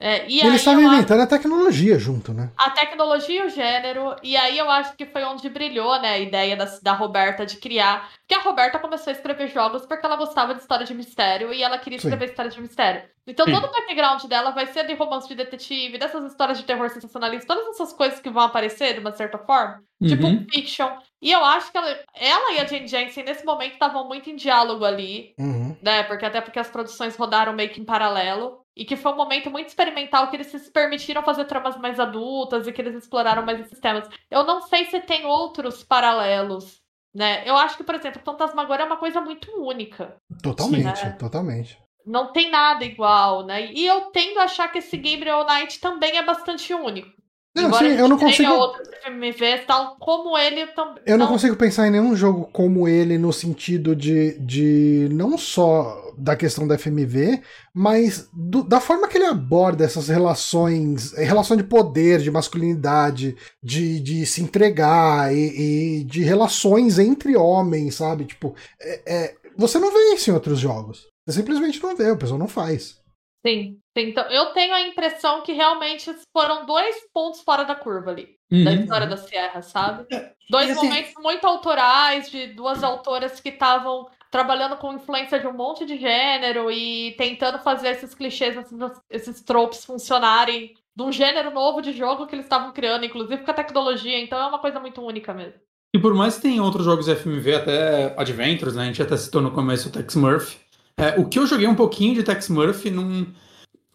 [0.01, 2.49] É, e aí eles estavam eu acho- inventando a tecnologia junto, né?
[2.57, 6.17] a tecnologia e o gênero, e aí eu acho que foi onde brilhou, né, a
[6.19, 8.09] ideia da, da Roberta de criar.
[8.19, 11.61] Porque a Roberta começou a escrever jogos porque ela gostava de história de mistério e
[11.61, 12.07] ela queria Sim.
[12.07, 13.03] escrever história de mistério.
[13.27, 13.51] Então Sim.
[13.51, 17.53] todo o background dela vai ser de romance de detetive, dessas histórias de terror sensacionalista,
[17.53, 20.47] todas essas coisas que vão aparecer de uma certa forma, tipo Uhum.
[20.49, 20.89] fiction.
[21.21, 24.35] E eu acho que ela, ela e a Jane Jensen nesse momento estavam muito em
[24.38, 25.76] diálogo ali Uhum.
[25.81, 26.03] né?
[26.03, 28.59] Porque até porque as produções rodaram meio que em paralelo.
[28.80, 32.65] E que foi um momento muito experimental que eles se permitiram fazer tramas mais adultas
[32.65, 34.07] e que eles exploraram mais esses temas.
[34.31, 36.81] Eu não sei se tem outros paralelos,
[37.14, 37.43] né?
[37.45, 40.15] Eu acho que, por exemplo, Fantasmagoria é uma coisa muito única.
[40.41, 41.11] Totalmente, Sim, é.
[41.11, 41.77] totalmente.
[42.06, 43.69] Não tem nada igual, né?
[43.69, 47.19] E eu tendo a achar que esse Gabriel Knight também é bastante único.
[47.55, 48.51] Não, sim, eu não consigo.
[48.51, 51.01] outros FMVs, tal como ele também.
[51.05, 56.13] Eu não consigo pensar em nenhum jogo como ele no sentido de, de não só
[56.17, 57.41] da questão da FMV,
[57.73, 63.35] mas do- da forma que ele aborda essas relações, eh, relação de poder, de masculinidade,
[63.63, 68.26] de, de se entregar e, e de relações entre homens, sabe?
[68.26, 71.07] Tipo, é- é, você não vê isso em outros jogos.
[71.26, 72.98] Você simplesmente não vê, o pessoal não faz.
[73.45, 74.10] Sim, sim.
[74.10, 78.38] Então, eu tenho a impressão que realmente foram dois pontos fora da curva ali.
[78.52, 78.80] da Uhum.
[78.82, 80.07] história da Sierra, sabe?
[80.49, 85.45] Dois e assim- momentos muito autorais de duas autoras que estavam trabalhando com influência de
[85.45, 91.11] um monte de gênero e tentando fazer esses clichês, esses, esses tropes funcionarem de um
[91.11, 94.20] gênero novo de jogo que eles estavam criando, inclusive com a tecnologia.
[94.20, 95.60] Então é uma coisa muito única mesmo.
[95.95, 98.82] E por mais que tenha outros jogos FMV, até Adventures, né?
[98.82, 100.57] A gente até citou no começo o Tex Murphy.
[100.99, 103.26] É, o que eu joguei um pouquinho de Tex Murphy não,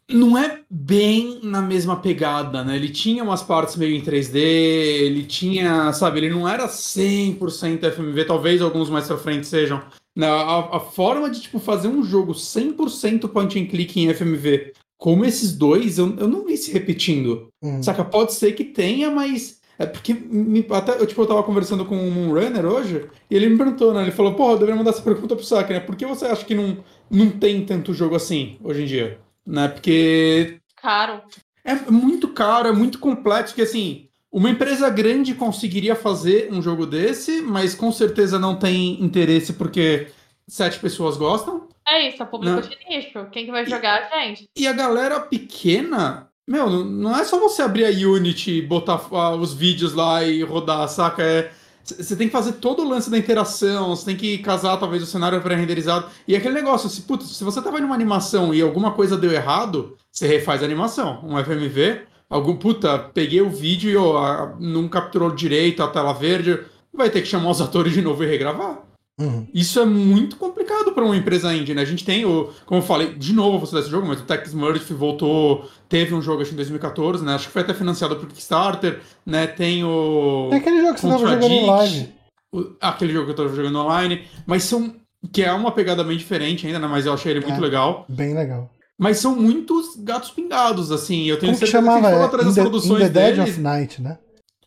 [0.08, 2.76] não é bem na mesma pegada, né?
[2.76, 8.24] Ele tinha umas partes meio em 3D, ele tinha, sabe, ele não era 100% FMV,
[8.24, 9.82] talvez alguns mais pra frente sejam.
[10.16, 14.72] Né, A, a forma de, tipo, fazer um jogo 100% point and click em FMV,
[14.96, 17.48] como esses dois, eu, eu não vi se repetindo.
[17.62, 17.82] Hum.
[17.82, 19.62] Saca, pode ser que tenha, mas.
[19.76, 23.48] É porque me, até, eu, tipo, eu tava conversando com um runner hoje, e ele
[23.48, 24.02] me perguntou, né?
[24.02, 25.80] Ele falou, porra, eu deveria mandar essa pergunta pro Saki, né?
[25.80, 26.78] Por que você acha que não,
[27.10, 29.18] não tem tanto jogo assim hoje em dia?
[29.46, 29.68] Né?
[29.68, 31.22] Porque Caro.
[31.64, 36.86] é muito caro, é muito complexo, que assim, uma empresa grande conseguiria fazer um jogo
[36.86, 40.08] desse, mas com certeza não tem interesse porque
[40.48, 41.68] sete pessoas gostam.
[41.86, 42.62] É isso, é público Não.
[42.62, 43.26] de nicho.
[43.30, 44.48] Quem que vai jogar, gente?
[44.56, 49.52] E a galera pequena, meu, não- é só você abrir a Unity, botar ah, os
[49.52, 51.22] vídeos lá e rodar, saca?
[51.22, 51.52] É,
[51.84, 55.06] você tem que fazer todo o lance da interação, você tem que casar talvez o
[55.06, 56.06] cenário pré-renderizado.
[56.26, 59.30] E aquele negócio, se, putz, se você tava em uma animação e alguma coisa deu
[59.30, 61.20] errado, você refaz a animação.
[61.22, 66.58] Um FMV, algum, puta, peguei o vídeo e ah, não capturou direito a tela verde,
[66.92, 68.82] vai ter que chamar os atores de novo e regravar.
[69.20, 69.46] Uhum.
[69.54, 71.82] Isso é muito complicado para uma empresa indie, né?
[71.82, 74.52] A gente tem o, como eu falei, de novo você desse jogo, mas o Tex
[74.52, 77.34] Murphy voltou, teve um jogo acho em 2014, né?
[77.34, 79.46] Acho que foi até financiado por Kickstarter, né?
[79.46, 82.08] Tem o Tem aquele jogo que você tava jogando em live.
[82.52, 84.96] o- aquele jogo que eu tô jogando online, mas são
[85.32, 86.86] que é uma pegada bem diferente ainda, né?
[86.88, 87.60] Mas eu achei ele muito É.
[87.60, 88.04] legal.
[88.08, 88.68] Bem legal.
[88.98, 91.24] Mas são muitos gatos pingados, assim.
[91.26, 92.00] Eu tenho Como que certeza chamava?
[92.00, 94.02] que se for É, atrás In das the, produções In the Dead deles, of Night,
[94.02, 94.18] né?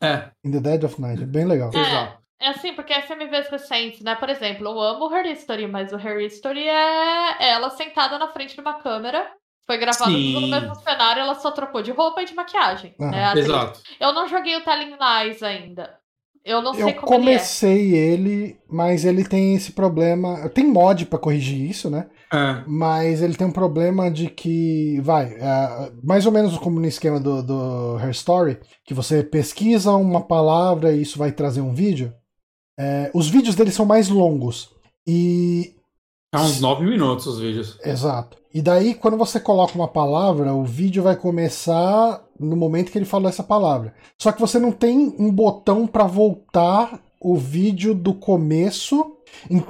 [0.01, 1.21] é, In the Dead of Night.
[1.21, 1.69] É bem legal.
[1.73, 1.79] É.
[1.79, 2.16] exato.
[2.39, 4.15] É assim, porque FMVs recentes, né?
[4.15, 8.53] Por exemplo, eu amo Her History, mas o Her History é ela sentada na frente
[8.53, 9.27] de uma câmera.
[9.65, 10.33] Foi gravado Sim.
[10.33, 12.95] tudo no mesmo cenário, ela só trocou de roupa e de maquiagem.
[12.99, 13.11] Aham.
[13.11, 13.23] né?
[13.23, 13.45] A atriz.
[13.45, 13.81] Exato.
[13.99, 15.97] Eu não joguei o Telling Lies ainda.
[16.45, 20.47] Eu não sei Eu como ele comecei ele, mas ele tem esse problema.
[20.47, 22.07] Tem mod pra corrigir isso, né?
[22.31, 22.63] É.
[22.65, 27.19] Mas ele tem um problema de que, vai, é, mais ou menos como no esquema
[27.19, 32.13] do, do Her Story, que você pesquisa uma palavra e isso vai trazer um vídeo.
[32.79, 34.69] É, os vídeos dele são mais longos.
[35.05, 35.73] E.
[36.33, 37.79] É uns nove minutos os vídeos.
[37.83, 38.37] Exato.
[38.53, 43.05] E daí, quando você coloca uma palavra, o vídeo vai começar no momento que ele
[43.05, 43.93] falou essa palavra.
[44.21, 49.16] Só que você não tem um botão pra voltar o vídeo do começo,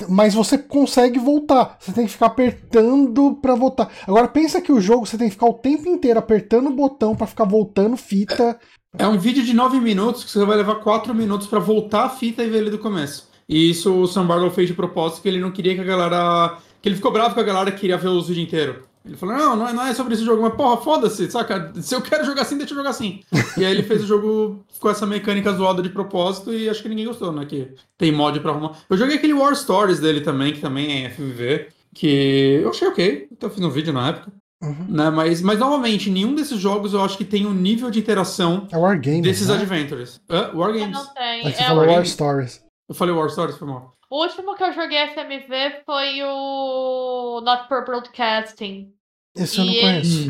[0.10, 1.78] mas você consegue voltar.
[1.80, 3.90] Você tem que ficar apertando pra voltar.
[4.08, 7.16] Agora pensa que o jogo você tem que ficar o tempo inteiro apertando o botão
[7.16, 8.60] pra ficar voltando fita.
[8.98, 12.10] É um vídeo de 9 minutos que você vai levar 4 minutos pra voltar a
[12.10, 13.30] fita e ver ele do começo.
[13.48, 16.58] E isso o Sam Barlow fez de propósito, que ele não queria que a galera.
[16.82, 18.87] que ele ficou bravo com a galera que queria ver os vídeos inteiros.
[19.08, 21.72] Ele falou: não, não é, não é sobre esse jogo, mas porra, foda-se, saca?
[21.82, 23.22] Se eu quero jogar assim, deixa eu jogar assim.
[23.58, 26.90] e aí ele fez o jogo com essa mecânica zoada de propósito e acho que
[26.90, 27.46] ninguém gostou, né?
[27.46, 28.78] Que tem mod pra arrumar.
[28.90, 33.28] Eu joguei aquele War Stories dele também, que também é FMV, que eu achei ok.
[33.32, 34.32] Então eu fiz um vídeo na época.
[34.62, 34.86] Uhum.
[34.90, 35.10] Né?
[35.12, 38.78] Mas, mas novamente, nenhum desses jogos eu acho que tem um nível de interação É
[38.78, 39.22] Wargame.
[39.22, 39.54] desses né?
[39.56, 40.20] adventures.
[40.30, 40.52] Hã?
[40.56, 40.80] War é.
[40.80, 40.98] Games.
[40.98, 41.40] Não tem.
[41.48, 42.64] É você É, falou o- War Stories.
[42.90, 43.94] Eu falei War Stories, foi mal.
[44.10, 48.94] O último que eu joguei FMV foi o Not for Broadcasting.
[49.38, 50.28] Esse eu não conheço.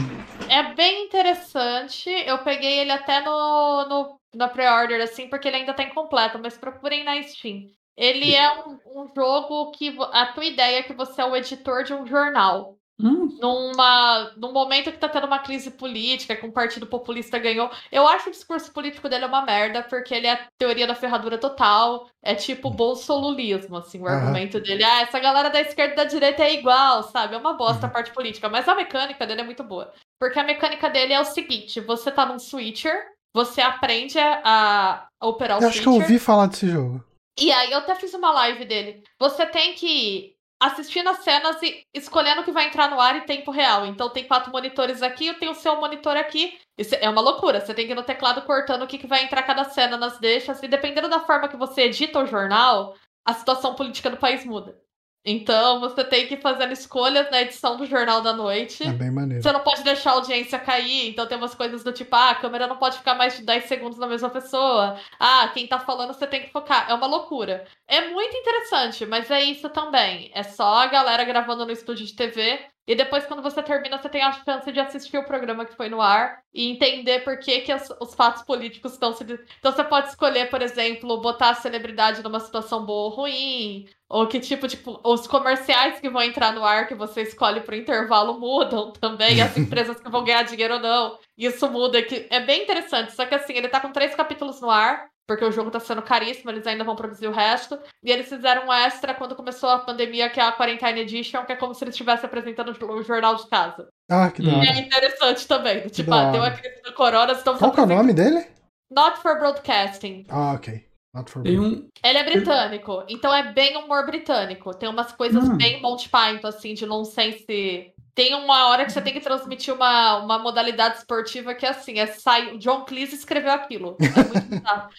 [0.49, 2.09] É bem interessante.
[2.09, 6.57] Eu peguei ele até no, no na pre-order, assim, porque ele ainda tá incompleto, mas
[6.57, 7.65] procurem na Steam.
[7.95, 11.83] Ele é um, um jogo que a tua ideia é que você é o editor
[11.83, 12.76] de um jornal.
[12.99, 17.69] Hum, Numa, num momento que tá tendo uma crise política, que um partido populista ganhou.
[17.91, 21.37] Eu acho o discurso político dele uma merda, porque ele é a teoria da ferradura
[21.37, 22.09] total.
[22.23, 24.83] É tipo bolsolulismo, assim, o argumento dele.
[24.83, 27.35] Ah, essa galera da esquerda e da direita é igual, sabe?
[27.35, 28.49] É uma bosta a parte política.
[28.49, 29.93] Mas a mecânica dele é muito boa.
[30.19, 32.97] Porque a mecânica dele é o seguinte: você tá num switcher,
[33.31, 36.11] você aprende a, operar o Eu acho que eu switcher.
[36.11, 37.03] ouvi falar desse jogo.
[37.39, 39.03] E aí eu até fiz uma live dele.
[39.19, 43.25] Você tem que assistindo as cenas e escolhendo o que vai entrar no ar em
[43.25, 43.85] tempo real.
[43.85, 46.57] Então tem quatro monitores aqui, eu tenho o seu monitor aqui.
[46.77, 47.61] Isso é uma loucura.
[47.61, 50.19] Você tem que ir no teclado cortando o que, que vai entrar cada cena nas
[50.19, 50.61] deixas.
[50.63, 54.79] E dependendo da forma que você edita o jornal, a situação política do país muda.
[55.25, 58.83] Então você tem que fazendo escolhas na edição do Jornal da Noite.
[58.83, 59.43] É bem maneiro.
[59.43, 62.35] Você não pode deixar a audiência cair, então tem umas coisas do tipo, ah, a
[62.35, 64.97] câmera não pode ficar mais de 10 segundos na mesma pessoa.
[65.19, 66.89] Ah, quem tá falando você tem que focar.
[66.89, 67.65] É uma loucura.
[67.87, 70.31] É muito interessante, mas é isso também.
[70.33, 72.59] É só a galera gravando no estúdio de TV.
[72.87, 75.89] E depois, quando você termina, você tem a chance de assistir o programa que foi
[75.89, 79.23] no ar e entender por que, que as- os fatos políticos estão se.
[79.59, 83.85] Então você pode escolher, por exemplo, botar a celebridade numa situação boa ou ruim.
[84.09, 87.75] Ou que tipo, tipo, os comerciais que vão entrar no ar que você escolhe pro
[87.75, 91.19] intervalo mudam também, as empresas que vão ganhar dinheiro ou não.
[91.37, 93.11] Isso muda, que é bem interessante.
[93.13, 96.01] Só que assim, ele tá com três capítulos no ar, porque o jogo tá sendo
[96.01, 97.77] caríssimo, eles ainda vão produzir o resto.
[98.01, 101.51] E eles fizeram um extra quando começou a pandemia, que é a Quarantine Edition, que
[101.51, 103.89] é como se eles estivessem apresentando o jornal de casa.
[104.09, 104.57] Ah, que da Hum.
[104.59, 104.65] hora.
[104.65, 105.87] E é interessante também.
[105.89, 108.47] Tipo, da ah, deu a crise do corona, estamos Qual que é o nome dele?
[108.89, 110.25] Not for Broadcasting.
[110.29, 110.87] Ah, ok.
[111.13, 111.89] Not for um.
[112.03, 114.73] Ele é britânico, então é bem humor britânico.
[114.75, 115.57] Tem umas coisas Hum.
[115.57, 117.91] bem Monty Python, assim, de nonsense.
[118.17, 121.99] Tem uma hora que você tem que transmitir uma, uma modalidade esportiva que é assim,
[121.99, 122.55] é sai.
[122.55, 123.95] O John Cleese escreveu aquilo.
[124.01, 124.89] É muito bizarro.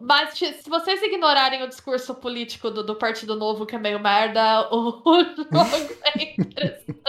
[0.00, 4.68] Mas se vocês ignorarem o discurso político do, do Partido Novo, que é meio merda,
[4.74, 7.00] o, o jogo é interessante.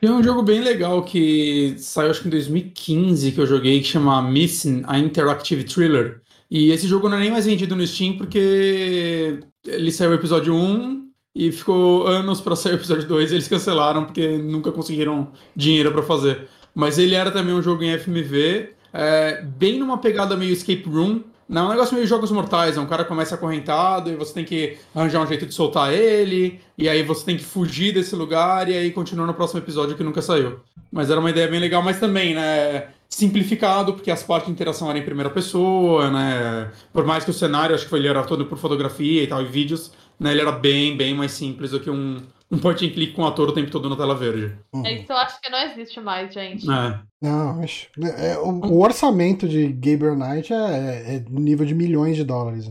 [0.00, 3.86] Tem um jogo bem legal que saiu acho que em 2015 que eu joguei, que
[3.86, 6.22] chama Missing, a Interactive Thriller.
[6.50, 10.54] E esse jogo não é nem mais vendido no Steam porque ele saiu o episódio
[10.54, 15.28] 1 e ficou anos pra sair o episódio 2 e eles cancelaram porque nunca conseguiram
[15.54, 16.48] dinheiro pra fazer.
[16.74, 21.22] Mas ele era também um jogo em FMV, é, bem numa pegada meio escape room.
[21.48, 24.44] Não, é um negócio meio jogos mortais, é um cara começa acorrentado e você tem
[24.44, 28.68] que arranjar um jeito de soltar ele, e aí você tem que fugir desse lugar
[28.68, 30.60] e aí continua no próximo episódio que nunca saiu.
[30.92, 34.88] Mas era uma ideia bem legal, mas também, né, simplificado, porque as partes de interação
[34.88, 38.46] eram em primeira pessoa, né, por mais que o cenário, acho que ele era todo
[38.46, 41.90] por fotografia e tal, e vídeos, né, ele era bem, bem mais simples do que
[41.90, 44.56] um, um point and click com o ator o tempo todo na tela verde.
[44.72, 44.86] Uhum.
[44.86, 46.70] Isso eu acho que não existe mais, gente.
[46.70, 47.00] É.
[47.20, 47.88] Não, acho.
[48.16, 52.70] é, o, o orçamento de Gabriel Knight é, é nível de milhões de dólares.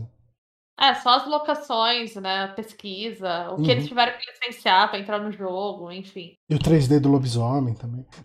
[0.80, 2.44] É, só as locações, né?
[2.44, 3.70] A pesquisa, o que Uhum.
[3.70, 6.36] eles tiveram que licenciar pra entrar no jogo, enfim.
[6.48, 8.04] E o 3D do lobisomem também.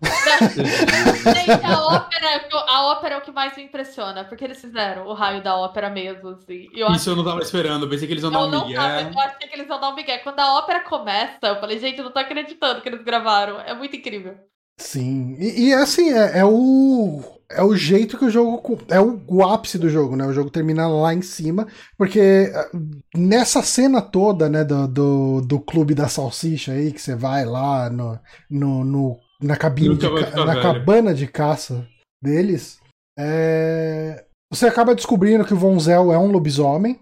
[1.36, 4.24] Gente, a ópera, é o que eu- a ópera é o que mais me impressiona,
[4.24, 6.66] porque eles fizeram o raio da ópera mesmo, assim.
[6.74, 8.66] Eu Isso eu não tava esperando, eu pensei que eles iam dar eu um não
[8.66, 8.76] migué.
[8.76, 10.18] tava, eu achei que eles iam dar um migué.
[10.18, 13.60] Quando a ópera começa, eu falei, gente, eu não tô acreditando que eles gravaram.
[13.60, 14.34] É muito incrível.
[14.78, 15.36] Sim.
[15.38, 17.35] E, e, assim, é, é o.
[17.50, 18.78] É o jeito que o jogo.
[18.88, 20.26] É o, o ápice do jogo, né?
[20.26, 21.66] O jogo termina lá em cima.
[21.96, 22.68] Porque ah,
[23.16, 27.88] nessa cena toda, né, do, do, do clube da salsicha aí, que você vai lá
[27.88, 28.18] no,
[28.50, 30.62] no, no- na cabine de na velho.
[30.62, 31.86] cabana de caça
[32.22, 32.80] deles.
[33.18, 36.98] é, Você acaba descobrindo que o Von Zell é um lobisomem.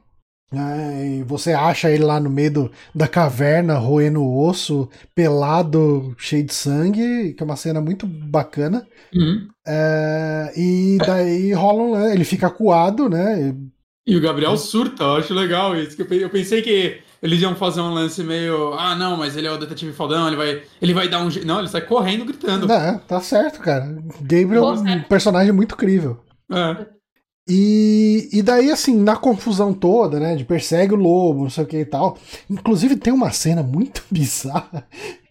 [0.55, 6.15] Né, e você acha ele lá no meio do- da caverna, roendo o osso, pelado,
[6.19, 8.87] cheio de sangue, que é uma cena muito bacana.
[9.15, 9.49] Uhum.
[9.67, 13.55] É, e daí rola um ele fica acuado, né?
[14.07, 16.01] E o Gabriel surta, eu acho legal isso.
[16.01, 18.75] eu pe- Eu pensei que eles iam fazer um lance meio.
[18.75, 21.47] Ah, não, mas ele é o detetive fodão, ele vai, ele vai dar um jeito.
[21.47, 22.67] Não, ele sai correndo, gritando.
[22.67, 23.87] Não, tá certo, cara.
[24.21, 26.21] Gabriel é um personagem muito crível.
[26.53, 26.87] É.
[27.49, 30.35] E, e daí, assim, na confusão toda, né?
[30.35, 32.17] De persegue o lobo, não sei o que e tal.
[32.49, 34.87] Inclusive, tem uma cena muito bizarra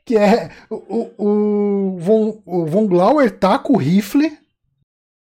[0.05, 4.37] que é o, o, Von, o Von Glauer com o rifle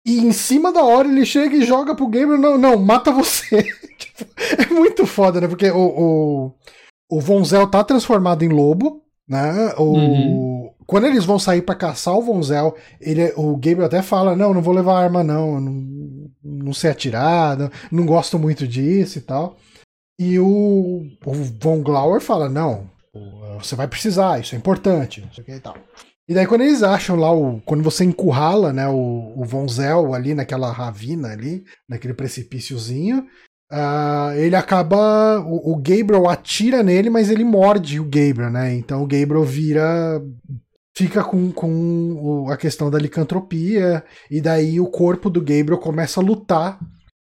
[0.04, 3.62] e em cima da hora ele chega e joga pro Gabriel: não, não, mata você.
[3.98, 4.26] Tipo,
[4.62, 5.48] é muito foda, né?
[5.48, 6.54] Porque o, o,
[7.10, 9.74] o Von Zell tá transformado em lobo, né?
[9.78, 10.65] O, Uhum.
[10.86, 14.54] Quando eles vão sair pra caçar o Von Zell, ele, o Gabriel até fala: Não,
[14.54, 15.60] não vou levar arma, não.
[15.60, 19.56] Não, não sei atirar, não, não gosto muito disso e tal.
[20.18, 22.88] E o, o Von Glauer fala: Não,
[23.58, 25.76] você vai precisar, isso é importante, e tal.
[26.28, 27.60] E daí quando eles acham lá o.
[27.60, 33.26] Quando você encurrala, né, o, o Vonzel ali naquela ravina ali, naquele precipíciozinho,
[33.72, 35.40] uh, ele acaba.
[35.40, 38.74] O, o, Gabriel atira nele, mas ele morde o Gabriel, né?
[38.74, 40.20] Então o Gabriel vira.
[40.96, 46.22] Fica com, com a questão da licantropia, e daí o corpo do Gabriel começa a
[46.22, 46.78] lutar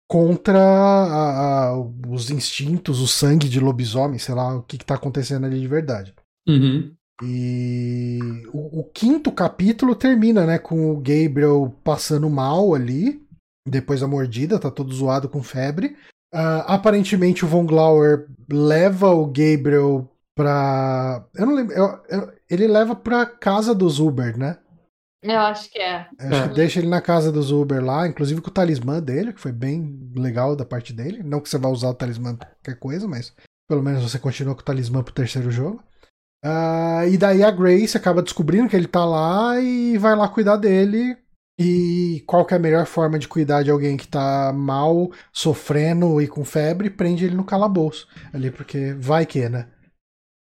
[0.09, 1.77] contra a, a,
[2.09, 5.69] os instintos, o sangue de lobisomem, sei lá o que, que tá acontecendo ali de
[5.69, 6.13] verdade.
[6.45, 6.93] Uhum.
[7.23, 8.19] E
[8.51, 13.21] o, o, quinto capítulo termina, né, com o Gabriel passando mal ali,
[13.65, 15.95] depois da mordida, tá todo zoado com febre.
[16.33, 21.25] Uh, aparentemente o Von Glauer leva o Gabriel pra.
[21.35, 21.73] Eu não lembro.
[21.73, 24.57] Eu, eu, ele leva pra casa dos Uber, né?
[25.23, 26.07] Eu acho que é.
[26.19, 26.47] acho é.
[26.49, 29.51] que deixa ele na casa dos Uber lá, inclusive com o talismã dele, que foi
[29.51, 31.23] bem legal da parte dele.
[31.23, 33.33] Não que você vá usar o talismã pra qualquer coisa, mas
[33.69, 35.81] pelo menos você continua com o talismã pro terceiro jogo.
[36.43, 40.57] Uh, e daí a Grace acaba descobrindo que ele tá lá e vai lá cuidar
[40.57, 41.15] dele.
[41.59, 46.19] E qual que é a melhor forma de cuidar de alguém que tá mal, sofrendo
[46.19, 46.89] e com febre?
[46.89, 48.07] Prende ele no calabouço.
[48.33, 49.67] Ali, porque vai que, né?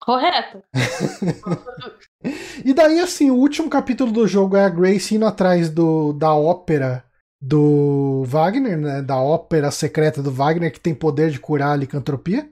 [0.01, 0.63] Correto.
[2.65, 6.35] e daí, assim, o último capítulo do jogo é a Grace indo atrás do, da
[6.35, 7.05] ópera
[7.41, 9.03] do Wagner, né?
[9.03, 12.49] Da ópera secreta do Wagner, que tem poder de curar a licantropia.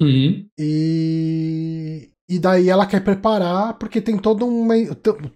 [0.00, 0.46] Uhum.
[0.58, 4.74] E, e daí ela quer preparar, porque tem todo uma.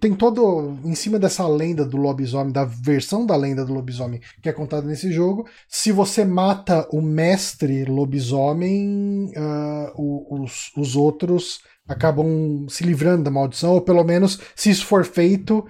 [0.01, 0.77] Tem todo.
[0.85, 4.87] Em cima dessa lenda do lobisomem, da versão da lenda do lobisomem que é contada
[4.87, 5.49] nesse jogo.
[5.69, 13.75] Se você mata o mestre lobisomem, uh, os, os outros acabam se livrando da maldição,
[13.75, 15.65] ou pelo menos, se isso for feito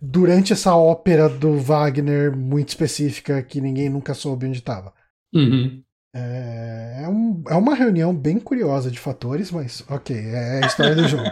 [0.00, 4.92] durante essa ópera do Wagner muito específica que ninguém nunca soube onde estava.
[5.34, 5.82] Uhum.
[6.14, 10.94] É, é, um, é uma reunião bem curiosa de fatores, mas ok, é a história
[10.94, 11.24] do jogo.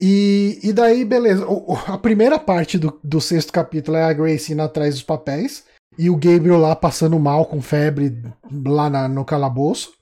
[0.00, 1.46] E, e daí, beleza.
[1.48, 5.64] O, a primeira parte do, do sexto capítulo é a Grace indo atrás dos papéis
[5.98, 8.22] e o Gabriel lá passando mal com febre
[8.66, 9.92] lá na, no calabouço.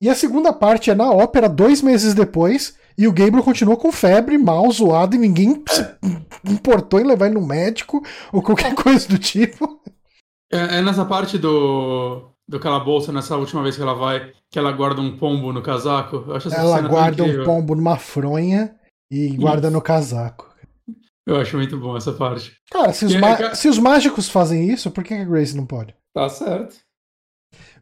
[0.00, 3.90] E a segunda parte é na ópera, dois meses depois, e o Gabriel continua com
[3.90, 5.86] febre, mal, zoado, e ninguém se
[6.44, 9.80] importou em levar ele no médico ou qualquer coisa do tipo.
[10.52, 14.72] É, é nessa parte do do calabouço nessa última vez que ela vai, que ela
[14.72, 16.24] guarda um pombo no casaco.
[16.52, 18.74] ela guarda um pombo numa fronha
[19.10, 20.54] e guarda no casaco.
[21.26, 22.52] Eu acho muito bom essa parte.
[22.70, 25.92] Cara, se os, é, se os mágicos fazem isso, por que a Grace não pode?
[26.14, 26.76] Tá certo.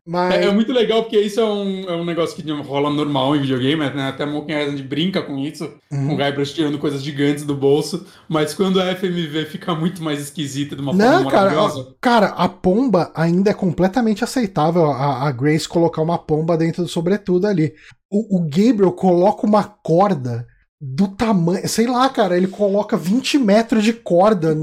[0.06, 0.34] Mas...
[0.34, 3.40] É, é, muito legal porque isso é um, é um negócio que rola normal em
[3.40, 4.08] videogame, né?
[4.08, 6.08] Até Monkey Island brinca com isso, uhum.
[6.08, 10.20] com o Guybrush tirando coisas gigantes do bolso, mas quando a FMV fica muito mais
[10.20, 11.94] esquisita de uma Não, forma cara, maravilhosa.
[12.02, 16.88] cara, a pomba ainda é completamente aceitável a, a, Grace colocar uma pomba dentro do
[16.88, 17.72] sobretudo ali.
[18.10, 20.46] O, o Gabriel coloca uma corda
[20.80, 21.66] do tamanho.
[21.68, 24.54] Sei lá, cara, ele coloca 20 metros de corda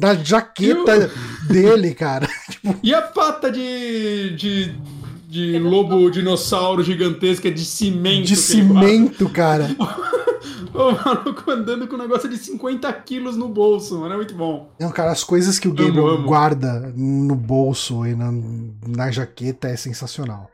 [0.00, 1.10] na jaqueta Eu...
[1.48, 2.28] dele, cara.
[2.48, 2.76] Tipo...
[2.82, 4.36] E a pata de.
[4.36, 5.02] de...
[5.32, 8.26] De lobo dinossauro gigantesca de cimento.
[8.26, 9.74] De cimento, cara.
[10.74, 14.12] o maluco andando com um negócio de 50 quilos no bolso, mano.
[14.12, 14.70] É muito bom.
[14.78, 18.30] Não, cara, as coisas que o Gabriel guarda no bolso e na,
[18.86, 20.50] na jaqueta é sensacional.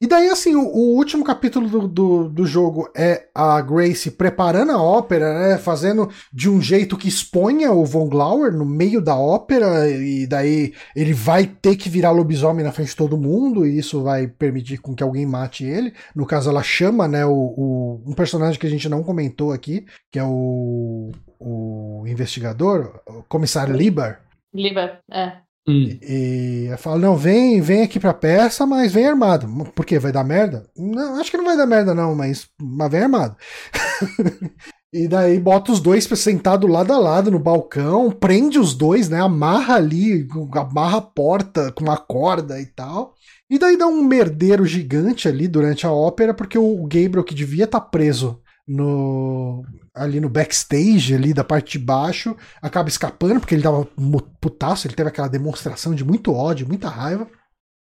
[0.00, 4.72] E daí, assim, o, o último capítulo do, do, do, jogo é a Grace preparando
[4.72, 5.56] a ópera, né?
[5.56, 10.74] Fazendo de um jeito que exponha o Von Glauer no meio da ópera, e daí
[10.96, 14.78] ele vai ter que virar lobisomem na frente de todo mundo, e isso vai permitir
[14.78, 15.94] com que alguém mate ele.
[16.14, 19.86] No caso, ela chama, né, o, o um personagem que a gente não comentou aqui,
[20.10, 24.20] que é o, o investigador, o comissário Libar.
[24.52, 25.43] Libar, é.
[25.66, 25.98] Hum.
[26.02, 29.46] E, e fala, não, vem, vem aqui pra peça, mas vem armado.
[29.72, 29.98] Por quê?
[29.98, 30.68] Vai dar merda?
[30.76, 33.36] Não, acho que não vai dar merda, não, mas, mas vem armado.
[34.92, 39.20] e daí bota os dois sentados lado a lado no balcão, prende os dois, né?
[39.20, 43.14] Amarra ali, amarra a porta com uma corda e tal.
[43.48, 47.64] E daí dá um merdeiro gigante ali durante a ópera, porque o Gabriel, que devia
[47.64, 49.64] estar tá preso no
[49.94, 53.86] ali no backstage ali da parte de baixo, acaba escapando porque ele tava
[54.40, 57.28] putaço, ele teve aquela demonstração de muito ódio, muita raiva.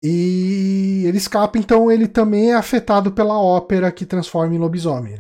[0.04, 5.20] E ele escapa, então ele também é afetado pela ópera que transforma em lobisomem.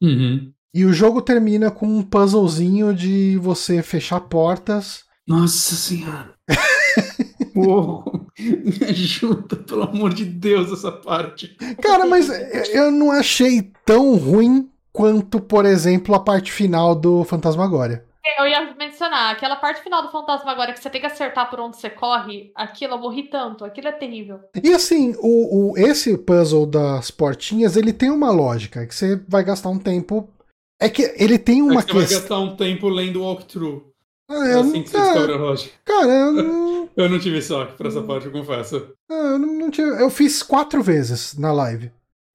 [0.00, 0.52] Uhum.
[0.72, 5.02] E o jogo termina com um puzzlezinho de você fechar portas.
[5.26, 6.32] Nossa senhora!
[7.56, 8.28] Uou.
[8.38, 11.56] Me ajuda, pelo amor de Deus, essa parte.
[11.82, 12.28] Cara, mas
[12.72, 18.04] eu não achei tão ruim quanto, por exemplo, a parte final do Fantasmagória.
[18.38, 21.76] Eu ia mencionar, aquela parte final do Fantasmagória que você tem que acertar por onde
[21.78, 24.40] você corre, aquilo eu morri tanto, aquilo é terrível.
[24.62, 29.42] E assim, o, o, esse puzzle das portinhas, ele tem uma lógica, que você vai
[29.42, 30.28] gastar um tempo
[30.80, 32.08] É que ele tem uma é que você questão.
[32.08, 33.82] vai gastar um tempo lendo walkthrough.
[34.30, 35.74] Ah, É eu assim não- que você ah, descobre a lógica.
[35.84, 38.92] Cara, eu não, Eu não tive sorte pra essa parte, eu confesso.
[39.10, 39.86] ah, eu não, não tinha.
[39.86, 41.90] Eu fiz quatro vezes na live.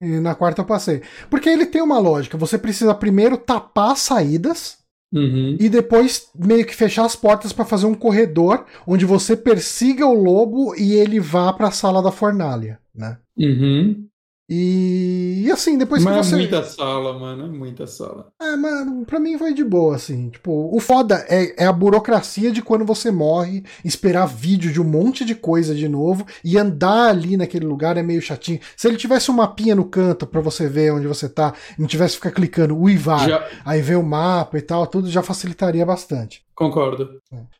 [0.05, 1.01] E na quarta eu passei.
[1.29, 2.37] Porque ele tem uma lógica.
[2.37, 4.77] Você precisa primeiro tapar as saídas
[5.13, 5.55] Uhum.
[5.59, 10.13] e depois meio que fechar as portas pra fazer um corredor onde você persiga o
[10.13, 13.17] lobo e ele vá pra sala da fornalha, né?
[13.37, 14.07] Uhum.
[14.47, 16.35] E, e assim, depois Mas que é você.
[16.35, 17.45] muita sala, mano.
[17.45, 18.27] É muita sala.
[18.39, 20.29] É, mano, pra mim foi de boa, assim.
[20.29, 24.83] Tipo, o foda é, é a burocracia de quando você morre, esperar vídeo de um
[24.83, 28.59] monte de coisa de novo e andar ali naquele lugar é meio chatinho.
[28.77, 31.87] Se ele tivesse um mapinha no canto pra você ver onde você tá, e não
[31.87, 35.85] tivesse que ficar clicando uivar, Já aí ver o mapa e tal, tudo já facilitaria
[35.85, 36.43] bastante.
[36.53, 37.19] concordo.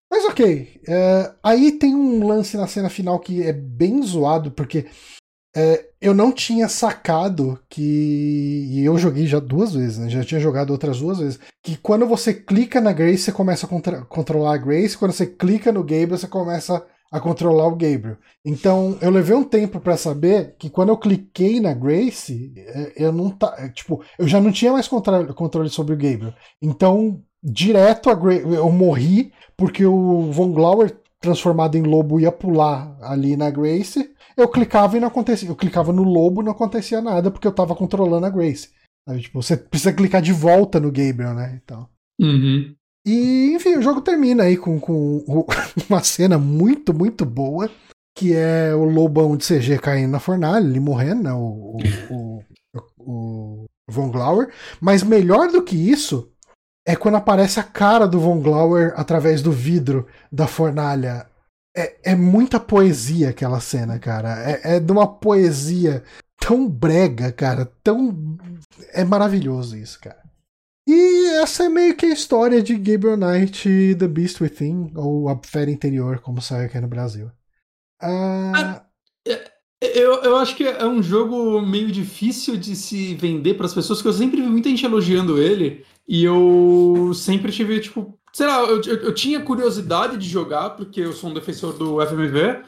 [0.10, 0.82] Mas ok.
[0.88, 4.86] é, aí tem um lance na cena final que é bem zoado, porque
[5.56, 8.68] é, eu não tinha sacado que.
[8.72, 10.10] E eu joguei já duas vezes, né?
[10.10, 11.40] Já tinha jogado outras duas vezes.
[11.64, 14.98] Que quando você clica na Grace, você começa a contra- controlar a Grace.
[14.98, 18.18] Quando você clica no Gabriel, você começa a controlar o Gabriel.
[18.44, 23.12] Então eu levei um tempo pra saber que quando eu cliquei na Grace, é, eu
[23.14, 23.70] não tá.
[23.70, 26.34] Tipo, eu já não tinha mais controle sobre o Gabriel.
[26.62, 32.98] Então, direto a Gra eu morri porque o Von Glauer transformado em lobo ia pular
[33.02, 34.12] ali na Grace.
[34.38, 35.50] Eu clicava e não acontecia.
[35.50, 38.70] Eu clicava no lobo e não acontecia nada porque eu tava controlando a Grace.
[39.08, 41.60] Sabe, Tipo, você precisa clicar de volta no Gabriel, né?
[41.64, 41.88] Então.
[42.20, 42.76] Uhum.
[43.06, 45.24] E, enfim, o jogo termina aí com, com
[45.90, 47.70] uma cena muito, muito boa.
[48.18, 51.34] Que é o lobão de CG caindo na fornalha, ele morrendo, né?
[51.34, 51.78] O,
[52.10, 52.44] o,
[52.98, 54.54] o, o Von Glauer.
[54.80, 56.32] Mas melhor do que isso
[56.88, 61.28] é quando aparece a cara do Von Glauer através do vidro da fornalha.
[61.76, 64.50] É, é muita poesia aquela cena, cara.
[64.50, 66.04] É, é de uma poesia
[66.40, 67.66] tão brega, cara.
[67.84, 68.38] Tão.
[68.94, 70.24] É maravilhoso isso, cara.
[70.88, 75.28] E essa é meio que a história de Gabriel Knight e The Beast Within, ou
[75.28, 77.32] A Fera Interior, como sai aqui no Brasil.
[78.00, 78.86] Ah,
[79.82, 84.00] Eu, eu acho que é um jogo meio difícil de se vender para as pessoas,
[84.00, 88.60] porque eu sempre vi muita gente elogiando ele, e eu sempre tive, tipo, sei lá,
[88.64, 92.64] eu, eu, eu tinha curiosidade de jogar, porque eu sou um defensor do FMV,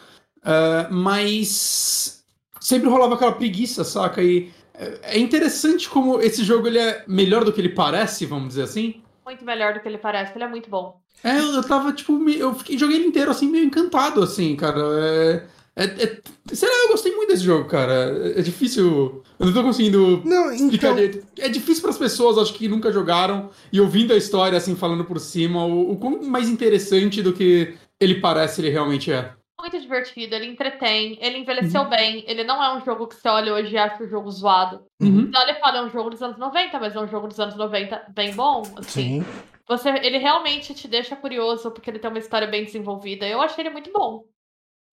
[0.45, 2.23] eh, mas
[2.61, 4.23] sempre rolava aquela preguiça, saca?
[4.23, 8.47] E é é interessante como esse jogo ele é melhor do que ele parece, vamos
[8.47, 9.01] dizer assim.
[9.25, 11.01] Muito melhor do que ele parece, ele é muito bom.
[11.21, 14.79] É, eu tava, tipo, eu fiquei, joguei ele inteiro, assim, meio encantado, assim, cara.
[15.01, 15.47] É,
[15.77, 16.21] é, é-
[16.53, 17.93] sei lá, eu gostei muito desse jogo, cara.
[18.33, 19.23] É, é difícil.
[19.39, 20.95] Eu não tô conseguindo não, explicar então.
[20.95, 21.27] direito.
[21.37, 25.19] É difícil pras pessoas, acho que nunca jogaram, e ouvindo a história, assim, falando por
[25.19, 29.33] cima, o, o quão mais interessante do que ele parece, ele realmente é.
[29.59, 33.53] Muito divertido, ele entretém, ele envelheceu bem, ele não é um jogo que você olha
[33.53, 34.83] hoje e acha o jogo zoado.
[35.01, 35.31] Uhum.
[35.31, 37.39] Você olha e fala, é um jogo dos anos 90, mas é um jogo dos
[37.39, 39.23] anos 90 bem bom, assim.
[39.23, 39.25] Sim.
[39.67, 43.27] Você, ele realmente te deixa curioso, porque ele tem uma história bem desenvolvida.
[43.27, 44.23] Eu achei ele muito bom.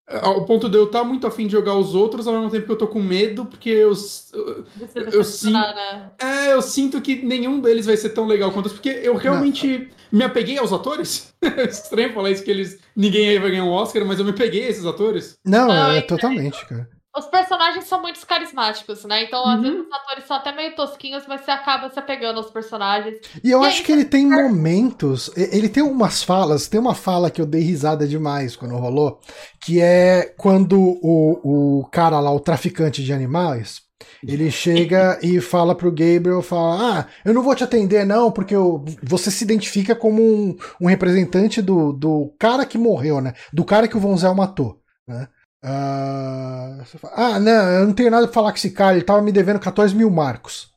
[0.06, 2.72] Ao ponto de eu estar muito afim de jogar os outros, ao mesmo tempo que
[2.74, 4.66] eu tô com medo, porque eu, eu, se Eu- eu
[5.12, 6.12] decepcionar, né?
[6.20, 9.90] é, eu sinto que nenhum deles vai ser tão legal quanto os, porque eu realmente
[10.12, 11.34] me apeguei aos atores.
[11.42, 14.34] É estranho falar isso, que eles ninguém aí vai ganhar um Oscar, mas eu me
[14.34, 15.38] peguei a esses atores.
[15.46, 16.90] Não, Não, é é- totalmente, cara.
[17.16, 19.24] Os personagens são muito carismáticos, né?
[19.26, 19.62] Então, às Uhum.
[19.62, 23.20] vezes, os atores são até meio tosquinhos, mas você acaba se apegando aos personagens.
[23.44, 25.28] E eu E acho aí, que ele tem momentos.
[25.38, 26.68] e- Ele tem umas falas.
[26.68, 29.20] Tem uma fala que eu dei risada demais quando rolou.
[29.64, 33.82] Que é quando o, o cara lá, o traficante de animais,
[34.28, 38.56] ele chega e fala pro Gabriel: fala, Ah, eu não vou te atender, não, porque
[38.56, 43.34] eu- você se identifica como um, um representante do, do cara que morreu, né?
[43.54, 45.28] Do cara que o Vonzel matou, né?
[45.64, 49.22] Ah, fala, ah, não, eu não tenho nada pra falar com esse cara, ele tava
[49.22, 50.74] me devendo 14 mil marcos.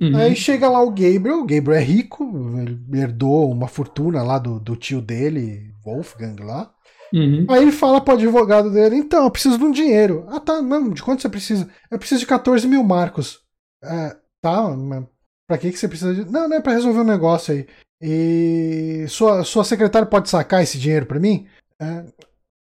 [0.00, 0.16] Uhum.
[0.16, 2.24] Aí chega lá o Gabriel, o Gabriel é rico,
[2.58, 6.72] ele herdou uma fortuna lá do, do tio dele, Wolfgang lá.
[7.12, 7.46] Uhum.
[7.48, 10.26] Aí ele fala pro advogado dele, então, eu preciso de um dinheiro.
[10.28, 11.68] Ah, tá, não, de quanto você precisa?
[11.90, 13.40] Eu preciso de 14 mil marcos.
[13.82, 15.04] É, tá, mas
[15.46, 16.30] pra que, que você precisa de...
[16.30, 17.66] Não, não é pra resolver um negócio aí.
[18.00, 21.46] E sua, sua secretária pode sacar esse dinheiro pra mim?
[21.80, 22.04] É,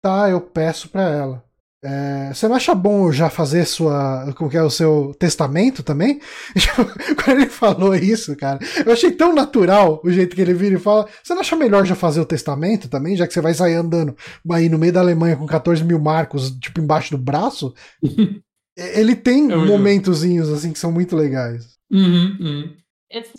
[0.01, 1.51] tá, eu peço pra ela.
[1.83, 4.31] É, você não acha bom já fazer sua.
[4.35, 6.19] Como que é o seu testamento também?
[7.23, 10.79] Quando ele falou isso, cara, eu achei tão natural o jeito que ele vira e
[10.79, 11.07] fala.
[11.23, 14.15] Você não acha melhor já fazer o testamento também, já que você vai sair andando
[14.51, 17.73] aí no meio da Alemanha com 14 mil marcos, tipo, embaixo do braço?
[18.77, 21.79] ele tem É momentozinhos assim que são muito legais.
[21.91, 22.75] Uhum, uhum.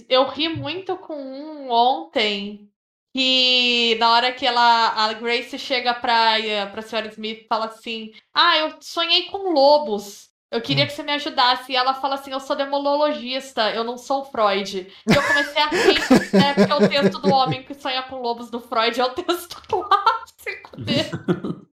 [0.09, 2.72] Eu ri muito com um ontem
[3.15, 7.67] que na hora que ela, a Grace chega pra, eh, pra senhora Smith e fala
[7.67, 10.31] assim: Ah, eu sonhei com lobos.
[10.51, 10.87] Eu queria Hum.
[10.87, 11.73] que você me ajudasse.
[11.73, 14.87] E ela fala assim: eu sou demologista, eu não sou Freud.
[15.11, 15.99] E eu comecei a rir,
[16.33, 16.55] né?
[16.55, 20.77] Porque o texto do homem que sonha com lobos do Freud é o texto clássico
[20.77, 21.11] dele.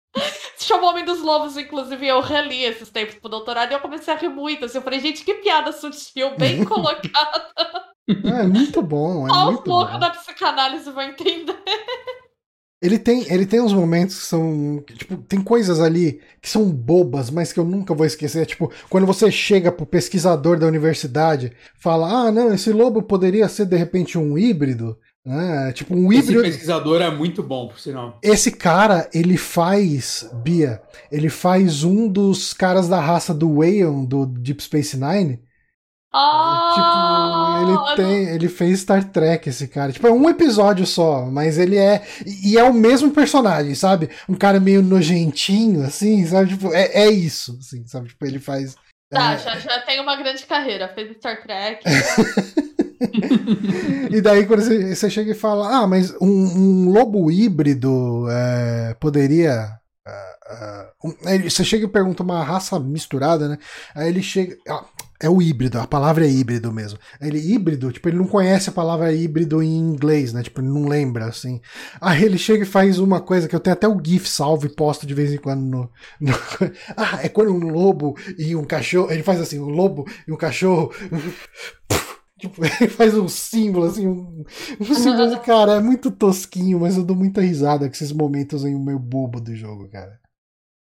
[0.56, 4.14] Se chama Homem dos Lobos, inclusive eu reli esses tempos pro doutorado e eu comecei
[4.14, 4.65] a rir muito.
[4.65, 7.52] Assim, eu falei, gente, que piada sutil, bem colocada.
[8.07, 9.99] É muito bom, é Só um muito pouco bom.
[9.99, 11.57] da psicanálise vai entender.
[12.80, 14.84] Ele tem, ele tem uns momentos que são.
[14.85, 18.45] Tipo, tem coisas ali que são bobas, mas que eu nunca vou esquecer.
[18.45, 23.65] Tipo, quando você chega pro pesquisador da universidade, fala: Ah, não, esse lobo poderia ser
[23.65, 24.98] de repente um híbrido.
[25.28, 25.74] Né?
[25.74, 26.41] Tipo, um Esse híbrido.
[26.44, 28.18] pesquisador é muito bom, por sinal.
[28.24, 30.82] Esse cara, ele faz, Bia,
[31.12, 35.44] ele faz um dos caras da raça do Wayon, do Deep Space Nine.
[36.14, 39.91] Ah, tipo, ele tem, ele fez Star Trek, esse cara.
[39.91, 42.08] Tipo, é um episódio só, mas ele é.
[42.26, 44.10] E é o mesmo personagem, sabe?
[44.30, 46.52] Um cara meio nojentinho, assim, sabe?
[46.52, 48.08] Tipo, é, é isso, assim, sabe?
[48.08, 48.78] Tipo, ele faz.
[49.12, 50.88] Tá, é, já, já tem uma grande carreira.
[50.88, 51.84] Fez Star Trek.
[54.11, 59.78] E daí quando você, chega e fala, ah, mas um, um lobo híbrido é, poderia.
[61.03, 63.57] um- aí você chega e pergunta uma raça misturada, né?
[63.95, 64.56] Aí ele chega.
[64.69, 64.86] ah,
[65.19, 66.99] é o híbrido, a palavra é híbrido mesmo.
[67.19, 70.44] Ele híbrido, tipo, ele não conhece a palavra híbrido em inglês, né?
[70.44, 71.60] Tipo, ele não lembra, assim.
[71.99, 74.76] Aí ele chega e faz uma coisa que eu tenho até o GIF salvo e
[74.76, 75.90] posto de vez em quando no.
[76.22, 76.34] no-
[76.95, 79.11] ah, é quando um lobo e um cachorro.
[79.11, 80.91] Ele faz assim, um lobo e um cachorro.
[82.39, 84.43] Tipo, ele faz um símbolo, assim, um,
[84.80, 88.73] um símbolo cara, é muito tosquinho, mas eu dou muita risada com esses momentos aí
[88.76, 90.19] meio bobo do jogo, cara.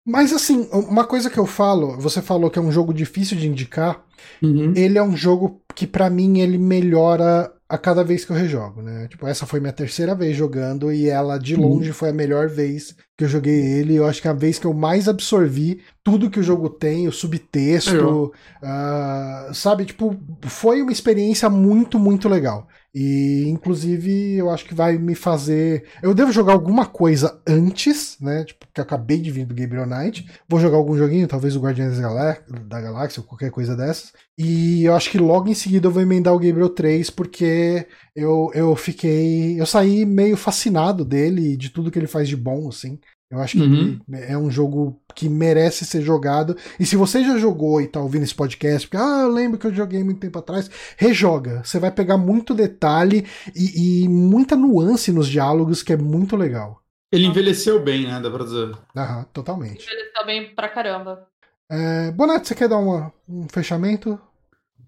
[0.06, 3.46] Mas assim, uma coisa que eu falo, você falou que é um jogo difícil de
[3.46, 4.04] indicar,
[4.42, 4.72] Uhum.
[4.76, 8.82] ele é um jogo que pra mim ele melhora a cada vez que eu rejogo,
[8.82, 9.06] né?
[9.06, 11.60] Tipo, essa foi minha terceira vez jogando e ela de Uhum.
[11.68, 13.94] longe foi a melhor vez que eu joguei ele.
[13.94, 17.06] Eu acho que é a vez que eu mais absorvi tudo que o jogo tem,
[17.06, 19.84] o subtexto, ah, sabe?
[19.84, 22.66] Tipo, foi uma experiência muito, muito legal.
[22.94, 25.86] E, inclusive, eu acho que vai me fazer.
[26.02, 28.44] Eu devo jogar alguma coisa antes, né?
[28.44, 30.26] Tipo, porque eu acabei de vir do Gabriel Knight.
[30.48, 34.12] Vou jogar algum joguinho, talvez o Guardiões da Galáxia ou qualquer coisa dessas.
[34.36, 38.50] E eu acho que logo em seguida eu vou emendar o Gabriel 3, porque eu,
[38.54, 39.60] eu fiquei.
[39.60, 42.98] Eu saí meio fascinado dele e de tudo que ele faz de bom, assim.
[43.30, 44.00] Eu acho que Uhum.
[44.12, 46.56] é um jogo que merece ser jogado.
[46.80, 49.66] E se você já jogou e tá ouvindo esse podcast, porque, ah, eu lembro que
[49.68, 51.62] eu joguei muito tempo atrás, rejoga.
[51.64, 53.24] Você vai pegar muito detalhe
[53.54, 56.80] e, e muita nuance nos diálogos que é muito legal.
[57.12, 58.20] Ele envelheceu bem, né?
[58.20, 58.76] Dá pra dizer.
[58.96, 59.86] Aham, totalmente.
[59.88, 61.26] Ele tá bem pra caramba.
[61.70, 64.18] É, Bonato, você quer dar uma- um fechamento?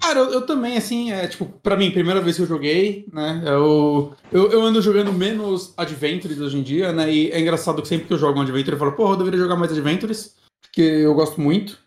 [0.03, 3.41] Cara, eu, eu também, assim, é tipo, pra mim, primeira vez que eu joguei, né?
[3.47, 7.13] Eu, eu, eu ando jogando menos Adventures hoje em dia, né?
[7.13, 9.39] E é engraçado que sempre que eu jogo um Adventure, eu falo, porra, eu deveria
[9.39, 11.79] jogar mais Adventures, porque eu gosto muito.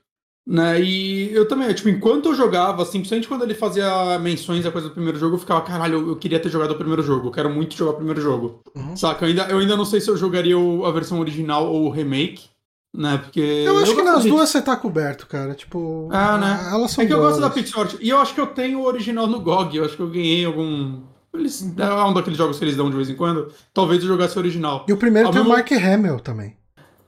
[0.48, 0.80] Né?
[0.80, 4.88] E eu também, tipo, enquanto eu jogava, assim, principalmente quando ele fazia menções a coisa
[4.90, 7.32] do primeiro jogo, eu ficava, caralho, eu, eu queria ter jogado o primeiro jogo, eu
[7.32, 8.60] quero muito jogar o primeiro jogo.
[8.76, 8.96] Uhum.
[8.96, 9.26] Saca?
[9.26, 11.90] Eu ainda, eu ainda não sei se eu jogaria o- a versão original ou o
[11.90, 12.44] remake,
[12.98, 13.18] né?
[13.18, 13.40] Porque.
[13.40, 15.54] Eu acho que gosto nas de- duas você tá coberto, cara.
[15.54, 16.70] Tipo, Ah, né?
[16.72, 17.62] elas são É que eu gosto da boas.
[17.62, 17.96] Pixart.
[18.02, 19.78] E eu acho que eu tenho o original no GOG.
[19.78, 21.02] Eu acho que eu ganhei algum.
[21.34, 23.52] Eles, é um daqueles jogos que eles dão de vez em quando.
[23.74, 24.86] Talvez eu jogasse o original.
[24.88, 26.56] E o primeiro Ao tem o mesmo- Mark Hamill também.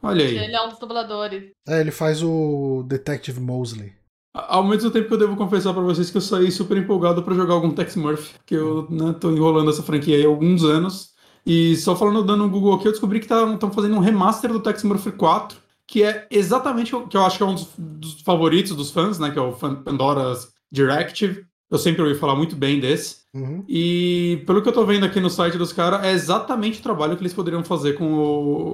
[0.04, 0.38] Olha aí.
[0.38, 1.44] Ele é um dos dubladores.
[1.68, 3.94] É, ele faz o Detective Mosley.
[4.34, 7.34] Ao mesmo tempo que eu devo confessar pra vocês que eu saí super empolgado pra
[7.34, 8.36] jogar algum Tex Murphy.
[8.46, 11.10] Que eu né, tô enrolando essa franquia aí há alguns anos.
[11.46, 14.60] E só falando, dando um Google aqui, eu descobri que estão fazendo um remaster do
[14.60, 15.58] Tex Murphy 4.
[15.88, 19.18] Que é exatamente o que eu acho que é um dos, dos favoritos dos fãs,
[19.20, 19.32] né?
[19.32, 21.46] Que é o Fan- Pandora's Directive.
[21.72, 23.18] Eu sempre ouvi falar muito bem desse.
[23.34, 23.64] Uhum.
[23.68, 27.16] E pelo que eu tô vendo aqui no site dos caras, é exatamente o trabalho
[27.16, 28.14] que eles poderiam fazer com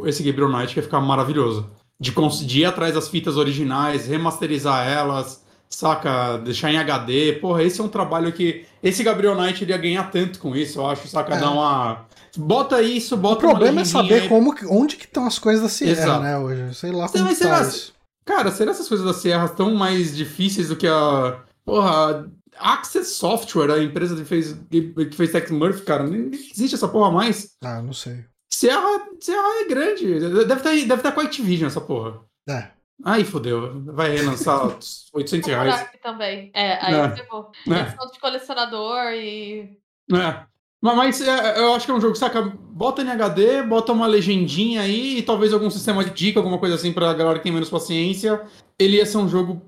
[0.02, 1.70] o- esse Gabriel Knight, que ia ficar maravilhoso.
[2.00, 6.38] De conseguir ir atrás das fitas originais, remasterizar elas, saca?
[6.38, 7.34] Deixar em HD.
[7.34, 8.66] Porra, esse é um trabalho que.
[8.82, 11.36] Esse Gabriel Knight iria ganhar tanto com isso, eu acho, saca?
[11.36, 11.40] É.
[11.40, 12.06] Dar uma.
[12.38, 14.30] Bota isso, O bota uma problema é saber aí.
[14.30, 16.24] como, que- onde que estão as coisas da Sierra, Exato.
[16.24, 16.74] né, hoje.
[16.76, 17.78] Sei lá Você como que ser tá assim.
[17.78, 17.94] isso.
[18.26, 21.42] Cara, será essas coisas da Sierra tão mais difíceis do que a.
[21.66, 26.88] Porra, Access Software, a empresa que fez, que fez Tex Murphy, cara, nem existe essa
[26.88, 27.52] porra mais.
[27.64, 28.26] Ah, não sei.
[28.52, 28.88] Sierra,
[29.20, 30.20] Sierra é grande.
[30.20, 32.20] Deve estar deve tá com a Activision essa porra.
[32.48, 32.68] É.
[33.04, 33.82] Aí fodeu.
[33.86, 34.66] Vai relançar
[35.14, 35.88] 800 Vou reais.
[36.02, 36.52] também.
[36.54, 37.06] É, aí É.
[37.06, 37.52] eu ferrou.
[37.68, 38.12] É.
[38.12, 39.78] De colecionador e.
[40.14, 40.46] É.
[40.84, 42.42] Mas, mas, é, eu acho que é um jogo, saca?
[42.42, 46.76] Bota em HD, bota uma legendinha aí e talvez algum sistema de dica, alguma coisa
[46.76, 48.42] assim pra galera que tem menos paciência.
[48.78, 49.62] Ele ia ser um jogo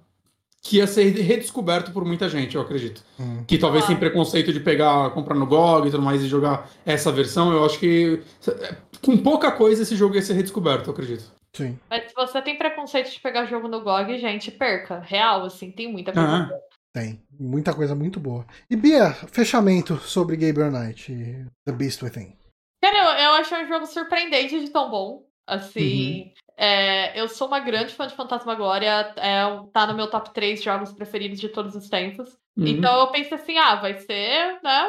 [0.61, 3.01] que ia ser redescoberto por muita gente, eu acredito.
[3.17, 3.45] Hum.
[3.47, 3.87] Que talvez Ah.
[3.87, 7.49] tem preconceito de pegar, comprar no GOG e tudo mais e jogar essa versão.
[7.53, 11.31] Eu acho que é, com pouca coisa esse jogo ia ser redescoberto, eu acredito.
[11.53, 11.79] Sim.
[11.89, 14.99] Mas se você tem preconceito de pegar jogo no GOG, gente, perca.
[14.99, 16.27] Real, assim, tem muita coisa.
[16.27, 16.49] Ah.
[16.95, 17.21] Tem.
[17.37, 18.47] Muita coisa muito boa.
[18.69, 22.33] E Bia, fechamento sobre Gabriel Knight e The Beast Within.
[22.81, 25.25] Cara, eu, eu achei um jogo surpreendente de tão bom.
[25.45, 29.13] Assim, é, eu sou uma grande fã de Fantasmagoria.
[29.17, 29.41] É,
[29.73, 32.29] tá no meu top 3 jogos preferidos de todos os tempos.
[32.57, 32.65] Uhum.
[32.65, 34.87] Então eu pensei assim, ah, vai ser, né?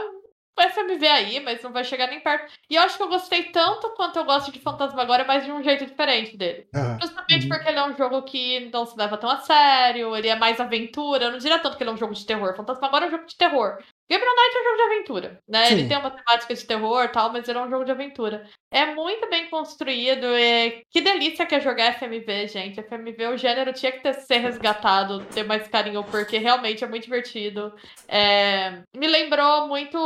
[0.56, 2.52] Vai FMV aí, mas não vai chegar nem perto.
[2.70, 5.62] E eu acho que eu gostei tanto quanto eu gosto de Fantasmagoria, mas de um
[5.62, 6.68] jeito diferente dele.
[6.74, 6.98] Aham.
[7.00, 7.48] Justamente Uhum.
[7.48, 10.58] porque ele é um jogo que não se leva tão a sério, ele é mais
[10.60, 11.26] aventura.
[11.26, 12.56] Eu não diria tanto que ele é um jogo de terror.
[12.56, 13.78] Fantasmagoria é um jogo de terror.
[14.08, 15.66] Gabriel Knight é um jogo de aventura, né?
[15.66, 15.74] Sim.
[15.74, 18.48] Ele tem uma temática de terror e tal, mas ele é um jogo de aventura.
[18.70, 20.26] É muito bem construído.
[20.26, 20.82] E...
[20.90, 22.82] Que delícia que é jogar FMV, gente.
[22.82, 27.04] FMV, o gênero tinha que ter, ser resgatado, ter mais carinho, porque realmente é muito
[27.04, 27.74] divertido.
[28.06, 29.96] É, Me lembrou muito.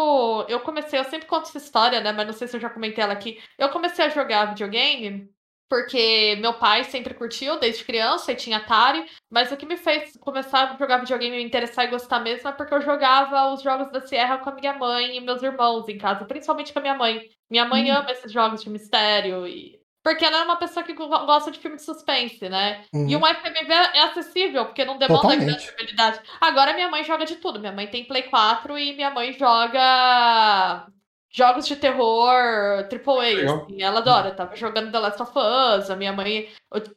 [0.48, 2.12] Eu comecei, eu sempre conto essa história, né?
[2.12, 3.38] Mas não sei se eu já comentei ela aqui.
[3.58, 5.28] Eu comecei a jogar videogame
[5.70, 10.16] porque meu pai sempre curtiu desde criança e tinha Atari, mas o que me fez
[10.20, 13.62] começar a jogar videogame e me interessar e gostar mesmo é porque eu jogava os
[13.62, 16.82] jogos da Sierra com a minha mãe e meus irmãos em casa, principalmente com a
[16.82, 17.22] minha mãe.
[17.48, 17.94] Minha mãe Hum.
[17.96, 21.58] ama esses jogos de mistério e porque ela é uma pessoa que go- gosta de
[21.58, 22.84] filme de suspense, né?
[22.92, 23.06] Uhum.
[23.06, 25.44] E um FMV é acessível, porque não demanda Totalmente.
[25.46, 26.20] grande habilidade.
[26.40, 27.60] Agora minha mãe joga de tudo.
[27.60, 30.86] Minha mãe tem Play 4 e minha mãe joga
[31.30, 32.34] jogos de terror
[32.90, 33.62] AAA.
[33.62, 34.32] Assim, ela adora.
[34.32, 35.90] Tava jogando The Last of Us.
[35.90, 36.48] A minha mãe.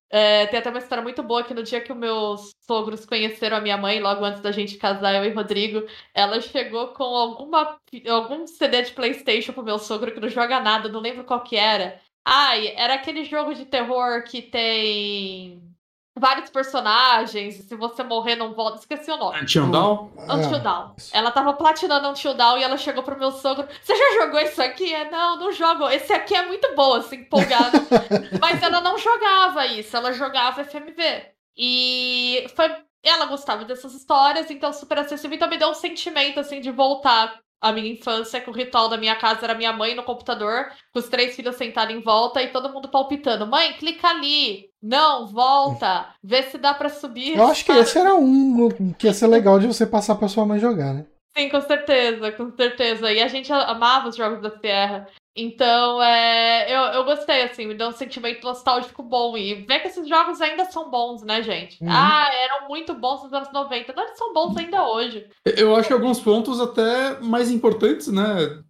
[0.10, 3.58] é, tem até uma história muito boa que no dia que os meus sogros conheceram
[3.58, 7.78] a minha mãe, logo antes da gente casar, eu e Rodrigo, ela chegou com alguma,
[8.10, 11.56] algum CD de PlayStation pro meu sogro que não joga nada, não lembro qual que
[11.56, 12.00] era.
[12.26, 15.73] Ai, era aquele jogo de terror que tem
[16.16, 18.80] vários personagens, e se você morrer não volta.
[18.80, 19.40] Esqueci o nome.
[19.42, 20.10] Until Dawn?
[20.18, 20.92] Until Ah, Dawn.
[21.12, 23.68] Ela tava platinando Until Dawn e ela chegou pro meu sogro.
[23.82, 24.94] Você já jogou isso aqui?
[24.94, 25.90] É, não, não jogo.
[25.90, 27.80] Esse aqui é muito bom, assim, empolgada.
[28.40, 31.26] Mas ela não jogava isso, ela jogava FMV.
[31.58, 32.72] E foi.
[33.06, 35.36] Ela gostava dessas histórias, então super acessível.
[35.36, 38.98] Então me deu um sentimento, assim, de voltar à minha infância, que o ritual da
[38.98, 42.50] minha casa era minha mãe no computador, com os três filhos sentados em volta e
[42.50, 43.48] todo mundo palpitando.
[43.48, 44.66] Mãe, clica ali.
[44.82, 46.10] Não, volta.
[46.22, 47.38] Vê se dá pra subir.
[47.38, 48.70] Eu acho que esse era um
[49.00, 51.06] que ia ser legal de você passar pra sua mãe jogar, né?
[51.36, 53.12] Sim, com certeza, com certeza.
[53.12, 55.08] E a gente amava os jogos da Sierra.
[55.36, 59.36] Então, é, eu, eu gostei, assim, me deu um sentimento nostálgico bom.
[59.36, 61.82] E ver que esses jogos ainda são bons, né, gente?
[61.82, 61.90] Uhum.
[61.90, 63.94] Ah, eram muito bons nos anos 90.
[63.94, 65.28] Não, eles são bons ainda hoje.
[65.44, 68.62] Eu acho que alguns pontos até mais importantes, né?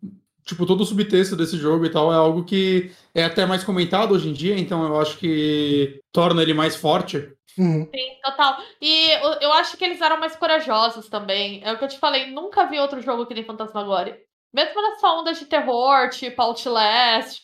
[0.46, 4.14] Tipo, todo o subtexto desse jogo e tal é algo que é até mais comentado
[4.14, 7.30] hoje em dia, então eu acho que torna ele mais forte.
[7.58, 7.88] Uhum.
[7.94, 8.58] Sim, total.
[8.82, 11.62] E eu, eu acho que eles eram mais corajosos também.
[11.64, 14.20] É o que eu te falei, nunca vi outro jogo que nem Fantasmagoria.
[14.54, 17.44] Mesmo nessa onda de terror, tipo Outlast,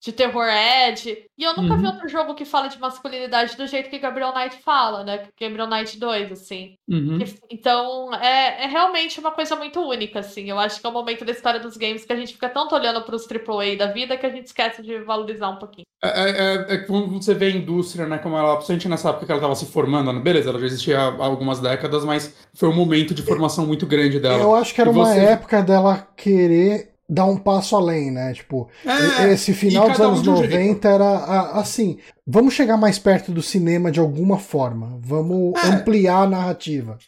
[0.00, 1.24] de terror Edge.
[1.36, 1.90] E eu nunca vi Uhum.
[1.90, 5.28] outro jogo que fala de masculinidade do jeito que Gabriel Knight fala, né?
[5.40, 6.76] Gabriel Knight 2, assim.
[6.88, 7.18] Uhum.
[7.50, 10.48] Então, é, é realmente uma coisa muito única, assim.
[10.48, 12.74] Eu acho que é um momento da história dos games que a gente fica tanto
[12.74, 15.84] olhando pros AAA da vida que a gente esquece de valorizar um pouquinho.
[16.02, 19.32] É, é, é quando você vê a indústria, né, como ela, principalmente nessa época que
[19.32, 22.72] ela estava se formando, né, beleza, ela já existia há algumas décadas, mas foi um
[22.74, 24.40] momento de formação muito grande dela.
[24.40, 28.32] Eu acho que era E uma você- época dela querer dar um passo além, né?
[28.34, 30.52] Tipo, É, esse final dos anos um jeito.
[30.52, 35.68] 90 era a- assim, vamos chegar mais perto do cinema de alguma forma, vamos É.
[35.68, 36.98] ampliar a narrativa.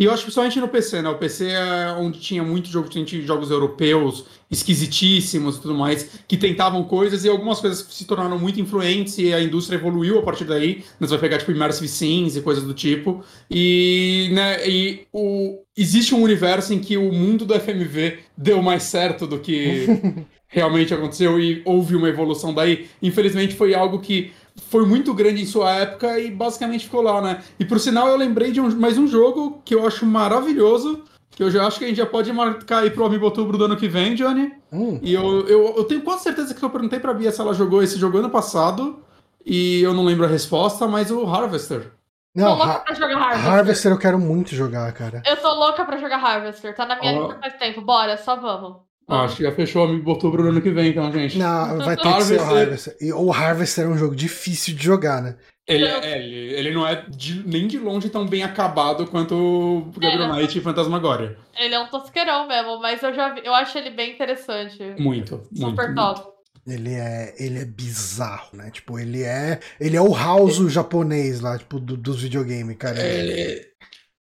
[0.00, 1.10] E eu acho que principalmente no PC, né?
[1.10, 6.38] O PC é onde tinha muito jogo, tinha jogos europeus esquisitíssimos e tudo mais, que
[6.38, 10.44] tentavam coisas e algumas coisas se tornaram muito influentes e a indústria evoluiu a partir
[10.44, 10.82] daí.
[10.98, 13.22] Você vai pegar, tipo, Immersive Sims e coisas do tipo.
[13.50, 18.84] E, né, e o, existe um universo em que o mundo do FMV deu mais
[18.84, 19.86] certo do que
[20.48, 22.88] realmente aconteceu e houve uma evolução daí.
[23.02, 24.32] Infelizmente foi algo que
[24.68, 27.42] foi muito grande em sua época e basicamente ficou lá, né?
[27.58, 31.42] E por sinal eu lembrei de um- mais um jogo que eu acho maravilhoso, que
[31.42, 33.76] eu já acho que a gente já pode marcar aí pro Amiibo Outubro do ano
[33.76, 34.52] que vem, Johnny.
[34.72, 37.54] Hum, E eu, eu, eu tenho quase certeza que eu perguntei pra Bia se ela
[37.54, 39.02] jogou esse jogo ano passado
[39.44, 41.92] e eu não lembro a resposta, mas o Harvester.
[42.34, 43.52] não, tô louca Ha- pra jogar Harvester.
[43.52, 45.22] Harvester eu quero muito jogar, cara.
[45.26, 46.74] Eu tô louca pra jogar Harvester.
[46.76, 47.26] Tá na minha Ó.
[47.26, 47.80] lista faz tempo.
[47.80, 48.76] Bora, só vamos.
[49.10, 51.36] Ah, acho que já fechou o Amiibo Outubro do ano que vem, então, gente.
[51.38, 52.96] Não, vai ter que ser o Harvester-.
[53.00, 55.36] E o Harvester é um jogo difícil de jogar, né?
[55.68, 59.82] Ele, é, ele, ele não é de- nem de longe tão bem acabado quanto o
[60.00, 60.36] Gabriel É.
[60.40, 61.36] Knight e Fantasmagoria.
[61.58, 64.78] Ele é um tosqueirão mesmo, mas eu já vi, eu acho ele bem interessante.
[64.98, 65.94] Muito, Super muito.
[65.94, 66.28] top.
[66.66, 68.70] Ele é, ele é bizarro, né?
[68.70, 72.98] Tipo, ele é, ele é o house japonês lá, tipo, do- dos videogames, cara.
[72.98, 73.69] É,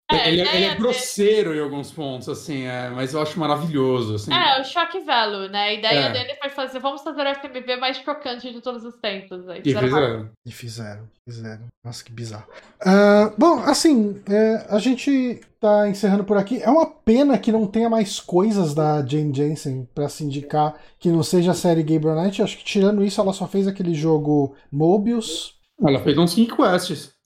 [0.09, 3.37] É, ele, a ele ideia é grosseiro em alguns pontos, assim, é, mas eu acho
[3.37, 4.15] maravilhoso.
[4.15, 4.31] Assim.
[4.33, 5.63] É, o shock value, né?
[5.63, 6.13] A ideia É.
[6.13, 9.47] dele foi fazer, vamos fazer o FMV mais chocante de todos os tempos.
[9.49, 10.29] Aí E fizeram.
[10.45, 11.65] E fizeram, fizeram.
[11.83, 12.45] Nossa, que bizarro.
[12.85, 16.61] Ah, bom, assim, é, a gente tá encerrando por aqui.
[16.63, 21.09] É uma pena que não tenha mais coisas da Jane Jensen pra se indicar que
[21.09, 22.41] não seja a série Gabriel Knight.
[22.41, 25.55] Acho que tirando isso, ela só fez aquele jogo Mobius.
[25.85, 27.16] Ela fez uns 5 quests.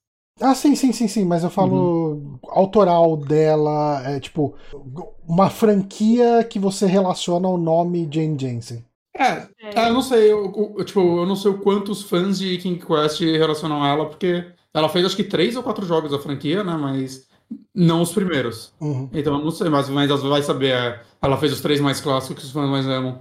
[0.42, 4.56] Ah, sim, sim, sim, sim, mas eu falo autoral dela, é tipo,
[5.28, 8.84] uma franquia que você relaciona ao nome Jane Jensen.
[9.16, 9.88] É, É.
[9.90, 13.20] eu não sei, eu, eu- tipo, eu não sei o quantos fãs de King Quest
[13.22, 16.76] relacionam ela, porque ela fez acho que três ou quatro jogos da franquia, né?
[16.76, 17.28] Mas
[17.76, 18.74] não os primeiros.
[18.80, 20.72] Uhum, Então eu não sei, mas, mas vai saber.
[20.72, 23.20] é, ela fez os três mais clássicos que os fãs mais amam.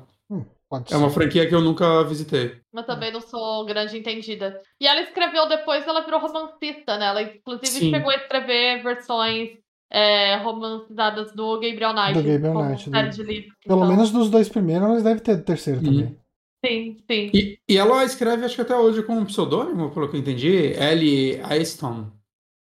[0.70, 1.14] Pode É uma ser.
[1.14, 2.60] franquia que eu nunca visitei.
[2.72, 4.62] Mas também não sou grande entendida.
[4.80, 7.06] E ela escreveu depois, ela virou romancista, né?
[7.06, 7.90] Ela inclusive Sim.
[7.90, 9.50] chegou a escrever versões
[9.92, 12.14] é, romancizadas do Gabriel Knight.
[12.14, 13.08] Do Gabriel Knight, série né?
[13.08, 13.54] de livros.
[13.66, 15.86] Pelo Então, menos dos dois primeiros, mas deve ter terceiro Uhum.
[15.86, 16.20] também.
[16.64, 17.30] Sim, sim.
[17.34, 20.74] E, e ela escreve, acho que até hoje, com um pseudônimo, pelo que eu entendi,
[20.78, 22.10] Ellie Aston.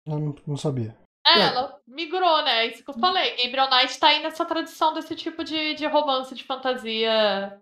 [0.06, 0.97] Eu não, não sabia.
[1.27, 1.43] É, É.
[1.48, 2.64] ela migrou, né?
[2.64, 3.31] É isso que eu falei.
[3.36, 7.60] Gabriel Knight tá aí nessa tradição desse tipo de, de romance de fantasia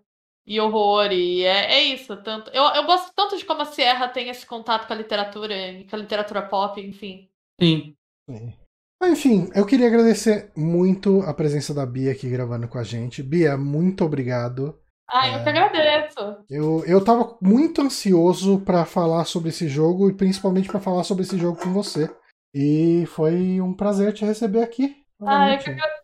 [0.53, 1.11] e horror.
[1.11, 2.15] E é, é isso.
[2.17, 5.53] Tanto, eu, eu gosto tanto de como a Sierra tem esse contato com a literatura,
[5.55, 7.29] e com a literatura pop, enfim.
[7.61, 7.95] Sim.
[8.29, 8.53] Sim.
[9.01, 13.23] Mas, Enfim, eu queria agradecer muito a presença da Bia aqui gravando com a gente.
[13.23, 14.77] Bia, muito obrigado.
[15.09, 15.43] Ah, eu É.
[15.43, 16.37] que agradeço.
[16.49, 21.23] Eu, eu tava muito ansioso pra falar sobre esse jogo e principalmente pra falar sobre
[21.23, 22.09] esse jogo com você.
[22.53, 24.95] E foi um prazer te receber aqui.
[25.21, 26.00] Ah, eu que, agra-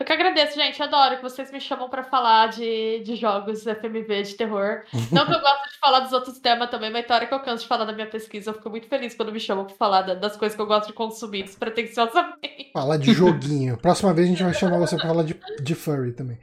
[0.00, 0.82] eu que agradeço, gente.
[0.82, 4.82] Adoro que vocês me chamam pra falar de, de jogos FMV de terror.
[5.12, 7.40] Não que eu gosto de falar dos outros temas também, mas tem hora que eu
[7.40, 8.50] canso de falar da minha pesquisa.
[8.50, 10.86] Eu fico muito feliz quando me chamam pra falar da- das coisas que eu gosto
[10.88, 12.70] de consumir despretensiosamente.
[12.72, 13.76] Falar de joguinho.
[13.76, 16.38] Próxima vez a gente vai chamar você pra falar de, de furry também.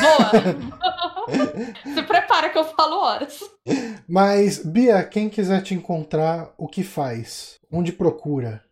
[0.00, 0.30] Boa!
[1.94, 3.40] Se prepara que eu falo horas.
[4.08, 7.58] Mas, Bia, quem quiser te encontrar, o que faz?
[7.72, 8.62] Onde procura?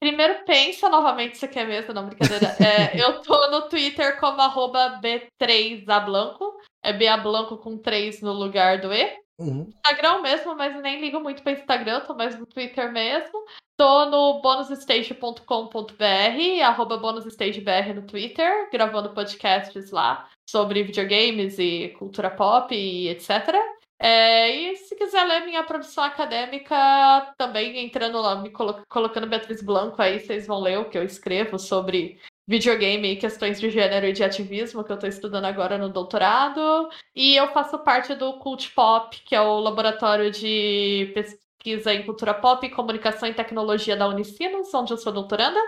[0.00, 2.54] Primeiro pensa novamente se quer mesmo, não, brincadeira.
[2.60, 6.56] É, eu tô no Twitter como arroba B3ablanco.
[6.82, 9.18] É Blanco com 3 no lugar do E.
[9.38, 9.68] Uhum.
[9.68, 13.44] Instagram mesmo, mas nem ligo muito pra Instagram, tô mais no Twitter mesmo.
[13.76, 22.74] Tô no bonusstage.com.br, arroba bonusstagebr no Twitter, gravando podcasts lá sobre videogames e cultura pop
[22.74, 23.54] e etc.
[24.00, 29.60] É, e se quiser ler minha produção acadêmica, também entrando lá, me colo- colocando Beatriz
[29.60, 34.06] Blanco aí, vocês vão ler o que eu escrevo sobre videogame e questões de gênero
[34.06, 36.88] e de ativismo que eu tô estudando agora no doutorado.
[37.14, 42.32] E eu faço parte do Cult Pop, que é o laboratório de pesquisa em cultura
[42.32, 45.60] pop, comunicação e tecnologia da Unicinos, onde eu sou doutoranda,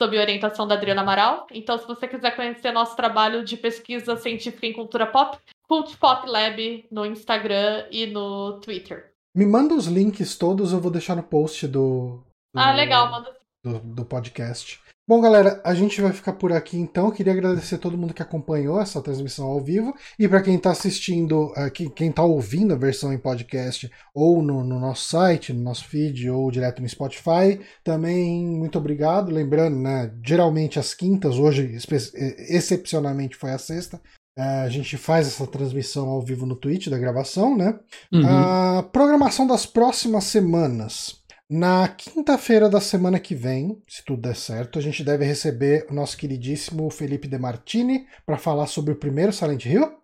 [0.00, 1.46] sob orientação da Adriana Amaral.
[1.50, 5.38] Então, se você quiser conhecer nosso trabalho de pesquisa científica em cultura pop,
[5.68, 9.12] Cult Pop Lab no Instagram e no Twitter.
[9.36, 12.22] Me manda os links todos, eu vou deixar no post do,
[12.54, 13.30] do, Ah, legal, manda.
[13.62, 14.80] do, do podcast.
[15.06, 17.10] Bom, galera, a gente vai ficar por aqui então.
[17.10, 19.94] Queria agradecer a todo mundo que acompanhou essa transmissão ao vivo.
[20.18, 24.62] E para quem está assistindo, que- quem está ouvindo a versão em podcast, ou no,
[24.62, 29.30] no nosso site, no nosso feed, ou direto no Spotify, também muito obrigado.
[29.32, 30.12] Lembrando, né?
[30.22, 31.74] Geralmente às quintas, hoje
[32.14, 33.98] eh, excepcionalmente foi a sexta.
[34.38, 37.78] Eh, a gente faz essa transmissão ao vivo no Twitch da gravação, né?
[38.12, 38.22] Uhum.
[38.24, 41.18] A programação das próximas semanas.
[41.50, 45.94] Na quinta-feira da semana que vem, se tudo der certo, a gente deve receber o
[45.94, 49.96] nosso queridíssimo Felipe De Martini para falar sobre o primeiro Silent Hill.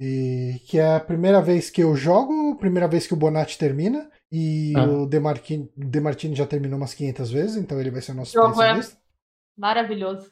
[0.00, 4.08] E que é a primeira vez que eu jogo, primeira vez que o Bonatti termina.
[4.30, 4.84] E Ah.
[4.84, 8.14] o De, Marqui- De Martini já terminou umas 500 vezes, então ele vai ser o
[8.16, 8.96] nosso Jogo é- especialista.
[9.56, 10.30] Maravilhoso.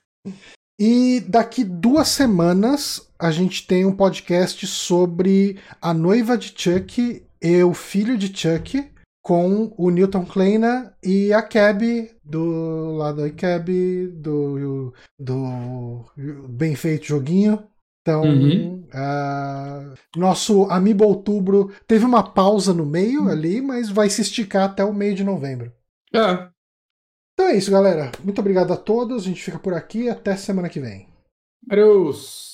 [0.84, 7.62] E daqui duas semanas a gente tem um podcast sobre a noiva de Chuck e
[7.62, 8.90] o filho de Chuck
[9.22, 13.68] com o Newton Kleina e a Cab do lado da Cab
[14.08, 16.04] do, do
[16.48, 17.62] Bem Feito Joguinho.
[18.00, 18.84] Então, Uhum.
[18.92, 24.84] ah, nosso Amiibo Outubro teve uma pausa no meio ali, mas vai se esticar até
[24.84, 25.70] o meio de novembro.
[26.12, 26.48] É.
[27.42, 28.12] Então é isso, galera.
[28.22, 29.24] Muito obrigado a todos.
[29.24, 30.08] A gente fica por aqui.
[30.08, 31.08] Até semana que vem.
[31.68, 32.51] Adeus.